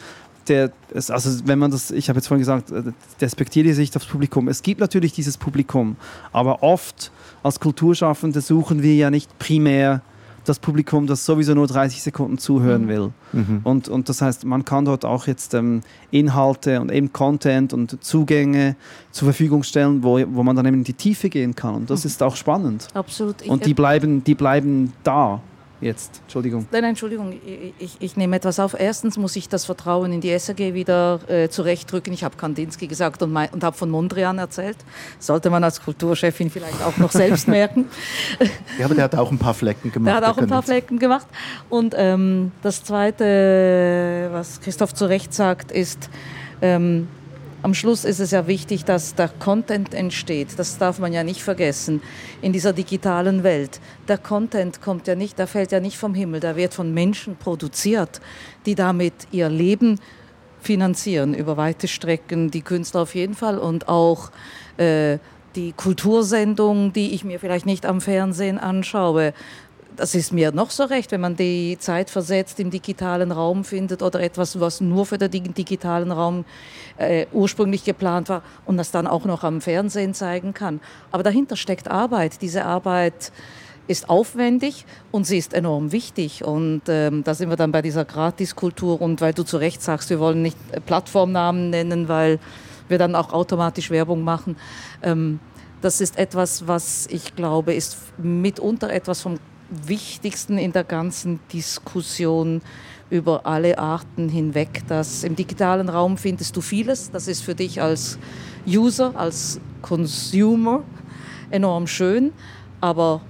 Der, 0.48 0.72
also 0.92 1.46
wenn 1.46 1.60
man 1.60 1.70
das, 1.70 1.92
ich 1.92 2.08
habe 2.08 2.18
jetzt 2.18 2.26
vorhin 2.26 2.40
gesagt, 2.40 2.72
äh, 2.72 2.92
despektiere 3.20 3.74
Sicht 3.74 3.96
aufs 3.96 4.06
Publikum. 4.06 4.48
Es 4.48 4.62
gibt 4.62 4.80
natürlich 4.80 5.12
dieses 5.12 5.36
Publikum, 5.36 5.96
aber 6.32 6.64
oft 6.64 7.12
als 7.44 7.60
Kulturschaffende 7.60 8.40
suchen 8.40 8.82
wir 8.82 8.94
ja 8.94 9.10
nicht 9.10 9.38
primär 9.38 10.02
das 10.44 10.58
Publikum, 10.58 11.06
das 11.06 11.24
sowieso 11.24 11.54
nur 11.54 11.66
30 11.66 12.02
Sekunden 12.02 12.38
zuhören 12.38 12.84
mhm. 12.84 12.88
will. 12.88 13.12
Mhm. 13.32 13.60
Und, 13.64 13.88
und 13.88 14.08
das 14.08 14.22
heißt, 14.22 14.44
man 14.44 14.64
kann 14.64 14.84
dort 14.84 15.04
auch 15.04 15.26
jetzt 15.26 15.54
ähm, 15.54 15.82
Inhalte 16.10 16.80
und 16.80 16.90
eben 16.90 17.12
Content 17.12 17.72
und 17.72 18.02
Zugänge 18.02 18.76
zur 19.10 19.26
Verfügung 19.26 19.62
stellen, 19.62 20.02
wo, 20.02 20.20
wo 20.34 20.42
man 20.42 20.56
dann 20.56 20.66
eben 20.66 20.78
in 20.78 20.84
die 20.84 20.94
Tiefe 20.94 21.28
gehen 21.28 21.54
kann. 21.54 21.74
Und 21.74 21.90
das 21.90 22.04
mhm. 22.04 22.08
ist 22.08 22.22
auch 22.22 22.36
spannend. 22.36 22.88
Absolut. 22.94 23.46
Und 23.46 23.66
die 23.66 23.74
bleiben, 23.74 24.24
die 24.24 24.34
bleiben 24.34 24.92
da 25.04 25.40
jetzt. 25.82 26.20
Entschuldigung. 26.22 26.66
Nein, 26.70 26.82
nein, 26.82 26.90
Entschuldigung. 26.90 27.34
Ich, 27.78 27.96
ich, 28.00 28.16
nehme 28.16 28.36
etwas 28.36 28.58
auf. 28.60 28.78
Erstens 28.78 29.18
muss 29.18 29.36
ich 29.36 29.48
das 29.48 29.64
Vertrauen 29.64 30.12
in 30.12 30.20
die 30.20 30.36
SAG 30.38 30.58
wieder 30.58 31.20
äh, 31.28 31.48
zurechtdrücken. 31.48 32.12
Ich 32.12 32.24
habe 32.24 32.36
Kandinsky 32.36 32.86
gesagt 32.86 33.22
und, 33.22 33.36
und 33.36 33.64
habe 33.64 33.76
von 33.76 33.90
Mondrian 33.90 34.38
erzählt. 34.38 34.78
Sollte 35.18 35.50
man 35.50 35.64
als 35.64 35.82
Kulturchefin 35.82 36.50
vielleicht 36.50 36.82
auch 36.82 36.96
noch 36.96 37.12
selbst 37.12 37.48
merken. 37.48 37.86
Ja, 38.78 38.86
aber 38.86 38.94
der 38.94 39.04
hat 39.04 39.14
auch 39.16 39.30
ein 39.30 39.38
paar 39.38 39.54
Flecken 39.54 39.92
gemacht. 39.92 40.08
Der 40.08 40.16
hat 40.16 40.24
auch 40.24 40.38
ein 40.38 40.48
paar 40.48 40.62
Flecken 40.62 40.98
gemacht. 40.98 41.26
Und 41.68 41.94
ähm, 41.96 42.52
das 42.62 42.84
Zweite, 42.84 44.30
was 44.32 44.60
Christoph 44.60 44.94
zu 44.94 45.06
Recht 45.06 45.34
sagt, 45.34 45.72
ist, 45.72 46.08
ähm, 46.60 47.08
am 47.62 47.74
Schluss 47.74 48.04
ist 48.04 48.18
es 48.18 48.32
ja 48.32 48.46
wichtig, 48.46 48.84
dass 48.84 49.14
der 49.14 49.28
Content 49.28 49.94
entsteht. 49.94 50.58
Das 50.58 50.78
darf 50.78 50.98
man 50.98 51.12
ja 51.12 51.22
nicht 51.22 51.42
vergessen 51.42 52.02
in 52.40 52.52
dieser 52.52 52.72
digitalen 52.72 53.44
Welt. 53.44 53.80
Der 54.08 54.18
Content 54.18 54.82
kommt 54.82 55.06
ja 55.06 55.14
nicht, 55.14 55.38
der 55.38 55.46
fällt 55.46 55.72
ja 55.72 55.80
nicht 55.80 55.96
vom 55.96 56.14
Himmel, 56.14 56.40
der 56.40 56.56
wird 56.56 56.74
von 56.74 56.92
Menschen 56.92 57.36
produziert, 57.36 58.20
die 58.66 58.74
damit 58.74 59.14
ihr 59.30 59.48
Leben 59.48 60.00
finanzieren 60.60 61.34
über 61.34 61.56
weite 61.56 61.88
Strecken, 61.88 62.50
die 62.50 62.62
Künstler 62.62 63.02
auf 63.02 63.14
jeden 63.14 63.34
Fall 63.34 63.58
und 63.58 63.88
auch 63.88 64.30
äh, 64.76 65.18
die 65.54 65.72
Kultursendung, 65.72 66.92
die 66.92 67.14
ich 67.14 67.24
mir 67.24 67.38
vielleicht 67.38 67.66
nicht 67.66 67.86
am 67.86 68.00
Fernsehen 68.00 68.58
anschaue, 68.58 69.34
das 69.96 70.14
ist 70.14 70.32
mir 70.32 70.52
noch 70.52 70.70
so 70.70 70.84
recht, 70.84 71.12
wenn 71.12 71.20
man 71.20 71.36
die 71.36 71.76
Zeit 71.78 72.10
versetzt 72.10 72.60
im 72.60 72.70
digitalen 72.70 73.32
Raum 73.32 73.64
findet 73.64 74.02
oder 74.02 74.20
etwas, 74.20 74.60
was 74.60 74.80
nur 74.80 75.06
für 75.06 75.18
den 75.18 75.54
digitalen 75.54 76.12
Raum 76.12 76.44
äh, 76.96 77.26
ursprünglich 77.32 77.84
geplant 77.84 78.28
war 78.28 78.42
und 78.64 78.76
das 78.76 78.90
dann 78.90 79.06
auch 79.06 79.24
noch 79.24 79.44
am 79.44 79.60
Fernsehen 79.60 80.14
zeigen 80.14 80.54
kann. 80.54 80.80
Aber 81.10 81.22
dahinter 81.22 81.56
steckt 81.56 81.90
Arbeit. 81.90 82.42
Diese 82.42 82.64
Arbeit 82.64 83.32
ist 83.88 84.08
aufwendig 84.08 84.86
und 85.10 85.26
sie 85.26 85.38
ist 85.38 85.54
enorm 85.54 85.92
wichtig. 85.92 86.44
Und 86.44 86.82
ähm, 86.88 87.24
da 87.24 87.34
sind 87.34 87.50
wir 87.50 87.56
dann 87.56 87.72
bei 87.72 87.82
dieser 87.82 88.04
Gratiskultur. 88.04 89.00
Und 89.00 89.20
weil 89.20 89.34
du 89.34 89.42
zu 89.42 89.56
Recht 89.56 89.82
sagst, 89.82 90.10
wir 90.10 90.20
wollen 90.20 90.42
nicht 90.42 90.56
Plattformnamen 90.86 91.70
nennen, 91.70 92.08
weil 92.08 92.38
wir 92.88 92.98
dann 92.98 93.14
auch 93.14 93.32
automatisch 93.32 93.90
Werbung 93.90 94.22
machen. 94.22 94.56
Ähm, 95.02 95.40
das 95.80 96.00
ist 96.00 96.16
etwas, 96.16 96.68
was 96.68 97.08
ich 97.10 97.34
glaube, 97.34 97.74
ist 97.74 97.96
mitunter 98.18 98.90
etwas 98.90 99.20
vom 99.20 99.38
Wichtigsten 99.86 100.58
in 100.58 100.72
der 100.72 100.84
ganzen 100.84 101.40
Diskussion 101.52 102.62
über 103.10 103.46
alle 103.46 103.78
Arten 103.78 104.28
hinweg. 104.28 104.82
Dass 104.88 105.24
Im 105.24 105.36
digitalen 105.36 105.88
Raum 105.88 106.16
findest 106.16 106.56
du 106.56 106.60
vieles. 106.60 107.10
Das 107.10 107.28
ist 107.28 107.42
für 107.42 107.54
dich 107.54 107.80
als 107.80 108.18
User, 108.66 109.12
als 109.16 109.60
Consumer 109.82 110.82
enorm 111.50 111.86
schön, 111.86 112.32
aber 112.80 113.20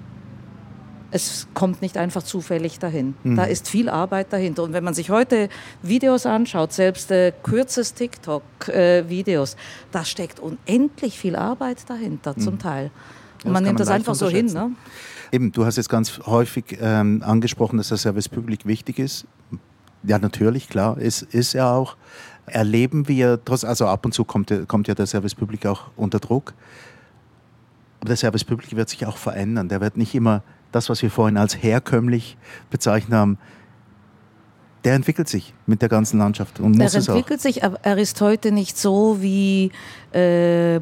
es 1.13 1.47
kommt 1.53 1.83
nicht 1.83 1.99
einfach 1.99 2.23
zufällig 2.23 2.79
dahin. 2.79 3.15
Mhm. 3.23 3.37
Da 3.37 3.45
ist 3.45 3.69
viel 3.69 3.89
Arbeit 3.89 4.33
dahinter. 4.33 4.63
Und 4.63 4.73
wenn 4.73 4.83
man 4.83 4.95
sich 4.95 5.11
heute 5.11 5.49
Videos 5.83 6.25
anschaut, 6.25 6.73
selbst 6.73 7.11
äh, 7.11 7.33
kürzes 7.43 7.95
TikTok-Videos, 7.95 9.55
äh, 9.55 9.57
da 9.91 10.05
steckt 10.05 10.41
unendlich 10.41 11.19
viel 11.19 11.37
Arbeit 11.37 11.79
dahinter 11.89 12.35
mhm. 12.37 12.41
zum 12.41 12.59
Teil. 12.59 12.91
Und 13.45 13.53
man 13.53 13.63
nimmt 13.63 13.75
man 13.75 13.87
das 13.87 13.89
einfach 13.89 14.15
so 14.15 14.29
hin. 14.29 14.47
Ne? 14.47 14.71
Eben, 15.33 15.51
du 15.51 15.65
hast 15.65 15.77
jetzt 15.77 15.89
ganz 15.89 16.21
häufig 16.27 16.77
ähm, 16.79 17.23
angesprochen, 17.25 17.79
dass 17.79 17.89
der 17.89 17.97
Service 17.97 18.29
Public 18.29 18.67
wichtig 18.67 18.99
ist. 18.99 19.27
Ja, 20.03 20.19
natürlich, 20.19 20.69
klar, 20.69 20.99
ist, 20.99 21.23
ist 21.23 21.55
er 21.55 21.71
auch. 21.71 21.97
Erleben 22.45 23.09
wir, 23.09 23.41
trotz, 23.43 23.65
also 23.65 23.87
ab 23.87 24.05
und 24.05 24.13
zu 24.13 24.25
kommt, 24.25 24.53
kommt 24.69 24.89
ja 24.89 24.95
der 24.95 25.07
Service 25.07 25.35
Public 25.35 25.65
auch 25.65 25.85
unter 25.97 26.19
Druck. 26.19 26.53
Aber 28.01 28.09
der 28.09 28.17
Service 28.17 28.45
Public 28.45 28.77
wird 28.77 28.91
sich 28.91 29.07
auch 29.07 29.17
verändern. 29.17 29.69
Der 29.69 29.81
wird 29.81 29.97
nicht 29.97 30.15
immer 30.15 30.43
das, 30.71 30.91
was 30.91 31.03
wir 31.03 31.11
vorhin 31.11 31.39
als 31.39 31.63
herkömmlich 31.63 32.37
bezeichnet 32.71 33.15
haben, 33.15 33.39
der 34.85 34.95
entwickelt 34.95 35.29
sich 35.29 35.55
mit 35.67 35.81
der 35.81 35.89
ganzen 35.89 36.19
Landschaft 36.19 36.59
und 36.61 36.77
muss 36.77 36.95
er 36.95 36.99
es 36.99 37.09
auch. 37.09 37.15
entwickelt 37.15 37.41
sich, 37.41 37.63
aber 37.63 37.79
er 37.83 37.97
ist 37.99 38.21
heute 38.21 38.51
nicht 38.51 38.77
so 38.77 39.23
wie 39.23 39.71
äh, 40.13 40.81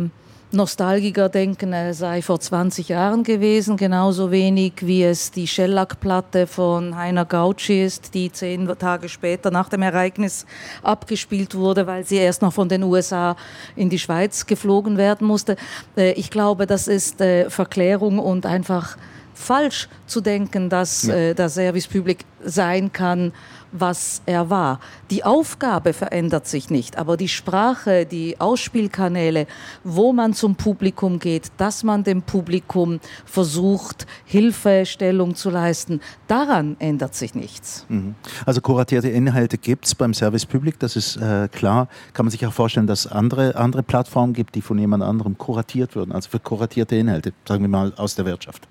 Nostalgiker 0.53 1.29
denken, 1.29 1.73
er 1.73 1.95
sei 1.95 2.23
vor 2.23 2.41
20 2.41 2.89
Jahren 2.89 3.23
gewesen, 3.23 3.77
genauso 3.77 4.33
wenig 4.33 4.73
wie 4.81 5.05
es 5.05 5.31
die 5.31 5.47
Shellac-Platte 5.47 6.49
von 6.49 6.97
Heiner 6.97 7.25
Gautschi 7.25 7.85
ist, 7.85 8.15
die 8.15 8.33
zehn 8.33 8.67
Tage 8.77 9.09
später 9.09 9.53
nach 9.53 9.69
dem 9.69 9.83
Ereignis 9.83 10.47
abgespielt 10.83 11.55
wurde, 11.55 11.87
weil 11.87 12.05
sie 12.05 12.17
erst 12.17 12.43
noch 12.43 12.53
von 12.53 12.69
den 12.69 12.83
USA 12.83 13.37
in 13.77 13.91
die 13.91 13.99
Schweiz 14.01 14.45
geflogen 14.45 14.97
werden 14.97 15.25
musste. 15.25 15.55
Äh, 15.97 16.13
ich 16.13 16.31
glaube, 16.31 16.67
das 16.67 16.89
ist 16.89 17.21
äh, 17.21 17.49
Verklärung 17.49 18.19
und 18.19 18.45
einfach 18.45 18.97
falsch 19.35 19.89
zu 20.07 20.21
denken, 20.21 20.69
dass 20.69 21.05
ja. 21.05 21.15
äh, 21.15 21.35
der 21.35 21.49
Service 21.49 21.87
Public 21.87 22.25
sein 22.45 22.93
kann, 22.93 23.33
was 23.73 24.23
er 24.27 24.51
war. 24.51 24.81
Die 25.11 25.25
Aufgabe 25.25 25.93
verändert 25.93 26.47
sich 26.47 26.71
nicht, 26.71 26.99
aber 26.99 27.16
die 27.16 27.29
Sprache, 27.29 28.07
die 28.07 28.41
Ausspielkanäle, 28.41 29.47
wo 29.85 30.12
man 30.12 30.35
zum 30.35 30.57
Publikum 30.57 31.18
geht, 31.18 31.53
dass 31.57 31.83
man 31.83 32.05
dem 32.05 32.23
Publikum 32.23 33.01
versucht, 33.25 34.07
Hilfestellung 34.25 35.35
zu 35.35 35.51
leisten, 35.51 36.01
daran 36.27 36.77
ändert 36.79 37.14
sich 37.14 37.35
nichts. 37.35 37.87
Mhm. 37.89 38.14
Also 38.47 38.61
kuratierte 38.61 39.09
Inhalte 39.09 39.59
gibt 39.59 39.87
es 39.87 39.95
beim 39.95 40.14
Service 40.14 40.47
Public, 40.47 40.79
das 40.79 40.97
ist 40.97 41.16
äh, 41.16 41.49
klar. 41.49 41.89
Kann 42.12 42.27
man 42.27 42.31
sich 42.31 42.47
auch 42.47 42.53
vorstellen, 42.53 42.87
dass 42.87 43.07
es 43.07 43.12
andere, 43.12 43.57
andere 43.57 43.83
Plattformen 43.83 44.33
gibt, 44.33 44.55
die 44.55 44.62
von 44.62 44.79
jemand 44.79 45.03
anderem 45.03 45.39
kuratiert 45.39 45.95
würden, 45.95 46.12
also 46.12 46.31
für 46.31 46.41
kuratierte 46.41 46.97
Inhalte, 46.97 47.33
sagen 47.47 47.62
wir 47.62 47.68
mal 47.68 47.93
aus 47.97 48.14
der 48.14 48.27
Wirtschaft 48.27 48.68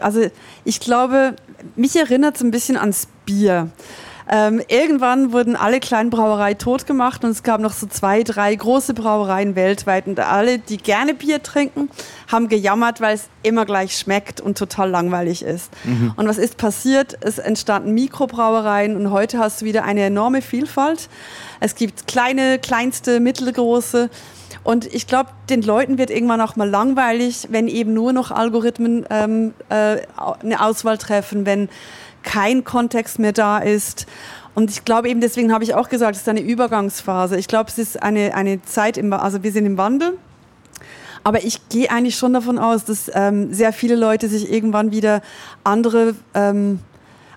also 0.00 0.30
ich 0.64 0.80
glaube, 0.80 1.34
mich 1.76 1.96
erinnert 1.96 2.36
es 2.36 2.42
ein 2.42 2.50
bisschen 2.50 2.76
ans 2.76 3.08
Bier. 3.24 3.68
Ähm, 4.32 4.62
irgendwann 4.68 5.32
wurden 5.32 5.56
alle 5.56 5.80
kleinen 5.80 6.08
Brauereien 6.08 6.56
tot 6.56 6.86
gemacht 6.86 7.24
und 7.24 7.30
es 7.30 7.42
gab 7.42 7.60
noch 7.60 7.72
so 7.72 7.88
zwei, 7.88 8.22
drei 8.22 8.54
große 8.54 8.94
Brauereien 8.94 9.56
weltweit 9.56 10.06
und 10.06 10.20
alle, 10.20 10.60
die 10.60 10.76
gerne 10.76 11.14
Bier 11.14 11.42
trinken, 11.42 11.90
haben 12.30 12.48
gejammert, 12.48 13.00
weil 13.00 13.16
es 13.16 13.28
immer 13.42 13.64
gleich 13.64 13.96
schmeckt 13.98 14.40
und 14.40 14.56
total 14.56 14.88
langweilig 14.88 15.42
ist. 15.42 15.70
Mhm. 15.82 16.12
Und 16.14 16.28
was 16.28 16.38
ist 16.38 16.58
passiert? 16.58 17.18
Es 17.22 17.38
entstanden 17.38 17.92
Mikrobrauereien 17.92 18.96
und 18.96 19.10
heute 19.10 19.40
hast 19.40 19.62
du 19.62 19.64
wieder 19.64 19.82
eine 19.82 20.02
enorme 20.02 20.42
Vielfalt. 20.42 21.08
Es 21.58 21.74
gibt 21.74 22.06
kleine, 22.06 22.60
kleinste, 22.60 23.18
mittelgroße. 23.18 24.10
Und 24.62 24.86
ich 24.94 25.06
glaube, 25.06 25.30
den 25.48 25.62
Leuten 25.62 25.98
wird 25.98 26.10
irgendwann 26.10 26.40
auch 26.40 26.54
mal 26.54 26.68
langweilig, 26.68 27.48
wenn 27.50 27.66
eben 27.66 27.94
nur 27.94 28.12
noch 28.12 28.30
Algorithmen 28.30 29.06
ähm, 29.10 29.54
äh, 29.70 29.98
eine 30.42 30.60
Auswahl 30.60 30.98
treffen, 30.98 31.46
wenn 31.46 31.68
kein 32.22 32.64
Kontext 32.64 33.18
mehr 33.18 33.32
da 33.32 33.58
ist. 33.58 34.06
Und 34.54 34.70
ich 34.70 34.84
glaube 34.84 35.08
eben, 35.08 35.20
deswegen 35.20 35.52
habe 35.52 35.64
ich 35.64 35.74
auch 35.74 35.88
gesagt, 35.88 36.16
es 36.16 36.22
ist 36.22 36.28
eine 36.28 36.40
Übergangsphase. 36.40 37.38
Ich 37.38 37.48
glaube, 37.48 37.70
es 37.70 37.78
ist 37.78 38.02
eine, 38.02 38.34
eine 38.34 38.62
Zeit, 38.62 38.96
im, 38.96 39.12
also 39.12 39.42
wir 39.42 39.52
sind 39.52 39.66
im 39.66 39.78
Wandel. 39.78 40.18
Aber 41.22 41.44
ich 41.44 41.68
gehe 41.68 41.90
eigentlich 41.90 42.16
schon 42.16 42.32
davon 42.32 42.58
aus, 42.58 42.84
dass 42.84 43.10
ähm, 43.14 43.52
sehr 43.52 43.72
viele 43.72 43.94
Leute 43.94 44.28
sich 44.28 44.50
irgendwann 44.50 44.90
wieder 44.90 45.20
andere 45.64 46.14
ähm, 46.34 46.80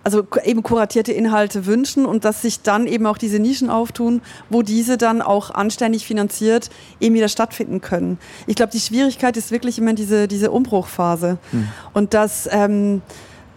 also 0.04 0.28
eben 0.44 0.64
kuratierte 0.64 1.14
Inhalte 1.14 1.66
wünschen 1.66 2.06
und 2.06 2.26
dass 2.26 2.42
sich 2.42 2.62
dann 2.62 2.88
eben 2.88 3.06
auch 3.06 3.18
diese 3.18 3.40
Nischen 3.40 3.70
auftun, 3.70 4.22
wo 4.50 4.62
diese 4.62 4.98
dann 4.98 5.22
auch 5.22 5.52
anständig 5.52 6.06
finanziert 6.06 6.70
eben 7.00 7.16
wieder 7.16 7.30
stattfinden 7.30 7.80
können. 7.80 8.18
Ich 8.46 8.56
glaube, 8.56 8.72
die 8.72 8.80
Schwierigkeit 8.80 9.38
ist 9.38 9.52
wirklich 9.52 9.80
immer 9.80 9.94
diese, 9.94 10.28
diese 10.28 10.52
Umbruchphase. 10.52 11.38
Hm. 11.52 11.68
Und 11.94 12.14
dass 12.14 12.50
ähm, 12.52 13.02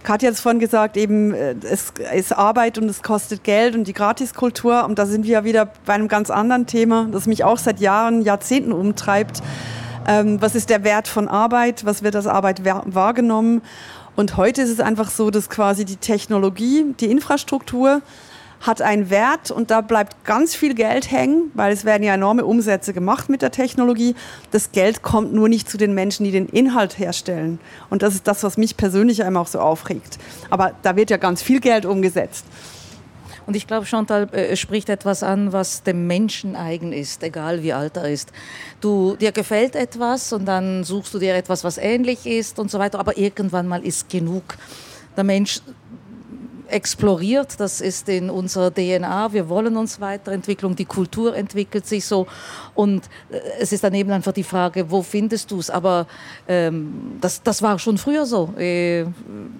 Katja 0.07 0.29
hat 0.29 0.35
es 0.35 0.41
vorhin 0.41 0.61
gesagt, 0.61 0.97
eben 0.97 1.35
äh, 1.35 1.57
es 1.69 1.93
ist 2.15 2.33
Arbeit 2.33 2.79
und 2.79 2.89
es 2.89 3.03
kostet 3.03 3.43
Geld 3.43 3.75
und 3.75 3.89
die 3.89 3.93
Gratiskultur. 3.93 4.85
Und 4.85 5.01
da 5.01 5.05
sind 5.05 5.27
wir 5.27 5.43
wieder 5.43 5.69
bei 5.85 5.95
einem 5.95 6.07
ganz 6.07 6.31
anderen 6.31 6.67
Thema, 6.67 7.09
das 7.11 7.27
mich 7.27 7.43
auch 7.43 7.59
seit 7.59 7.81
Jahren, 7.81 8.23
Jahrzehnten 8.23 8.71
umtreibt. 8.73 9.43
Ähm, 10.07 10.41
was 10.41 10.55
ist 10.55 10.71
der 10.71 10.85
Wert 10.85 11.09
von 11.09 11.27
Arbeit? 11.27 11.85
Was 11.85 12.05
wird 12.05 12.15
als 12.15 12.29
Arbeit 12.29 12.63
wahrgenommen? 12.65 13.63
Und 14.15 14.37
heute 14.37 14.63
ist 14.63 14.71
es 14.71 14.79
einfach 14.79 15.11
so, 15.11 15.33
dass 15.33 15.51
quasi 15.51 15.85
die 15.85 15.97
Technologie, 15.97 16.95
die 17.01 17.11
Infrastruktur 17.11 18.01
hat 18.61 18.83
einen 18.83 19.11
Wert 19.11 19.51
und 19.51 19.71
da 19.71 19.81
bleibt 19.81 20.25
ganz 20.25 20.55
viel 20.55 20.75
Geld 20.75 21.11
hängen, 21.11 21.51
weil 21.55 21.73
es 21.73 21.85
werden 21.85 22.03
ja 22.03 22.15
enorme 22.15 22.45
Umsätze 22.45 22.93
gemacht 22.93 23.29
mit 23.29 23.43
der 23.43 23.51
Technologie. 23.51 24.15
Das 24.51 24.73
Geld 24.73 25.03
kommt 25.03 25.33
nur 25.33 25.49
nicht 25.49 25.69
zu 25.69 25.77
den 25.77 25.95
Menschen, 25.95 26.25
die 26.25 26.31
den 26.31 26.47
Inhalt 26.49 26.99
herstellen. 26.99 27.61
Und 27.91 28.03
das 28.03 28.15
ist 28.15 28.27
das, 28.27 28.43
was 28.43 28.57
mich 28.57 28.77
persönlich 28.77 29.23
einmal 29.23 29.43
auch 29.43 29.49
so 29.49 29.61
aufregt. 29.61 30.19
Aber 30.51 30.73
da 30.83 30.97
wird 30.97 31.11
ja 31.11 31.17
ganz 31.17 31.43
viel 31.43 31.61
Geld 31.61 31.87
umgesetzt. 31.87 32.45
Und 33.47 33.55
ich 33.55 33.67
glaube, 33.67 33.87
Chantal 33.87 34.29
äh, 34.33 34.57
spricht 34.57 34.89
etwas 34.89 35.23
an, 35.23 35.53
was 35.53 35.85
dem 35.85 36.07
Menschen 36.07 36.57
eigen 36.57 36.93
ist, 36.93 37.23
egal 37.23 37.63
wie 37.63 37.73
alt 37.73 37.97
er 37.97 38.11
ist. 38.11 38.33
Du, 38.81 39.15
dir 39.15 39.31
gefällt 39.31 39.77
etwas 39.77 40.33
und 40.33 40.47
dann 40.47 40.83
suchst 40.83 41.15
du 41.15 41.21
dir 41.21 41.37
etwas, 41.37 41.63
was 41.63 41.79
ähnlich 41.79 42.27
ist 42.27 42.59
und 42.59 42.71
so 42.71 42.79
weiter, 42.81 42.99
aber 42.99 43.17
irgendwann 43.17 43.69
mal 43.69 43.85
ist 43.87 44.11
genug. 44.11 44.43
Der 45.17 45.25
Mensch 45.25 45.61
exploriert, 46.69 47.59
das 47.59 47.81
ist 47.81 48.09
in 48.09 48.31
unserer 48.31 48.73
DNA, 48.73 49.33
wir 49.33 49.49
wollen 49.49 49.77
uns 49.77 50.01
weiterentwickeln, 50.01 50.77
die 50.77 50.85
Kultur 50.85 51.37
entwickelt 51.37 51.87
sich 51.87 52.05
so. 52.05 52.27
Und 52.75 53.05
äh, 53.31 53.39
es 53.61 53.73
ist 53.73 53.85
dann 53.85 53.95
eben 53.95 54.11
einfach 54.11 54.33
die 54.33 54.43
Frage, 54.43 54.91
wo 54.91 55.03
findest 55.03 55.51
du 55.51 55.59
es, 55.59 55.71
aber 55.71 56.07
ähm, 56.49 57.19
das, 57.21 57.43
das 57.43 57.63
war 57.63 57.79
schon 57.79 57.99
früher 57.99 58.27
so, 58.27 58.55
äh, 58.59 59.05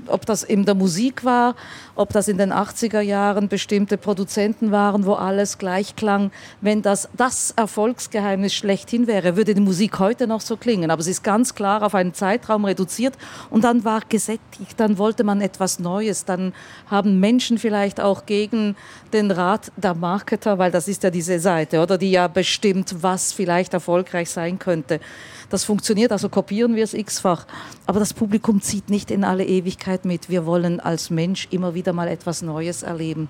ob 0.07 0.27
das 0.27 0.43
in 0.43 0.65
der 0.65 0.75
Musik 0.75 1.25
war, 1.25 1.55
ob 1.97 2.13
das 2.13 2.29
in 2.29 2.39
den 2.39 2.53
80er 2.53 3.01
Jahren 3.01 3.49
bestimmte 3.49 3.97
Produzenten 3.97 4.71
waren, 4.71 5.07
wo 5.07 5.15
alles 5.15 5.59
gleich 5.59 5.97
klang, 5.97 6.31
wenn 6.61 6.83
das 6.83 7.09
das 7.17 7.53
Erfolgsgeheimnis 7.57 8.55
schlechthin 8.55 9.07
wäre, 9.07 9.37
würde 9.37 9.55
die 9.55 9.61
Musik 9.61 9.99
heute 9.99 10.27
noch 10.27 10.41
so 10.41 10.57
klingen, 10.57 10.91
aber 10.91 11.01
es 11.01 11.07
ist 11.07 11.25
ganz 11.25 11.55
klar 11.55 11.83
auf 11.83 11.95
einen 11.95 12.15
Zeitraum 12.15 12.65
reduziert 12.65 13.15
und 13.51 13.65
dann 13.65 13.85
war 13.85 14.03
gesättigt, 14.09 14.79
dann 14.79 14.99
wollte 14.99 15.25
man 15.25 15.41
etwas 15.41 15.79
Neues, 15.79 16.25
dann 16.25 16.53
haben 16.91 17.19
Menschen 17.19 17.59
vielleicht 17.59 18.01
auch 18.01 18.27
gegen 18.27 18.77
den 19.13 19.31
Rat 19.31 19.73
der 19.77 19.95
Marketer, 19.95 20.59
weil 20.59 20.71
das 20.71 20.89
ist 20.89 21.03
ja 21.03 21.11
diese 21.11 21.41
Seite, 21.41 21.81
oder 21.81 21.99
die 21.99 22.11
ja 22.11 22.29
bestimmt, 22.29 22.97
was 23.01 23.33
vielleicht 23.33 23.75
erfolgreich 23.75 24.31
sein 24.31 24.59
könnte. 24.59 25.01
Das 25.49 25.65
funktioniert, 25.65 26.13
also 26.13 26.29
kopieren 26.29 26.75
wir 26.75 26.85
es 26.85 26.93
x-fach. 26.93 27.47
Aber 27.87 28.01
das 28.01 28.13
Publikum 28.13 28.61
zieht 28.61 28.91
nicht 28.91 29.11
in 29.11 29.23
alle 29.23 29.45
Ewigkeit 29.45 30.05
mit. 30.05 30.29
Wir 30.29 30.45
wollen 30.45 30.81
als 30.81 31.09
Mensch 31.11 31.47
immer 31.51 31.75
wieder 31.75 31.86
mal 31.93 32.09
etwas 32.09 32.43
Neues 32.43 32.83
erleben. 32.83 33.29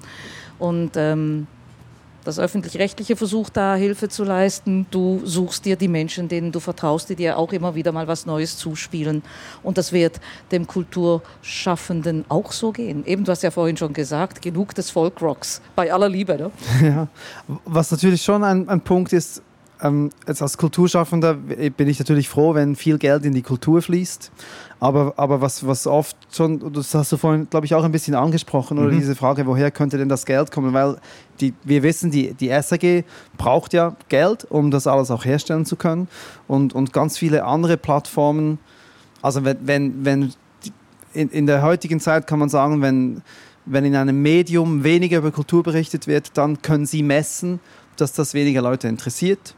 Und 0.58 0.92
ähm, 0.96 1.46
das 2.26 2.40
öffentlich-rechtliche 2.40 3.14
versucht 3.14 3.56
da 3.56 3.76
Hilfe 3.76 4.08
zu 4.08 4.24
leisten. 4.24 4.86
Du 4.90 5.20
suchst 5.24 5.64
dir 5.64 5.76
die 5.76 5.86
Menschen, 5.86 6.26
denen 6.26 6.50
du 6.50 6.58
vertraust, 6.58 7.08
die 7.08 7.14
dir 7.14 7.38
auch 7.38 7.52
immer 7.52 7.76
wieder 7.76 7.92
mal 7.92 8.08
was 8.08 8.26
Neues 8.26 8.58
zuspielen. 8.58 9.22
Und 9.62 9.78
das 9.78 9.92
wird 9.92 10.20
dem 10.50 10.66
Kulturschaffenden 10.66 12.24
auch 12.28 12.50
so 12.50 12.72
gehen. 12.72 13.06
Eben, 13.06 13.22
du 13.22 13.30
hast 13.30 13.44
ja 13.44 13.52
vorhin 13.52 13.76
schon 13.76 13.92
gesagt, 13.92 14.42
genug 14.42 14.74
des 14.74 14.90
Folkrocks, 14.90 15.62
bei 15.76 15.92
aller 15.92 16.08
Liebe. 16.08 16.36
Ne? 16.36 16.50
Ja, 16.82 17.06
was 17.64 17.92
natürlich 17.92 18.22
schon 18.22 18.42
ein, 18.42 18.68
ein 18.68 18.80
Punkt 18.80 19.12
ist, 19.12 19.40
ähm, 19.82 20.10
als 20.26 20.56
Kulturschaffender 20.56 21.34
bin 21.34 21.88
ich 21.88 21.98
natürlich 21.98 22.28
froh, 22.28 22.54
wenn 22.54 22.76
viel 22.76 22.98
Geld 22.98 23.24
in 23.24 23.34
die 23.34 23.42
Kultur 23.42 23.82
fließt. 23.82 24.30
Aber, 24.78 25.14
aber 25.16 25.40
was, 25.40 25.66
was 25.66 25.86
oft 25.86 26.16
schon, 26.30 26.72
das 26.72 26.94
hast 26.94 27.12
du 27.12 27.16
vorhin, 27.16 27.48
glaube 27.48 27.66
ich, 27.66 27.74
auch 27.74 27.84
ein 27.84 27.92
bisschen 27.92 28.14
angesprochen, 28.14 28.78
oder 28.78 28.90
mhm. 28.90 28.98
diese 28.98 29.14
Frage, 29.14 29.46
woher 29.46 29.70
könnte 29.70 29.96
denn 29.96 30.08
das 30.08 30.26
Geld 30.26 30.50
kommen? 30.50 30.74
Weil 30.74 30.96
die, 31.40 31.54
wir 31.64 31.82
wissen, 31.82 32.10
die, 32.10 32.34
die 32.34 32.48
SAG 32.48 33.04
braucht 33.38 33.72
ja 33.72 33.96
Geld, 34.08 34.46
um 34.50 34.70
das 34.70 34.86
alles 34.86 35.10
auch 35.10 35.24
herstellen 35.24 35.64
zu 35.64 35.76
können. 35.76 36.08
Und, 36.46 36.74
und 36.74 36.92
ganz 36.92 37.16
viele 37.16 37.44
andere 37.44 37.76
Plattformen, 37.76 38.58
also 39.22 39.44
wenn, 39.44 39.58
wenn, 39.62 40.04
wenn 40.04 40.32
in, 41.14 41.30
in 41.30 41.46
der 41.46 41.62
heutigen 41.62 42.00
Zeit 42.00 42.26
kann 42.26 42.38
man 42.38 42.50
sagen, 42.50 42.82
wenn, 42.82 43.22
wenn 43.64 43.84
in 43.84 43.96
einem 43.96 44.20
Medium 44.20 44.84
weniger 44.84 45.18
über 45.18 45.30
Kultur 45.30 45.62
berichtet 45.62 46.06
wird, 46.06 46.36
dann 46.36 46.60
können 46.60 46.84
sie 46.84 47.02
messen, 47.02 47.60
dass 47.96 48.12
das 48.12 48.34
weniger 48.34 48.60
Leute 48.60 48.88
interessiert 48.88 49.54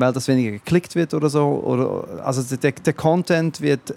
weil 0.00 0.12
das 0.12 0.28
weniger 0.28 0.52
geklickt 0.52 0.94
wird 0.94 1.14
oder 1.14 1.28
so. 1.28 1.46
Oder, 1.46 2.24
also 2.24 2.56
der, 2.56 2.72
der 2.72 2.92
Content 2.92 3.60
wird, 3.60 3.94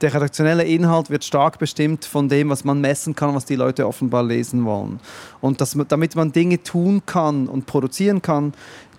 der 0.00 0.14
redaktionelle 0.14 0.64
Inhalt 0.64 1.10
wird 1.10 1.24
stark 1.24 1.58
bestimmt 1.58 2.04
von 2.04 2.28
dem, 2.28 2.50
was 2.50 2.64
man 2.64 2.80
messen 2.80 3.14
kann, 3.14 3.34
was 3.34 3.44
die 3.44 3.56
Leute 3.56 3.86
offenbar 3.86 4.22
lesen 4.22 4.64
wollen. 4.64 5.00
Und 5.40 5.60
das, 5.60 5.76
damit 5.88 6.14
man 6.14 6.32
Dinge 6.32 6.62
tun 6.62 7.02
kann 7.04 7.48
und 7.48 7.66
produzieren 7.66 8.22
kann, 8.22 8.52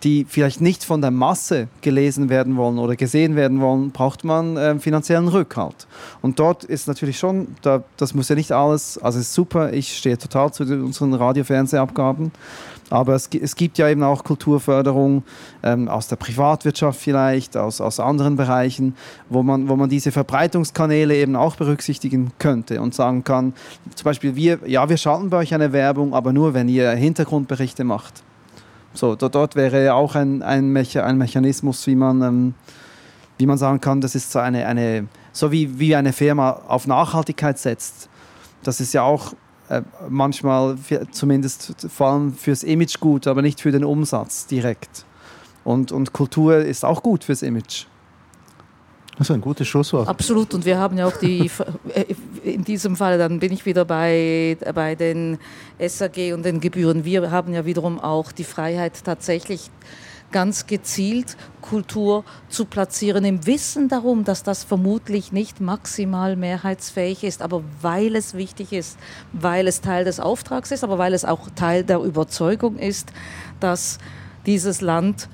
die 0.04 0.26
vielleicht 0.28 0.62
nicht 0.62 0.84
von 0.84 1.02
der 1.02 1.12
Masse 1.12 1.68
gelesen 1.82 2.30
werden 2.30 2.56
wollen 2.56 2.80
oder 2.80 2.96
gesehen 2.96 3.36
werden 3.36 3.60
wollen, 3.60 3.92
braucht 3.92 4.24
man 4.24 4.56
äh, 4.56 4.80
finanziellen 4.80 5.28
Rückhalt. 5.28 5.88
Und 6.22 6.40
dort 6.40 6.64
ist 6.64 6.88
natürlich 6.88 7.20
schon, 7.20 7.56
da, 7.62 7.84
das 7.98 8.14
muss 8.14 8.30
ja 8.30 8.36
nicht 8.36 8.52
alles, 8.52 8.98
also 8.98 9.20
ist 9.20 9.34
super, 9.34 9.74
ich 9.74 9.98
stehe 9.98 10.18
total 10.18 10.54
zu 10.54 10.64
unseren 10.64 11.14
Radio-Fernsehabgaben, 11.14 12.32
aber 12.90 13.16
es, 13.16 13.28
es, 13.28 13.56
gibt 13.56 13.78
ja 13.78 13.88
eben 13.88 14.04
auch 14.04 14.24
Kulturförderung 14.24 15.24
ähm, 15.64 15.88
aus 15.88 16.08
der 16.08 16.16
Privatwirtschaft 16.16 17.00
vielleicht, 17.00 17.56
aus, 17.56 17.82
aus 17.82 18.00
anderen 18.00 18.36
Bereichen, 18.36 18.96
wo 19.30 19.44
man, 19.44 19.70
wo 19.70 19.76
man 19.76 19.90
diese 19.90 20.12
Verbreitungskanäle 20.12 21.16
eben 21.16 21.36
auch 21.36 21.56
berücksichtigen 21.56 22.32
könnte 22.40 22.82
und 22.82 22.96
sagen 22.96 23.24
kann, 23.24 23.54
zum 23.96 24.06
Beispiel 24.06 24.36
wir, 24.36 24.60
ja, 24.66 24.90
wir 24.90 24.98
schalten 24.98 25.30
bei 25.30 25.38
euch 25.38 25.54
eine 25.54 25.72
Werbung, 25.72 26.14
aber 26.14 26.34
nur, 26.34 26.54
wenn 26.54 26.68
ihr 26.68 26.92
Hintergrundberichte 26.92 27.84
macht. 27.84 28.24
So, 28.94 29.16
dort, 29.16 29.56
wäre 29.56 29.86
ja 29.86 29.94
auch 29.94 30.16
ein, 30.16 30.42
ein 30.42 30.70
Mechanismus, 30.72 31.86
wie 31.86 31.96
man, 31.96 32.22
ähm, 32.22 32.54
wie 33.38 33.46
man 33.46 33.58
sagen 33.58 33.80
kann, 33.82 34.02
das 34.02 34.16
ist 34.16 34.32
so 34.32 34.40
eine, 34.40 34.66
eine 34.66 35.08
so 35.32 35.52
wie, 35.52 35.80
wie 35.80 35.96
eine 35.96 36.12
Firma 36.12 36.62
auf 36.68 36.88
Nachhaltigkeit 36.88 37.60
setzt. 37.60 38.10
Das 38.64 38.82
ist 38.82 38.94
ja 38.94 39.04
auch 39.04 39.34
äh, 39.70 39.84
manchmal 40.10 40.78
zumindest 41.12 41.88
vor 41.90 42.08
allem 42.08 42.34
fürs 42.34 42.64
Image 42.64 43.00
gut, 43.00 43.28
aber 43.28 43.42
nicht 43.42 43.62
für 43.62 43.72
den 43.72 43.84
Umsatz 43.84 44.48
direkt. 44.48 45.06
Und, 45.64 45.92
und 45.92 46.12
Kultur 46.12 46.58
ist 46.58 46.84
auch 46.84 47.04
gut 47.04 47.24
fürs 47.24 47.44
Image. 47.44 47.86
Das 49.20 49.30
ist 49.30 49.36
ein 49.36 49.42
gutes 49.42 49.68
Schlusswort. 49.68 50.08
Absolut. 50.08 50.54
Und 50.54 50.64
wir 50.66 50.80
haben 50.80 50.98
ja 50.98 51.06
auch 51.06 51.18
die, 51.18 51.52
äh, 51.94 52.06
in 52.44 52.64
diesem 52.64 52.96
Fall, 52.96 53.18
dann 53.18 53.40
bin 53.40 53.52
ich 53.52 53.66
wieder 53.66 53.86
bei, 53.86 54.58
bei 54.74 54.96
den 54.96 55.38
SAG 55.78 56.34
und 56.34 56.46
den 56.46 56.62
Gebühren. 56.62 57.06
Wir 57.06 57.30
haben 57.30 57.54
ja 57.54 57.66
wiederum 57.66 58.00
auch 58.00 58.32
die 58.32 58.46
Freiheit 58.46 59.04
tatsächlich 59.04 59.70
ganz 60.32 60.68
gezielt 60.68 61.38
Kultur 61.62 62.24
zu 62.50 62.66
platzieren, 62.66 63.26
im 63.26 63.46
Wissen 63.46 63.90
darum, 63.90 64.24
dass 64.24 64.44
das 64.44 64.64
vermutlich 64.64 65.32
nicht 65.32 65.60
maximal 65.60 66.36
mehrheitsfähig 66.36 67.24
ist, 67.24 67.42
aber 67.42 67.64
weil 67.82 68.16
es 68.16 68.34
wichtig 68.34 68.74
ist, 68.74 68.98
weil 69.34 69.68
es 69.68 69.82
Teil 69.82 70.06
des 70.06 70.20
Auftrags 70.20 70.72
ist, 70.72 70.84
aber 70.84 70.98
weil 70.98 71.14
es 71.14 71.26
auch 71.26 71.50
Teil 71.56 71.84
der 71.84 72.00
Überzeugung 72.00 72.78
ist, 72.78 73.12
dass 73.60 73.98
dieses 74.46 74.82
Land 74.82 75.30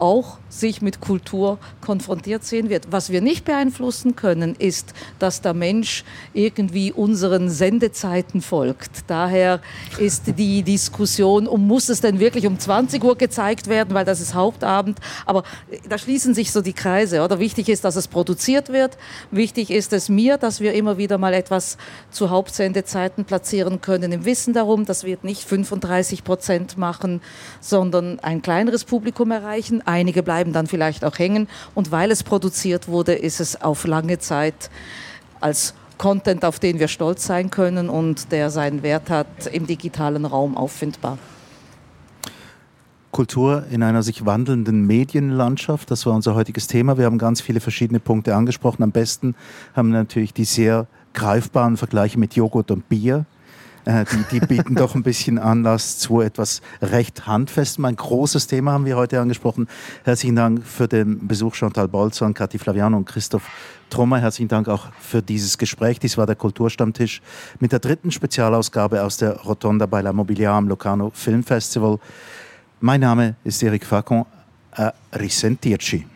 auch 0.00 0.38
sich 0.48 0.82
mit 0.82 1.00
Kultur 1.00 1.58
konfrontiert 1.80 2.44
sehen 2.44 2.68
wird. 2.68 2.90
Was 2.90 3.10
wir 3.10 3.20
nicht 3.20 3.44
beeinflussen 3.44 4.16
können, 4.16 4.54
ist, 4.56 4.92
dass 5.18 5.40
der 5.40 5.54
Mensch 5.54 6.04
irgendwie 6.34 6.92
unseren 6.92 7.48
Sendezeiten 7.50 8.42
folgt. 8.42 8.90
Daher 9.06 9.60
ist 9.98 10.24
die 10.38 10.62
Diskussion, 10.62 11.46
um 11.46 11.66
muss 11.66 11.88
es 11.88 12.00
denn 12.00 12.18
wirklich 12.18 12.46
um 12.46 12.58
20 12.58 13.02
Uhr 13.04 13.16
gezeigt 13.16 13.68
werden, 13.68 13.94
weil 13.94 14.04
das 14.04 14.20
ist 14.20 14.34
Hauptabend. 14.34 14.98
Aber 15.24 15.44
da 15.88 15.98
schließen 15.98 16.34
sich 16.34 16.52
so 16.52 16.60
die 16.60 16.72
Kreise. 16.72 17.22
Oder 17.22 17.38
wichtig 17.38 17.68
ist, 17.68 17.84
dass 17.84 17.96
es 17.96 18.08
produziert 18.08 18.70
wird. 18.70 18.98
Wichtig 19.30 19.70
ist 19.70 19.92
es 19.92 20.08
mir, 20.08 20.36
dass 20.36 20.60
wir 20.60 20.74
immer 20.74 20.98
wieder 20.98 21.18
mal 21.18 21.34
etwas 21.34 21.76
zu 22.10 22.30
Hauptsendezeiten 22.30 23.24
platzieren 23.24 23.80
können, 23.80 24.12
im 24.12 24.24
Wissen 24.24 24.54
darum, 24.54 24.84
das 24.84 25.04
wird 25.04 25.24
nicht 25.24 25.44
35 25.44 26.24
Prozent 26.24 26.78
machen, 26.78 27.20
sondern 27.60 28.18
ein 28.20 28.42
kleineres 28.42 28.84
Publikum 28.84 29.30
erreichen. 29.30 29.82
Einige 29.90 30.22
bleiben 30.22 30.52
dann 30.52 30.68
vielleicht 30.68 31.04
auch 31.04 31.18
hängen. 31.18 31.48
Und 31.74 31.90
weil 31.90 32.12
es 32.12 32.22
produziert 32.22 32.86
wurde, 32.86 33.14
ist 33.14 33.40
es 33.40 33.60
auf 33.60 33.86
lange 33.86 34.18
Zeit 34.18 34.70
als 35.40 35.74
Content, 35.98 36.44
auf 36.44 36.60
den 36.60 36.78
wir 36.78 36.88
stolz 36.88 37.26
sein 37.26 37.50
können 37.50 37.88
und 37.88 38.30
der 38.30 38.50
seinen 38.50 38.82
Wert 38.82 39.10
hat, 39.10 39.48
im 39.52 39.66
digitalen 39.66 40.24
Raum 40.24 40.56
auffindbar. 40.56 41.18
Kultur 43.10 43.64
in 43.70 43.82
einer 43.82 44.04
sich 44.04 44.24
wandelnden 44.24 44.86
Medienlandschaft, 44.86 45.90
das 45.90 46.06
war 46.06 46.14
unser 46.14 46.36
heutiges 46.36 46.68
Thema. 46.68 46.96
Wir 46.96 47.06
haben 47.06 47.18
ganz 47.18 47.40
viele 47.40 47.58
verschiedene 47.58 47.98
Punkte 47.98 48.36
angesprochen. 48.36 48.84
Am 48.84 48.92
besten 48.92 49.34
haben 49.74 49.90
wir 49.90 49.98
natürlich 49.98 50.32
die 50.32 50.44
sehr 50.44 50.86
greifbaren 51.12 51.76
Vergleiche 51.76 52.18
mit 52.18 52.36
Joghurt 52.36 52.70
und 52.70 52.88
Bier 52.88 53.26
äh, 53.84 54.04
die, 54.04 54.40
die, 54.40 54.46
bieten 54.46 54.74
doch 54.74 54.94
ein 54.94 55.02
bisschen 55.02 55.38
Anlass 55.38 55.98
zu 55.98 56.20
etwas 56.20 56.60
recht 56.82 57.26
Handfestem. 57.26 57.84
Ein 57.84 57.96
großes 57.96 58.46
Thema 58.46 58.72
haben 58.72 58.84
wir 58.84 58.96
heute 58.96 59.20
angesprochen. 59.20 59.68
Herzlichen 60.04 60.36
Dank 60.36 60.64
für 60.64 60.88
den 60.88 61.26
Besuch 61.26 61.54
Chantal 61.54 61.88
Bolzan, 61.88 62.34
Kathi 62.34 62.58
Flaviano 62.58 62.96
und 62.96 63.06
Christoph 63.06 63.48
Trommer. 63.88 64.18
Herzlichen 64.18 64.48
Dank 64.48 64.68
auch 64.68 64.88
für 65.00 65.22
dieses 65.22 65.58
Gespräch. 65.58 65.98
Dies 65.98 66.18
war 66.18 66.26
der 66.26 66.36
Kulturstammtisch 66.36 67.22
mit 67.58 67.72
der 67.72 67.78
dritten 67.78 68.10
Spezialausgabe 68.10 69.02
aus 69.02 69.16
der 69.16 69.36
Rotonda 69.36 69.86
bei 69.86 70.00
La 70.00 70.12
Mobiliar 70.12 70.54
am 70.54 70.68
Locarno 70.68 71.10
Film 71.14 71.42
Festival. 71.42 71.98
Mein 72.80 73.00
Name 73.00 73.36
ist 73.44 73.62
Eric 73.62 73.86
Facon. 73.86 74.26
A 74.72 74.92
risentirci. 75.12 76.06